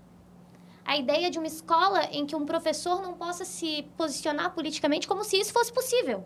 A 0.84 0.98
ideia 0.98 1.30
de 1.30 1.38
uma 1.38 1.46
escola 1.46 2.04
em 2.12 2.26
que 2.26 2.36
um 2.36 2.44
professor 2.44 3.00
não 3.00 3.14
possa 3.14 3.44
se 3.44 3.84
posicionar 3.96 4.52
politicamente 4.52 5.08
como 5.08 5.24
se 5.24 5.38
isso 5.38 5.52
fosse 5.52 5.72
possível, 5.72 6.24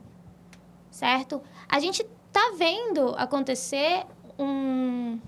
certo? 0.90 1.40
A 1.68 1.78
gente 1.78 2.02
está 2.02 2.54
vendo 2.56 3.14
acontecer 3.16 4.04
um, 4.38 5.18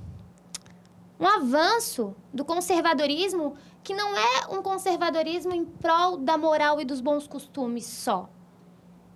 um 1.18 1.26
avanço 1.26 2.14
do 2.32 2.44
conservadorismo 2.44 3.56
que 3.82 3.94
não 3.94 4.16
é 4.16 4.46
um 4.50 4.62
conservadorismo 4.62 5.54
em 5.54 5.64
prol 5.64 6.16
da 6.16 6.36
moral 6.36 6.80
e 6.80 6.84
dos 6.84 7.00
bons 7.00 7.26
costumes 7.26 7.86
só. 7.86 8.28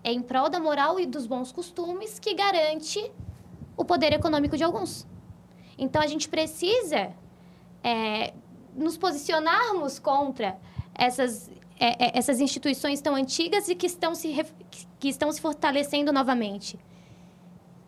É 0.02 0.12
em 0.12 0.20
prol 0.20 0.48
da 0.48 0.58
moral 0.58 0.98
e 0.98 1.06
dos 1.06 1.26
bons 1.26 1.52
costumes 1.52 2.18
que 2.18 2.34
garante 2.34 3.10
o 3.76 3.84
poder 3.84 4.12
econômico 4.12 4.56
de 4.56 4.64
alguns. 4.64 5.06
Então 5.78 6.00
a 6.00 6.06
gente 6.06 6.28
precisa 6.28 7.12
é, 7.82 8.32
nos 8.74 8.96
posicionarmos 8.96 9.98
contra 9.98 10.58
essas, 10.94 11.50
é, 11.78 12.06
é 12.06 12.18
essas 12.18 12.40
instituições 12.40 13.00
tão 13.00 13.14
antigas 13.14 13.68
e 13.68 13.74
que 13.74 13.86
estão, 13.86 14.14
se, 14.14 14.34
que 14.98 15.08
estão 15.08 15.30
se 15.32 15.40
fortalecendo 15.40 16.12
novamente. 16.12 16.78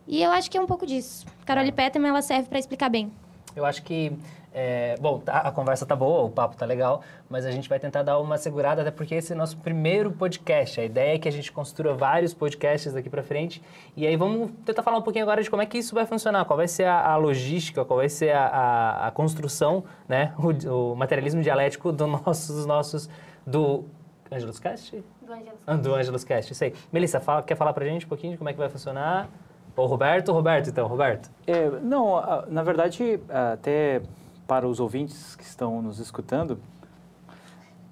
E 0.07 0.23
eu 0.23 0.31
acho 0.31 0.51
que 0.51 0.57
é 0.57 0.61
um 0.61 0.67
pouco 0.67 0.87
disso. 0.87 1.27
Carole 1.47 1.73
Petterman 1.73 2.11
ela 2.11 2.23
serve 2.23 2.49
para 2.49 2.59
explicar 2.59 2.91
bem. 2.91 3.11
Eu 3.55 3.65
acho 3.65 3.83
que 3.83 4.13
é, 4.59 4.97
bom, 4.99 5.19
tá, 5.19 5.41
a 5.41 5.53
conversa 5.53 5.85
tá 5.85 5.95
boa, 5.95 6.23
o 6.23 6.31
papo 6.31 6.57
tá 6.57 6.65
legal, 6.65 7.03
mas 7.29 7.45
a 7.45 7.51
gente 7.51 7.69
vai 7.69 7.79
tentar 7.79 8.03
dar 8.03 8.19
uma 8.19 8.39
segurada, 8.39 8.81
até 8.81 8.91
porque 8.91 9.15
esse 9.15 9.31
é 9.31 9.35
o 9.35 9.39
nosso 9.39 9.59
primeiro 9.59 10.11
podcast. 10.11 10.81
A 10.81 10.85
ideia 10.85 11.15
é 11.15 11.19
que 11.19 11.29
a 11.29 11.31
gente 11.31 11.53
construa 11.53 11.93
vários 11.93 12.33
podcasts 12.33 12.91
daqui 12.95 13.11
para 13.11 13.23
frente. 13.23 13.63
E 13.95 14.07
aí 14.07 14.17
vamos 14.17 14.51
tentar 14.65 14.83
falar 14.83 14.97
um 14.97 15.03
pouquinho 15.03 15.25
agora 15.25 15.43
de 15.43 15.51
como 15.51 15.61
é 15.61 15.67
que 15.67 15.77
isso 15.77 15.95
vai 15.95 16.07
funcionar, 16.07 16.47
qual 16.47 16.57
vai 16.57 16.69
ser 16.69 16.85
a, 16.85 17.07
a 17.07 17.17
logística, 17.17 17.85
qual 17.85 17.99
vai 17.99 18.09
ser 18.09 18.31
a, 18.31 18.47
a, 18.47 19.07
a 19.09 19.11
construção, 19.11 19.85
né, 20.09 20.33
o, 20.39 20.93
o, 20.93 20.97
materialismo 20.97 21.43
dialético 21.43 21.93
do 21.93 22.07
nossos, 22.07 22.57
dos 22.57 22.65
nossos, 22.65 23.11
do 23.47 23.85
Angelus 24.33 24.59
Cast? 24.59 25.05
Do 25.21 25.33
Angelus 25.35 25.51
Cast. 25.51 25.65
Ah, 25.67 25.77
do 25.77 25.95
Angelus 25.95 26.25
Cast, 26.25 26.53
isso 26.53 26.65
aí. 26.65 26.73
Melissa, 26.91 27.21
fala, 27.21 27.43
quer 27.43 27.57
falar 27.57 27.75
pra 27.75 27.85
gente 27.85 28.07
um 28.07 28.09
pouquinho 28.09 28.33
de 28.33 28.39
como 28.39 28.49
é 28.49 28.55
que 28.55 28.59
vai 28.59 28.71
funcionar? 28.71 29.29
Ou 29.77 29.87
Roberto? 29.87 30.33
Roberto, 30.33 30.71
então, 30.71 30.87
Roberto. 30.87 31.31
É, 31.47 31.69
não, 31.83 32.21
na 32.49 32.63
verdade, 32.63 33.21
até 33.53 34.01
para 34.47 34.67
os 34.67 34.81
ouvintes 34.81 35.37
que 35.37 35.45
estão 35.45 35.83
nos 35.83 35.99
escutando, 35.99 36.59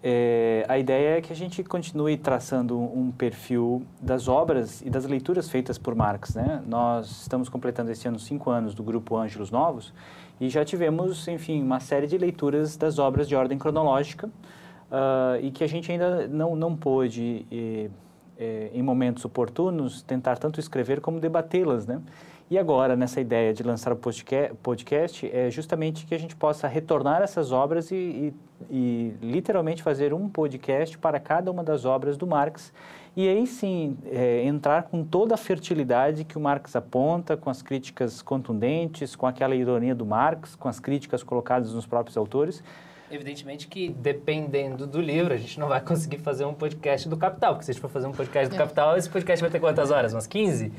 é, 0.07 0.67
a 0.69 0.79
ideia 0.79 1.17
é 1.17 1.21
que 1.23 1.33
a 1.33 1.37
gente 1.37 1.65
continue 1.65 2.19
traçando 2.19 2.79
um 2.79 3.11
perfil 3.11 3.87
das 4.01 4.29
obras 4.29 4.83
e 4.83 4.91
das 4.91 5.07
leituras 5.07 5.49
feitas 5.49 5.79
por 5.79 5.95
Marx. 5.95 6.35
Né? 6.35 6.63
Nós 6.67 7.23
estamos 7.23 7.49
completando 7.49 7.91
esse 7.91 8.07
ano 8.07 8.19
cinco 8.19 8.51
anos 8.51 8.75
do 8.75 8.83
Grupo 8.83 9.17
Ângelos 9.17 9.51
Novos 9.51 9.95
e 10.39 10.51
já 10.51 10.63
tivemos, 10.63 11.27
enfim, 11.27 11.63
uma 11.63 11.81
série 11.81 12.07
de 12.07 12.19
leituras 12.19 12.77
das 12.77 12.99
obras 12.99 13.27
de 13.27 13.35
ordem 13.35 13.57
cronológica 13.57 14.27
uh, 14.27 15.41
e 15.41 15.51
que 15.51 15.65
a 15.65 15.67
gente 15.67 15.91
ainda 15.91 16.29
não, 16.29 16.55
não 16.55 16.77
pôde, 16.77 17.47
e, 17.51 17.91
e, 18.39 18.71
em 18.73 18.83
momentos 18.83 19.25
oportunos, 19.25 20.03
tentar 20.03 20.39
tanto 20.39 20.61
escrever 20.61 21.01
como 21.01 21.21
debatê-las. 21.21 21.87
Né? 21.87 22.01
E 22.51 22.59
agora, 22.59 22.95
nessa 22.95 23.21
ideia 23.21 23.55
de 23.55 23.63
lançar 23.63 23.93
o 23.93 23.97
podcast, 23.97 25.31
é 25.33 25.51
justamente 25.51 26.05
que 26.05 26.15
a 26.15 26.19
gente 26.19 26.37
possa 26.37 26.69
retornar 26.69 27.23
essas 27.23 27.53
obras 27.53 27.91
e, 27.91 27.95
e, 27.95 28.35
e, 28.71 29.17
literalmente 29.23 29.83
fazer 29.83 30.13
um 30.13 30.29
podcast 30.29 30.99
para 30.99 31.19
cada 31.19 31.51
uma 31.51 31.65
das 31.65 31.87
obras 31.87 32.19
do 32.19 32.27
Marx. 32.27 32.71
E 33.17 33.29
aí 33.29 33.47
sim, 33.47 33.97
é, 34.07 34.45
entrar 34.45 34.85
com 34.85 35.03
toda 35.03 35.35
a 35.35 35.39
fertilidade 35.39 36.25
que 36.25 36.37
o 36.37 36.41
Marx 36.41 36.77
aponta, 36.77 37.37
com 37.37 37.49
as 37.49 37.63
críticas 37.63 38.21
contundentes, 38.21 39.17
com 39.17 39.27
aquela 39.27 39.55
ironia 39.55 39.95
do 39.95 40.05
Marx, 40.05 40.55
com 40.55 40.69
as 40.69 40.79
críticas 40.79 41.23
colocadas 41.23 41.73
nos 41.73 41.87
próprios 41.87 42.17
autores, 42.17 42.63
Evidentemente 43.15 43.69
que, 43.69 43.91
dependendo 43.91 44.89
do 44.89 45.01
livro, 45.01 45.33
a 45.33 45.37
gente 45.37 45.61
não 45.61 45.69
vai 45.69 45.81
conseguir 45.81 46.19
fazer 46.19 46.45
um 46.45 46.53
podcast 46.53 47.09
do 47.09 47.17
Capital, 47.17 47.53
porque 47.53 47.65
se 47.65 47.71
a 47.71 47.75
gente 47.75 47.81
for 47.81 47.89
fazer 47.89 48.09
um 48.09 48.13
podcast 48.13 48.49
do 48.49 48.57
é. 48.57 48.59
Capital, 48.59 48.97
esse 48.97 49.09
podcast 49.09 49.41
vai 49.41 49.51
ter 49.51 49.61
quantas 49.61 49.93
horas? 49.93 50.13
Umas 50.13 50.27
15? 50.27 50.73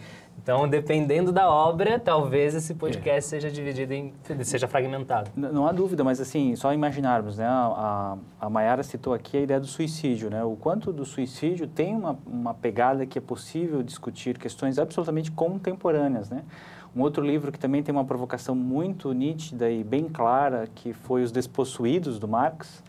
Então, 0.43 0.67
dependendo 0.67 1.31
da 1.31 1.49
obra, 1.49 1.97
talvez 1.97 2.53
esse 2.53 2.73
podcast 2.73 3.19
é. 3.19 3.21
seja 3.21 3.49
dividido 3.49 3.93
em. 3.93 4.13
seja 4.43 4.67
fragmentado. 4.67 5.31
Não, 5.33 5.53
não, 5.53 5.65
há 5.67 5.71
dúvida, 5.71 6.03
mas 6.03 6.19
assim, 6.19 6.57
só 6.57 6.73
imaginarmos, 6.73 7.37
né? 7.37 7.45
A, 7.47 8.17
a, 8.41 8.45
a 8.45 8.49
Mayara 8.49 8.83
citou 8.83 9.13
aqui 9.13 9.37
a 9.37 9.41
ideia 9.41 9.59
do 9.59 9.67
suicídio, 9.67 10.29
né? 10.29 10.43
O 10.43 10.57
quanto 10.57 10.91
do 10.91 11.05
suicídio 11.05 11.67
tem 11.67 11.95
uma, 11.95 12.19
uma 12.27 12.53
pegada 12.53 13.05
que 13.05 13.17
é 13.17 13.21
possível 13.21 13.81
discutir 13.81 14.37
questões 14.37 14.77
absolutamente 14.77 15.31
contemporâneas, 15.31 16.29
né? 16.29 16.43
Um 16.95 17.01
outro 17.01 17.21
livro 17.25 17.51
que 17.51 17.59
também 17.59 17.83
tem 17.83 17.93
uma 17.93 18.05
provocação 18.05 18.55
muito 18.55 19.11
nítida 19.11 19.69
e 19.69 19.83
bem 19.83 20.07
clara, 20.07 20.65
que 20.73 20.93
foi 20.93 21.23
Os 21.23 21.31
Despossuídos, 21.31 22.17
do 22.17 22.25
Marx, 22.25 22.81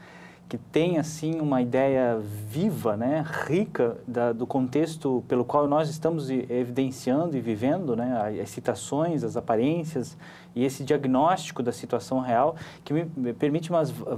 que 0.48 0.56
tem 0.56 0.98
assim 0.98 1.40
uma 1.40 1.60
ideia 1.60 2.18
viva, 2.20 2.96
né, 2.96 3.24
rica 3.46 3.96
da, 4.06 4.32
do 4.32 4.46
contexto 4.46 5.24
pelo 5.26 5.44
qual 5.44 5.66
nós 5.66 5.88
estamos 5.88 6.30
evidenciando 6.30 7.36
e 7.36 7.40
vivendo, 7.40 7.96
né, 7.96 8.40
as 8.40 8.50
citações, 8.50 9.24
as 9.24 9.36
aparências 9.36 10.16
e 10.54 10.64
esse 10.64 10.84
diagnóstico 10.84 11.62
da 11.62 11.72
situação 11.72 12.20
real 12.20 12.54
que 12.84 12.92
me 12.92 13.32
permite 13.34 13.70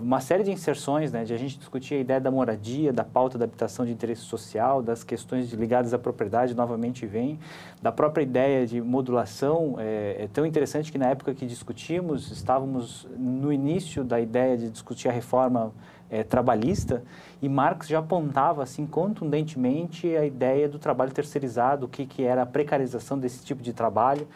uma 0.03 0.20
série 0.20 0.45
de 0.45 0.53
inserções, 0.53 1.11
né, 1.11 1.24
de 1.24 1.33
a 1.33 1.37
gente 1.39 1.59
discutir 1.59 1.95
a 1.95 1.99
ideia 1.99 2.20
da 2.20 2.31
moradia, 2.31 2.93
da 2.93 3.05
pauta 3.05 3.39
da 3.39 3.45
habitação 3.45 3.87
de 3.87 3.93
interesse 3.93 4.20
social, 4.20 4.83
das 4.83 5.03
questões 5.03 5.51
ligadas 5.53 5.95
à 5.95 5.99
propriedade, 5.99 6.55
novamente 6.55 7.07
vem, 7.07 7.39
da 7.81 7.91
própria 7.91 8.22
ideia 8.22 8.66
de 8.66 8.83
modulação, 8.83 9.76
é, 9.79 10.24
é 10.24 10.29
tão 10.31 10.45
interessante 10.45 10.93
que 10.93 10.99
na 10.99 11.07
época 11.07 11.35
que 11.35 11.47
discutimos, 11.47 12.31
estávamos 12.31 13.09
no 13.16 13.51
início 13.51 14.05
da 14.05 14.20
ideia 14.20 14.59
de 14.59 14.68
discutir 14.68 15.09
a 15.09 15.12
reforma 15.12 15.72
é, 16.11 16.22
trabalhista 16.22 17.02
e 17.40 17.48
Marx 17.48 17.88
já 17.88 17.98
apontava 17.98 18.62
assim 18.62 18.86
contundentemente 18.86 20.16
a 20.16 20.24
ideia 20.24 20.68
do 20.68 20.78
trabalho 20.78 21.12
terceirizado, 21.12 21.86
o 21.86 21.88
que, 21.88 22.06
que 22.06 22.22
era 22.22 22.42
a 22.42 22.46
precarização 22.46 23.18
desse 23.18 23.44
tipo 23.44 23.62
de 23.62 23.72
trabalho. 23.72 24.26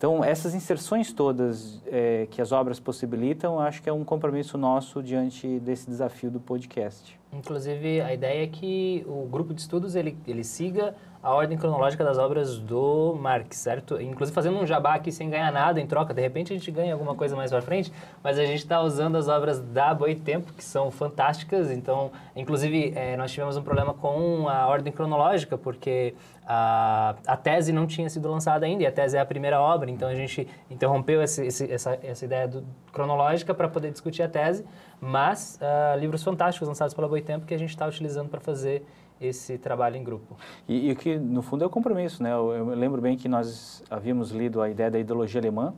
Então, 0.00 0.24
essas 0.24 0.54
inserções 0.54 1.12
todas 1.12 1.78
é, 1.86 2.26
que 2.30 2.40
as 2.40 2.52
obras 2.52 2.80
possibilitam, 2.80 3.60
acho 3.60 3.82
que 3.82 3.88
é 3.88 3.92
um 3.92 4.02
compromisso 4.02 4.56
nosso 4.56 5.02
diante 5.02 5.60
desse 5.60 5.86
desafio 5.86 6.30
do 6.30 6.40
podcast. 6.40 7.20
Inclusive, 7.30 8.00
a 8.00 8.14
ideia 8.14 8.44
é 8.44 8.46
que 8.46 9.04
o 9.06 9.26
grupo 9.26 9.52
de 9.52 9.60
estudos 9.60 9.94
ele, 9.94 10.16
ele 10.26 10.42
siga 10.42 10.94
a 11.22 11.34
ordem 11.34 11.58
cronológica 11.58 12.02
das 12.02 12.16
obras 12.16 12.58
do 12.58 13.14
Marx, 13.20 13.58
certo? 13.58 14.00
Inclusive 14.00 14.34
fazendo 14.34 14.58
um 14.58 14.66
jabá 14.66 14.94
aqui 14.94 15.12
sem 15.12 15.28
ganhar 15.28 15.52
nada 15.52 15.80
em 15.80 15.86
troca, 15.86 16.14
de 16.14 16.20
repente 16.20 16.52
a 16.52 16.56
gente 16.56 16.70
ganha 16.70 16.94
alguma 16.94 17.14
coisa 17.14 17.36
mais 17.36 17.50
para 17.50 17.60
frente, 17.60 17.92
mas 18.22 18.38
a 18.38 18.44
gente 18.44 18.60
está 18.60 18.80
usando 18.80 19.16
as 19.16 19.28
obras 19.28 19.60
da 19.60 19.92
Boitempo, 19.92 20.52
que 20.54 20.64
são 20.64 20.90
fantásticas, 20.90 21.70
então, 21.70 22.10
inclusive, 22.34 22.92
é, 22.96 23.16
nós 23.16 23.30
tivemos 23.30 23.56
um 23.56 23.62
problema 23.62 23.92
com 23.92 24.48
a 24.48 24.66
ordem 24.66 24.92
cronológica, 24.92 25.58
porque 25.58 26.14
a, 26.46 27.14
a 27.26 27.36
tese 27.36 27.70
não 27.70 27.86
tinha 27.86 28.08
sido 28.08 28.30
lançada 28.30 28.64
ainda, 28.64 28.82
e 28.82 28.86
a 28.86 28.92
tese 28.92 29.16
é 29.16 29.20
a 29.20 29.26
primeira 29.26 29.60
obra, 29.60 29.90
então 29.90 30.08
a 30.08 30.14
gente 30.14 30.48
interrompeu 30.70 31.22
esse, 31.22 31.46
esse, 31.46 31.70
essa, 31.70 31.98
essa 32.02 32.24
ideia 32.24 32.48
do, 32.48 32.64
cronológica 32.92 33.52
para 33.54 33.68
poder 33.68 33.90
discutir 33.90 34.22
a 34.22 34.28
tese, 34.28 34.64
mas 35.00 35.58
uh, 35.60 35.98
livros 35.98 36.22
fantásticos 36.22 36.66
lançados 36.66 36.94
pela 36.94 37.08
Boitempo 37.08 37.46
que 37.46 37.54
a 37.54 37.58
gente 37.58 37.70
está 37.70 37.86
utilizando 37.86 38.28
para 38.28 38.40
fazer 38.40 38.84
esse 39.20 39.58
trabalho 39.58 39.96
em 39.96 40.02
grupo. 40.02 40.36
E, 40.66 40.90
o 40.90 40.96
que, 40.96 41.18
no 41.18 41.42
fundo, 41.42 41.62
é 41.62 41.66
o 41.66 41.70
compromisso, 41.70 42.22
né? 42.22 42.32
Eu, 42.32 42.52
eu, 42.52 42.66
lembro 42.74 43.00
bem 43.02 43.16
que 43.16 43.28
nós 43.28 43.82
havíamos 43.90 44.30
lido 44.30 44.62
a 44.62 44.70
ideia 44.70 44.90
da 44.90 44.98
ideologia 44.98 45.40
alemã, 45.40 45.74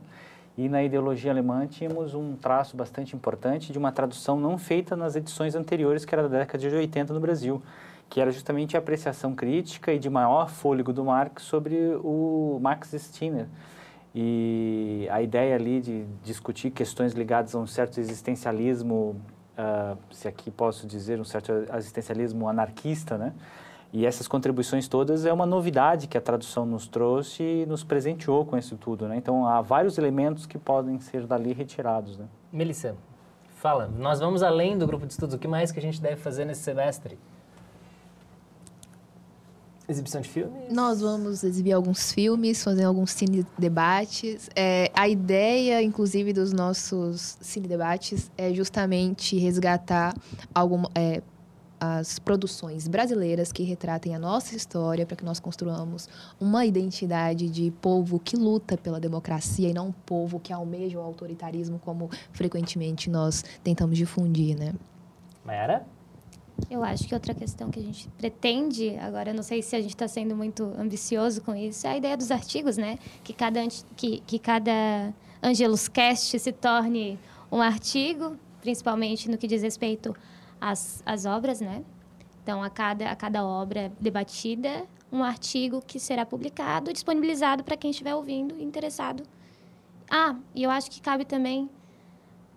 e 0.57 0.69
na 0.69 0.83
ideologia 0.83 1.31
alemã 1.31 1.65
tínhamos 1.65 2.13
um 2.13 2.35
traço 2.35 2.77
bastante 2.77 3.15
importante 3.15 3.71
de 3.71 3.77
uma 3.77 3.91
tradução 3.91 4.39
não 4.39 4.57
feita 4.57 4.95
nas 4.95 5.15
edições 5.15 5.55
anteriores, 5.55 6.05
que 6.05 6.13
era 6.13 6.29
da 6.29 6.39
década 6.39 6.59
de 6.59 6.75
80 6.75 7.11
no 7.11 7.19
Brasil, 7.19 7.61
que 8.07 8.21
era 8.21 8.31
justamente 8.31 8.75
a 8.75 8.79
apreciação 8.79 9.33
crítica 9.33 9.91
e 9.91 9.97
de 9.97 10.09
maior 10.09 10.49
fôlego 10.49 10.93
do 10.93 11.03
Marx 11.03 11.43
sobre 11.43 11.75
o 12.03 12.59
Max 12.61 12.91
Stirner. 12.91 13.47
E 14.13 15.07
a 15.09 15.23
ideia 15.23 15.55
ali 15.55 15.81
de 15.81 16.05
discutir 16.23 16.69
questões 16.69 17.13
ligadas 17.13 17.55
a 17.55 17.59
um 17.59 17.65
certo 17.65 17.99
existencialismo 17.99 19.19
uh, 19.57 19.97
se 20.11 20.27
aqui 20.27 20.51
posso 20.51 20.87
dizer, 20.87 21.19
um 21.19 21.23
certo 21.23 21.51
existencialismo 21.75 22.47
anarquista, 22.47 23.17
né? 23.17 23.33
E 23.91 24.07
essas 24.07 24.27
contribuições 24.27 24.87
todas 24.87 25.23
é 25.23 25.31
uma 25.31 25.45
novidade 25.45 26.07
que 26.07 26.17
a 26.17 26.21
tradução 26.21 26.65
nos 26.65 26.87
trouxe 26.87 27.43
e 27.43 27.65
nos 27.67 27.83
presenteou 27.83 28.43
com 28.43 28.57
isso 28.57 28.75
tudo, 28.75 29.07
né? 29.07 29.15
Então, 29.15 29.45
há 29.45 29.61
vários 29.61 29.97
elementos 29.99 30.47
que 30.47 30.57
podem 30.57 30.99
ser 30.99 31.27
dali 31.27 31.53
retirados, 31.53 32.17
né? 32.17 32.25
Melissa, 32.51 32.95
fala, 33.49 33.87
nós 33.87 34.19
vamos 34.19 34.41
além 34.41 34.77
do 34.77 34.87
grupo 34.87 35.05
de 35.05 35.13
estudos, 35.13 35.35
o 35.35 35.37
que 35.37 35.47
mais 35.47 35.71
que 35.71 35.77
a 35.77 35.81
gente 35.81 36.01
deve 36.01 36.15
fazer 36.15 36.43
nesse 36.43 36.61
semestre? 36.61 37.19
Exibição 39.87 40.21
de 40.21 40.29
filmes? 40.29 40.71
Nós 40.71 41.01
vamos 41.01 41.43
exibir 41.43 41.73
alguns 41.73 42.11
filmes, 42.11 42.63
fazer 42.63 42.85
alguns 42.85 43.11
cine 43.11 43.45
debates. 43.57 44.49
É, 44.55 44.89
a 44.93 45.09
ideia, 45.09 45.81
inclusive, 45.83 46.31
dos 46.31 46.53
nossos 46.53 47.37
cine 47.41 47.67
debates 47.67 48.31
é 48.37 48.53
justamente 48.53 49.37
resgatar 49.37 50.15
alguma, 50.53 50.89
é, 50.95 51.21
as 51.83 52.17
produções 52.17 52.87
brasileiras 52.87 53.51
que 53.51 53.61
retratem 53.63 54.15
a 54.15 54.19
nossa 54.19 54.55
história 54.55 55.05
para 55.05 55.17
que 55.17 55.25
nós 55.25 55.37
construamos 55.37 56.07
uma 56.39 56.65
identidade 56.65 57.49
de 57.49 57.71
povo 57.81 58.19
que 58.19 58.37
luta 58.37 58.77
pela 58.77 59.01
democracia 59.01 59.67
e 59.67 59.73
não 59.73 59.87
um 59.87 59.91
povo 59.91 60.39
que 60.39 60.53
almeja 60.53 60.97
o 60.97 61.01
autoritarismo 61.01 61.77
como 61.79 62.09
frequentemente 62.31 63.09
nós 63.09 63.43
tentamos 63.61 63.97
difundir, 63.97 64.57
né? 64.57 64.73
Mayara? 65.43 65.85
Eu 66.69 66.83
acho 66.83 67.07
que 67.07 67.13
outra 67.13 67.33
questão 67.33 67.69
que 67.69 67.79
a 67.79 67.83
gente 67.83 68.07
pretende, 68.17 68.95
agora 68.97 69.33
não 69.33 69.43
sei 69.43 69.61
se 69.61 69.75
a 69.75 69.81
gente 69.81 69.91
está 69.91 70.07
sendo 70.07 70.35
muito 70.35 70.63
ambicioso 70.77 71.41
com 71.41 71.55
isso, 71.55 71.85
é 71.87 71.91
a 71.91 71.97
ideia 71.97 72.15
dos 72.15 72.31
artigos, 72.31 72.77
né? 72.77 72.97
Que 73.23 73.33
cada, 73.33 73.59
que, 73.95 74.19
que 74.21 74.39
cada 74.39 75.13
Angelus 75.41 75.87
Cast 75.87 76.37
se 76.39 76.51
torne 76.51 77.19
um 77.51 77.61
artigo, 77.61 78.37
principalmente 78.61 79.29
no 79.29 79.37
que 79.37 79.47
diz 79.47 79.61
respeito 79.61 80.15
às, 80.59 81.03
às 81.05 81.25
obras, 81.25 81.59
né? 81.59 81.83
Então, 82.41 82.63
a 82.63 82.69
cada, 82.69 83.09
a 83.09 83.15
cada 83.15 83.45
obra 83.45 83.91
debatida, 83.99 84.85
um 85.11 85.23
artigo 85.23 85.81
que 85.85 85.99
será 85.99 86.25
publicado 86.25 86.89
e 86.89 86.93
disponibilizado 86.93 87.63
para 87.63 87.77
quem 87.77 87.91
estiver 87.91 88.15
ouvindo 88.15 88.59
interessado. 88.61 89.23
Ah, 90.09 90.35
e 90.55 90.63
eu 90.63 90.69
acho 90.69 90.89
que 90.89 91.01
cabe 91.01 91.23
também 91.23 91.69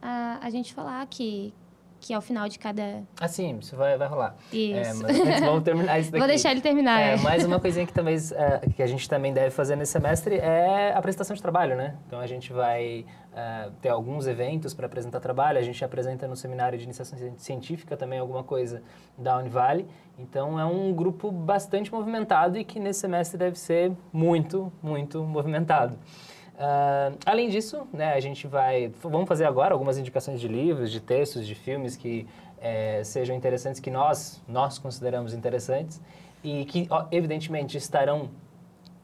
a, 0.01 0.39
a 0.43 0.51
gente 0.51 0.73
falar 0.73 1.07
que, 1.07 1.53
que 2.01 2.13
ao 2.13 2.21
final 2.21 2.49
de 2.49 2.59
cada. 2.59 3.03
Ah, 3.21 3.29
sim, 3.29 3.59
isso 3.59 3.77
vai, 3.77 3.97
vai 3.97 4.09
rolar. 4.09 4.37
Isso. 4.53 5.07
É, 5.07 5.15
mas 5.25 5.41
vamos 5.41 5.63
terminar 5.63 5.99
isso 5.99 6.11
daqui. 6.13 6.19
Vou 6.19 6.29
deixar 6.29 6.51
ele 6.51 6.61
terminar. 6.61 7.01
É, 7.01 7.15
é. 7.15 7.17
Mais 7.19 7.45
uma 7.45 7.59
coisinha 7.59 7.87
que, 7.87 7.93
também, 7.93 8.17
é, 8.17 8.69
que 8.75 8.83
a 8.83 8.87
gente 8.87 9.09
também 9.09 9.33
deve 9.33 9.51
fazer 9.51 9.77
nesse 9.77 9.93
semestre 9.93 10.37
é 10.37 10.93
a 10.93 10.99
apresentação 10.99 11.35
de 11.35 11.43
trabalho, 11.43 11.77
né? 11.77 11.97
Então 12.07 12.21
a 12.21 12.27
gente 12.27 12.53
vai 12.53 13.05
é, 13.35 13.69
ter 13.81 13.89
alguns 13.89 14.27
eventos 14.27 14.75
para 14.75 14.87
apresentar 14.87 15.21
trabalho. 15.21 15.59
A 15.59 15.63
gente 15.63 15.85
apresenta 15.85 16.27
no 16.27 16.37
seminário 16.37 16.79
de 16.79 16.85
iniciação 16.85 17.19
científica 17.37 17.97
também 17.97 18.19
alguma 18.19 18.43
coisa 18.43 18.83
da 19.17 19.39
Univale. 19.39 19.87
Então 20.19 20.59
é 20.59 20.65
um 20.65 20.93
grupo 20.95 21.31
bastante 21.31 21.93
movimentado 21.93 22.57
e 22.59 22.65
que 22.65 22.81
nesse 22.81 23.01
semestre 23.01 23.39
deve 23.39 23.59
ser 23.59 23.93
muito, 24.13 24.73
muito 24.83 25.23
movimentado. 25.23 25.99
Uh, 26.57 27.19
além 27.27 27.51
disso, 27.51 27.87
né, 27.93 28.15
a 28.15 28.21
gente 28.21 28.47
vai. 28.47 28.91
Vamos 29.03 29.29
fazer 29.29 29.45
agora 29.45 29.75
algumas 29.75 29.99
indicações 29.99 30.41
de 30.41 30.49
livros, 30.49 30.91
de 30.91 31.01
textos, 31.01 31.47
de 31.47 31.55
filmes 31.55 31.97
que 31.97 32.27
é, 32.59 33.05
sejam 33.05 33.37
interessantes, 33.37 33.79
que 33.79 33.91
nós, 33.91 34.43
nós 34.49 34.79
consideramos 34.79 35.35
interessantes 35.35 36.01
e 36.43 36.65
que, 36.65 36.89
evidentemente, 37.11 37.77
estarão 37.77 38.31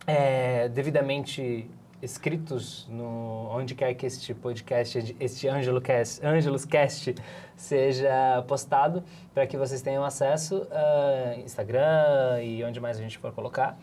é, 0.07 0.69
devidamente 0.69 1.69
escritos 2.01 2.89
no 2.91 3.49
onde 3.51 3.75
quer 3.77 3.95
que 3.95 4.07
este 4.07 4.35
podcast, 4.35 5.15
este 5.21 5.47
Ângelos 5.47 5.83
Cast, 5.85 6.27
Angelus 6.27 6.65
Cast 6.65 7.15
seja 7.55 8.43
postado, 8.49 9.05
para 9.33 9.47
que 9.47 9.57
vocês 9.57 9.83
tenham 9.83 10.05
acesso 10.05 10.63
uh, 10.63 11.41
Instagram 11.45 12.43
e 12.43 12.65
onde 12.65 12.81
mais 12.81 12.99
a 12.99 13.03
gente 13.03 13.19
for 13.19 13.31
colocar, 13.33 13.79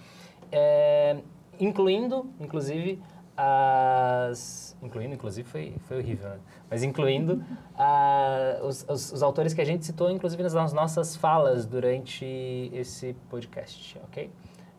é, 0.51 1.15
incluindo, 1.59 2.29
inclusive, 2.41 3.01
as 3.41 4.75
incluindo, 4.81 5.13
inclusive 5.13 5.47
foi, 5.47 5.75
foi 5.87 5.97
horrível, 5.97 6.29
né? 6.29 6.39
mas 6.69 6.83
incluindo 6.83 7.43
os, 8.63 8.85
os, 8.87 9.11
os, 9.11 9.23
autores 9.23 9.53
que 9.53 9.61
a 9.61 9.65
gente 9.65 9.85
citou, 9.85 10.09
inclusive 10.09 10.41
nas 10.43 10.73
nossas 10.73 11.15
falas 11.15 11.65
durante 11.65 12.25
esse 12.73 13.13
podcast, 13.29 13.99
ok? 14.05 14.29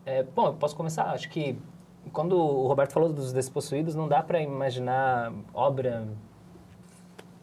É, 0.05 0.23
bom, 0.23 0.47
eu 0.47 0.53
posso 0.53 0.75
começar. 0.75 1.05
Acho 1.11 1.29
que 1.29 1.57
quando 2.11 2.35
o 2.35 2.67
Roberto 2.67 2.93
falou 2.93 3.13
dos 3.13 3.31
despossuídos, 3.31 3.95
não 3.95 4.07
dá 4.07 4.23
para 4.23 4.41
imaginar 4.41 5.31
obra, 5.53 6.07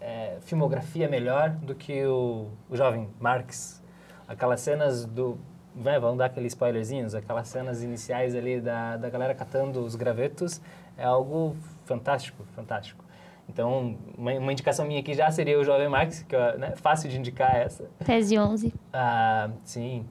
é, 0.01 0.39
filmografia 0.41 1.09
melhor 1.09 1.51
do 1.51 1.75
que 1.75 2.05
o, 2.05 2.49
o 2.69 2.77
jovem 2.77 3.09
Marx. 3.21 3.83
Aquelas 4.27 4.61
cenas 4.61 5.05
do... 5.05 5.39
Vai, 5.75 6.01
vamos 6.01 6.19
dar 6.19 6.25
aqueles 6.25 6.53
spoilerzinhos, 6.55 7.15
aquelas 7.15 7.47
cenas 7.47 7.85
iniciais 7.85 8.35
ali 8.35 8.61
da, 8.61 8.97
da 8.97 9.09
galera 9.09 9.33
catando 9.33 9.81
os 9.81 9.95
gravetos, 9.95 10.61
é 10.99 11.05
algo 11.05 11.57
fantástico, 11.87 12.45
fantástico. 12.55 13.03
Então, 13.49 13.97
uma, 14.17 14.33
uma, 14.33 14.53
indicação 14.53 14.85
minha 14.85 15.01
aqui 15.01 15.15
já 15.15 15.31
seria 15.31 15.59
o 15.59 15.65
Jovem 15.65 15.89
Marx, 15.89 16.23
que 16.23 16.37
é 16.37 16.59
né, 16.59 16.77
fácil 16.77 17.09
de 17.09 17.19
indicar 17.19 17.57
essa. 17.57 17.89
Tese 18.05 18.39
11. 18.39 18.75
Ah, 18.93 19.49
sim, 19.65 20.05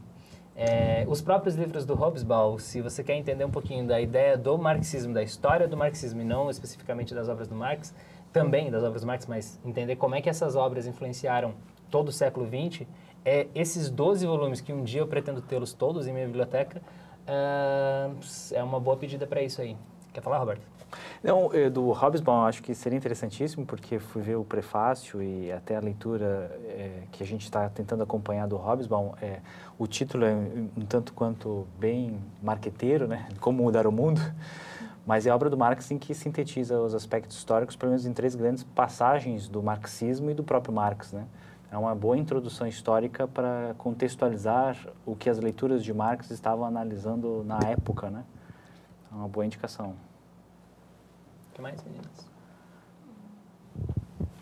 é, 0.60 1.06
os 1.08 1.22
próprios 1.22 1.54
livros 1.54 1.86
do 1.86 1.94
Hobsbawm, 1.94 2.58
se 2.58 2.82
você 2.82 3.04
quer 3.04 3.14
entender 3.14 3.46
um 3.46 3.52
pouquinho 3.52 3.86
da 3.86 4.02
ideia 4.02 4.36
do 4.36 4.58
marxismo, 4.58 5.14
da 5.14 5.22
história 5.22 5.68
do 5.68 5.78
marxismo 5.78 6.20
e 6.20 6.24
não 6.26 6.50
especificamente 6.50 7.14
das 7.14 7.30
obras 7.30 7.48
do 7.48 7.54
Marx, 7.54 7.94
também 8.34 8.72
das 8.72 8.84
obras 8.84 9.02
do 9.04 9.08
Marx, 9.08 9.28
mas 9.28 9.60
entender 9.64 9.98
como 9.98 10.16
é 10.16 10.22
que 10.22 10.28
essas 10.28 10.56
obras 10.56 10.88
influenciaram 10.88 11.54
todo 11.92 12.10
o 12.10 12.12
século 12.12 12.48
XX, 12.48 12.88
é 13.24 13.46
esses 13.54 13.88
12 13.92 14.26
volumes 14.26 14.60
que 14.60 14.74
um 14.74 14.84
dia 14.84 15.02
eu 15.02 15.08
pretendo 15.08 15.42
tê-los 15.42 15.74
todos 15.74 16.08
em 16.08 16.12
minha 16.12 16.26
biblioteca, 16.26 16.82
uh, 17.28 18.18
é 18.52 18.64
uma 18.64 18.80
boa 18.80 18.98
pedida 18.98 19.28
para 19.28 19.44
isso 19.44 19.62
aí. 19.62 19.78
Quer 20.18 20.24
falar, 20.24 20.40
Roberto? 20.40 20.64
Não, 21.24 21.54
eh, 21.54 21.70
do 21.70 21.92
Hobsbawm 21.92 22.48
acho 22.48 22.64
que 22.64 22.74
seria 22.74 22.98
interessantíssimo, 22.98 23.68
porque 23.68 24.00
fui 24.00 24.20
ver 24.20 24.36
o 24.36 24.44
prefácio 24.44 25.22
e 25.22 25.52
até 25.52 25.76
a 25.76 25.80
leitura 25.80 26.60
é, 26.66 27.04
que 27.12 27.22
a 27.22 27.26
gente 27.26 27.44
está 27.44 27.70
tentando 27.70 28.02
acompanhar 28.02 28.48
do 28.48 28.56
Hobsbawm. 28.56 29.12
É, 29.22 29.42
o 29.78 29.86
título 29.86 30.26
é 30.26 30.34
um 30.34 30.84
tanto 30.90 31.14
quanto 31.14 31.68
bem 31.78 32.18
marqueteiro, 32.42 33.08
né? 33.08 33.30
Como 33.40 33.62
mudar 33.62 33.86
o 33.86 33.92
mundo. 33.92 34.20
Mas 35.06 35.28
é 35.28 35.32
obra 35.32 35.52
do 35.52 35.58
Marx 35.58 35.92
em 35.92 36.00
que 36.00 36.16
sintetiza 36.16 36.82
os 36.82 36.96
aspectos 36.96 37.38
históricos, 37.38 37.76
pelo 37.76 37.92
menos 37.92 38.08
em 38.08 38.12
três 38.12 38.34
grandes 38.34 38.64
passagens 38.64 39.48
do 39.48 39.62
marxismo 39.62 40.32
e 40.32 40.34
do 40.34 40.44
próprio 40.44 40.74
Marx, 40.74 41.14
né? 41.14 41.28
É 41.72 41.78
uma 41.78 41.94
boa 41.94 42.18
introdução 42.18 42.66
histórica 42.66 43.28
para 43.28 43.76
contextualizar 43.78 44.76
o 45.06 45.16
que 45.16 45.30
as 45.30 45.38
leituras 45.38 45.84
de 45.84 45.94
Marx 45.94 46.32
estavam 46.32 46.66
analisando 46.66 47.44
na 47.46 47.60
época, 47.70 48.10
né? 48.10 48.24
É 49.12 49.16
uma 49.16 49.28
boa 49.28 49.46
indicação 49.46 49.94
que 51.58 51.62
mais, 51.62 51.84
meninas? 51.84 52.08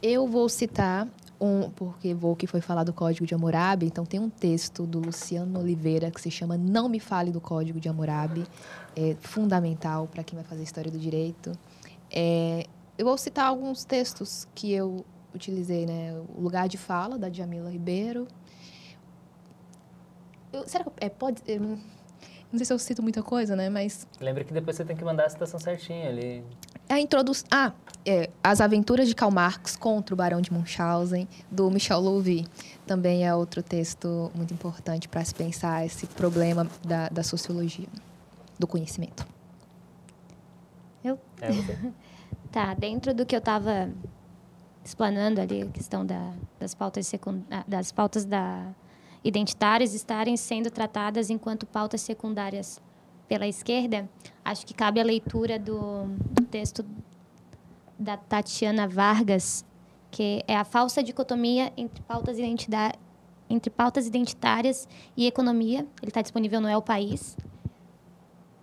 Eu 0.03 0.27
vou 0.27 0.47
citar 0.49 1.07
um, 1.39 1.69
porque 1.71 2.13
vou 2.13 2.35
que 2.35 2.45
foi 2.45 2.61
falar 2.61 2.83
do 2.83 2.93
Código 2.93 3.25
de 3.25 3.33
Hammurabi, 3.33 3.87
então 3.87 4.05
tem 4.05 4.19
um 4.19 4.29
texto 4.29 4.85
do 4.85 4.99
Luciano 4.99 5.59
Oliveira 5.59 6.11
que 6.11 6.21
se 6.21 6.29
chama 6.29 6.57
Não 6.57 6.87
me 6.87 6.99
fale 6.99 7.31
do 7.31 7.41
Código 7.41 7.79
de 7.79 7.89
Hammurabi, 7.89 8.45
é 8.95 9.15
fundamental 9.19 10.07
para 10.07 10.23
quem 10.23 10.37
vai 10.37 10.45
fazer 10.45 10.63
história 10.63 10.91
do 10.91 10.99
direito. 10.99 11.57
É, 12.11 12.65
eu 12.97 13.05
vou 13.05 13.17
citar 13.17 13.47
alguns 13.47 13.83
textos 13.83 14.47
que 14.53 14.71
eu 14.71 15.03
utilizei, 15.33 15.85
né? 15.85 16.13
O 16.37 16.41
Lugar 16.41 16.67
de 16.67 16.77
Fala 16.77 17.17
da 17.17 17.29
Jamila 17.29 17.69
Ribeiro. 17.69 18.27
Eu, 20.53 20.67
será 20.67 20.83
que 20.83 20.91
é, 20.99 21.09
pode 21.09 21.41
eu 21.47 21.59
não, 21.59 21.77
sei 22.53 22.65
se 22.65 22.73
eu 22.73 22.79
cito 22.79 23.01
muita 23.01 23.21
coisa, 23.23 23.55
né? 23.55 23.69
Mas 23.69 24.07
lembra 24.21 24.43
que 24.43 24.53
depois 24.53 24.77
você 24.77 24.85
tem 24.85 24.95
que 24.95 25.03
mandar 25.03 25.25
a 25.25 25.29
citação 25.29 25.59
certinha 25.59 26.07
ali 26.07 26.43
a 26.89 26.99
introdução. 26.99 27.47
Ah, 27.51 27.73
é, 28.05 28.29
As 28.43 28.61
Aventuras 28.61 29.07
de 29.07 29.15
Karl 29.15 29.31
Marx 29.31 29.75
contra 29.75 30.13
o 30.13 30.17
Barão 30.17 30.39
de 30.39 30.53
Munchausen, 30.53 31.27
do 31.49 31.69
Michel 31.71 31.99
Louvi. 31.99 32.45
Também 32.85 33.25
é 33.25 33.33
outro 33.33 33.63
texto 33.63 34.31
muito 34.35 34.53
importante 34.53 35.07
para 35.07 35.23
se 35.25 35.33
pensar 35.33 35.85
esse 35.85 36.05
problema 36.05 36.67
da, 36.83 37.09
da 37.09 37.23
sociologia, 37.23 37.87
do 38.59 38.67
conhecimento. 38.67 39.25
Eu? 41.03 41.19
É 41.41 41.49
tá, 42.51 42.73
dentro 42.75 43.13
do 43.13 43.25
que 43.25 43.35
eu 43.35 43.39
estava 43.39 43.89
explanando 44.83 45.41
ali, 45.41 45.63
a 45.63 45.67
questão 45.67 46.05
da, 46.05 46.31
das, 46.59 46.75
pautas 46.75 47.07
secund... 47.07 47.43
Ah, 47.49 47.63
das 47.67 47.91
pautas 47.91 48.23
da 48.23 48.67
identitárias 49.23 49.95
estarem 49.95 50.37
sendo 50.37 50.69
tratadas 50.69 51.31
enquanto 51.31 51.65
pautas 51.65 52.01
secundárias 52.01 52.79
pela 53.27 53.47
esquerda, 53.47 54.07
acho 54.43 54.63
que 54.67 54.73
cabe 54.75 54.99
a 54.99 55.03
leitura 55.03 55.57
do 55.57 56.07
texto 56.45 56.85
da 57.97 58.17
Tatiana 58.17 58.87
Vargas, 58.87 59.65
que 60.11 60.43
é 60.47 60.55
a 60.55 60.63
falsa 60.63 61.03
dicotomia 61.03 61.71
entre 61.75 62.01
pautas, 62.03 62.37
entre 63.49 63.69
pautas 63.69 64.07
identitárias 64.07 64.87
e 65.15 65.25
economia. 65.25 65.79
Ele 66.01 66.09
está 66.09 66.21
disponível 66.21 66.61
no 66.61 66.67
El 66.67 66.81
País. 66.81 67.35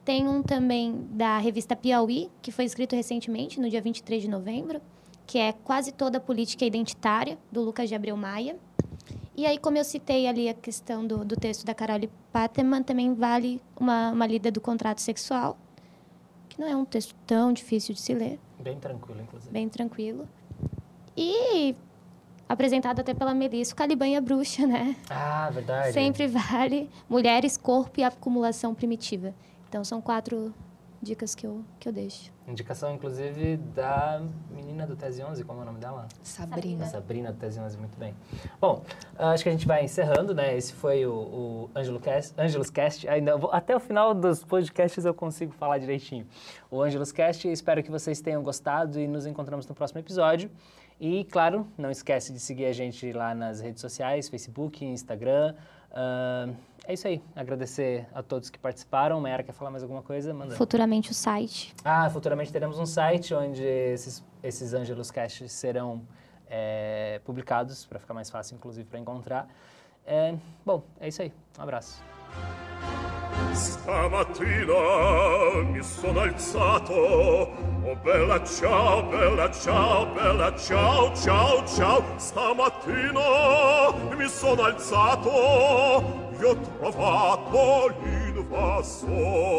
Tem 0.05 0.26
um 0.26 0.43
também 0.43 1.07
da 1.11 1.39
revista 1.39 1.76
Piauí, 1.76 2.30
que 2.41 2.51
foi 2.51 2.64
escrito 2.64 2.97
recentemente, 2.97 3.61
no 3.61 3.70
dia 3.70 3.80
23 3.80 4.22
de 4.22 4.28
novembro, 4.28 4.80
que 5.26 5.39
é 5.39 5.53
Quase 5.53 5.93
Toda 5.93 6.18
a 6.18 6.20
Política 6.20 6.64
Identitária, 6.64 7.39
do 7.51 7.62
Lucas 7.62 7.89
de 7.89 7.95
Abreu 7.95 8.16
Maia. 8.16 8.57
E 9.37 9.47
aí, 9.47 9.59
como 9.59 9.78
eu 9.78 9.85
citei 9.85 10.26
ali 10.26 10.49
a 10.49 10.55
questão 10.55 11.07
do, 11.07 11.24
do 11.24 11.37
texto 11.37 11.64
da 11.64 11.72
Carole 11.72 12.11
Pateman, 12.33 12.83
também 12.83 13.14
vale 13.14 13.62
uma, 13.78 14.11
uma 14.11 14.26
lida 14.26 14.51
do 14.51 14.61
contrato 14.61 15.01
sexual, 15.01 15.57
não 16.62 16.68
é 16.68 16.76
um 16.76 16.84
texto 16.84 17.14
tão 17.26 17.52
difícil 17.52 17.94
de 17.94 18.00
se 18.00 18.14
ler. 18.14 18.38
Bem 18.58 18.78
tranquilo, 18.78 19.20
inclusive. 19.20 19.52
Bem 19.52 19.68
tranquilo. 19.68 20.28
E 21.16 21.74
apresentado 22.48 23.00
até 23.00 23.12
pela 23.12 23.34
Melissa, 23.34 23.72
o 23.72 23.76
Caliban 23.76 24.22
Bruxa, 24.22 24.66
né? 24.66 24.96
Ah, 25.10 25.50
verdade. 25.50 25.92
Sempre 25.92 26.26
vale 26.28 26.88
Mulheres, 27.08 27.56
Corpo 27.56 28.00
e 28.00 28.04
Acumulação 28.04 28.74
Primitiva. 28.74 29.34
Então, 29.68 29.82
são 29.84 30.00
quatro 30.00 30.54
dicas 31.03 31.34
que 31.34 31.46
eu, 31.46 31.64
que 31.80 31.88
eu 31.88 31.92
deixo. 31.92 32.32
Indicação, 32.46 32.94
inclusive, 32.94 33.57
da 33.57 34.22
menina 34.50 34.86
do 34.86 34.94
Tese 34.94 35.22
11, 35.22 35.44
como 35.44 35.61
é 35.61 35.62
o 35.62 35.66
nome 35.66 35.80
dela? 35.80 36.07
Sabrina. 36.22 36.86
Sabrina 36.86 37.32
do 37.32 37.38
Tese 37.38 37.59
11, 37.59 37.76
muito 37.76 37.98
bem. 37.98 38.14
Bom, 38.61 38.84
acho 39.18 39.42
que 39.42 39.48
a 39.48 39.53
gente 39.53 39.66
vai 39.66 39.84
encerrando, 39.84 40.32
né? 40.32 40.57
Esse 40.57 40.72
foi 40.72 41.05
o, 41.05 41.12
o 41.12 41.70
Angelo 41.74 41.98
Cast, 41.98 42.40
Angelus 42.40 42.70
Cast. 42.70 43.09
Ainda 43.09 43.36
vou, 43.36 43.50
até 43.53 43.74
o 43.74 43.80
final 43.80 44.14
dos 44.14 44.44
podcasts 44.44 45.05
eu 45.05 45.12
consigo 45.12 45.53
falar 45.53 45.78
direitinho. 45.78 46.26
O 46.70 46.80
Angelus 46.80 47.11
Cast, 47.11 47.48
espero 47.48 47.82
que 47.82 47.90
vocês 47.90 48.20
tenham 48.20 48.42
gostado 48.42 49.00
e 49.00 49.09
nos 49.09 49.26
encontramos 49.26 49.66
no 49.66 49.74
próximo 49.74 49.98
episódio. 49.98 50.50
E, 51.00 51.24
claro, 51.24 51.66
não 51.76 51.90
esquece 51.90 52.32
de 52.32 52.38
seguir 52.38 52.66
a 52.66 52.72
gente 52.72 53.12
lá 53.12 53.34
nas 53.34 53.61
redes 53.61 53.80
sociais, 53.80 54.28
Facebook, 54.28 54.84
Instagram. 54.84 55.55
Uh, 55.90 56.55
é 56.87 56.95
isso 56.95 57.07
aí. 57.07 57.22
Agradecer 57.35 58.07
a 58.12 58.22
todos 58.22 58.51
que 58.51 58.59
participaram. 58.59 59.20
Mayara 59.20 59.43
quer 59.43 59.53
falar 59.53 59.70
mais 59.70 59.83
alguma 59.83 60.03
coisa? 60.03 60.35
Manda. 60.35 60.55
Futuramente 60.57 61.11
o 61.11 61.14
site. 61.14 61.74
Ah, 61.85 62.09
futuramente 62.11 62.53
teremos 62.53 62.78
um 62.78 62.87
site 62.87 63.35
onde 63.35 63.62
esses, 63.62 64.24
esses 64.43 64.74
Angelus 64.74 65.11
Casts 65.11 65.53
serão 65.53 66.03
é, 66.49 67.20
publicados, 67.24 67.87
para 67.87 67.99
ficar 67.99 68.14
mais 68.14 68.30
fácil, 68.30 68.57
inclusive, 68.57 68.89
para 68.89 68.99
encontrar. 68.99 69.49
É, 70.05 70.35
bom, 70.66 70.83
é 71.01 71.09
isso 71.09 71.22
aí. 71.22 71.33
Um 71.59 71.62
abraço. 71.62 72.03
Stamattina 73.55 74.72
mi 75.70 75.83
sono 75.83 76.20
alzato 76.20 76.93
Oh 76.95 77.97
bella 78.03 78.43
ciao, 78.45 79.03
bella 79.03 79.51
ciao, 79.51 80.07
bella 80.14 80.57
ciao, 80.57 81.14
ciao, 81.14 81.66
ciao 81.66 82.03
Stamattina 82.18 84.14
mi 84.16 84.28
sono 84.28 84.62
alzato 84.62 86.21
io 86.43 86.51
ho 86.51 86.57
trovato 86.57 87.95
l'invasor 88.03 89.51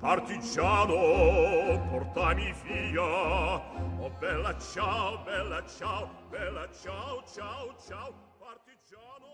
Partigiano, 0.00 1.80
portami 1.90 2.52
via 2.64 3.02
Oh 3.02 4.10
bella 4.18 4.56
ciao, 4.58 5.18
bella 5.24 5.64
ciao, 5.66 6.08
bella 6.28 6.68
ciao, 6.72 7.22
ciao, 7.32 7.72
ciao 7.86 8.12
Partigiano 8.40 9.26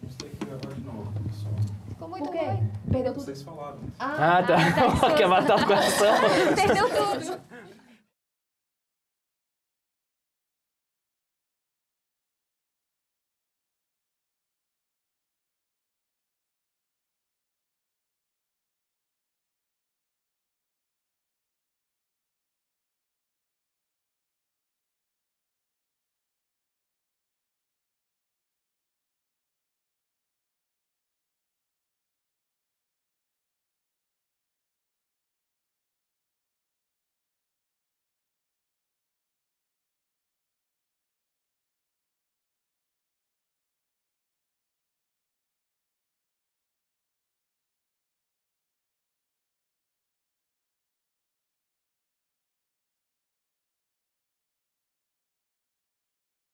Vamos 0.00 0.16
ter 0.16 0.30
que 0.30 0.44
gravar 0.46 0.72
de 0.74 0.80
novo, 0.80 1.12
pessoal. 1.28 1.54
Ficou 1.88 2.08
muito 2.08 2.30
ruim. 2.30 2.72
Perdeu 2.90 3.12
tudo? 3.12 3.24
Vocês 3.24 3.42
falaram. 3.42 3.78
Ah, 3.98 4.42
tá. 4.42 4.56
Ah, 4.56 4.98
tá. 4.98 5.12
Quer 5.14 5.28
matar 5.28 5.58
o 5.60 5.66
coração? 5.66 6.14
Perdeu 6.56 6.88
tudo. 6.88 7.38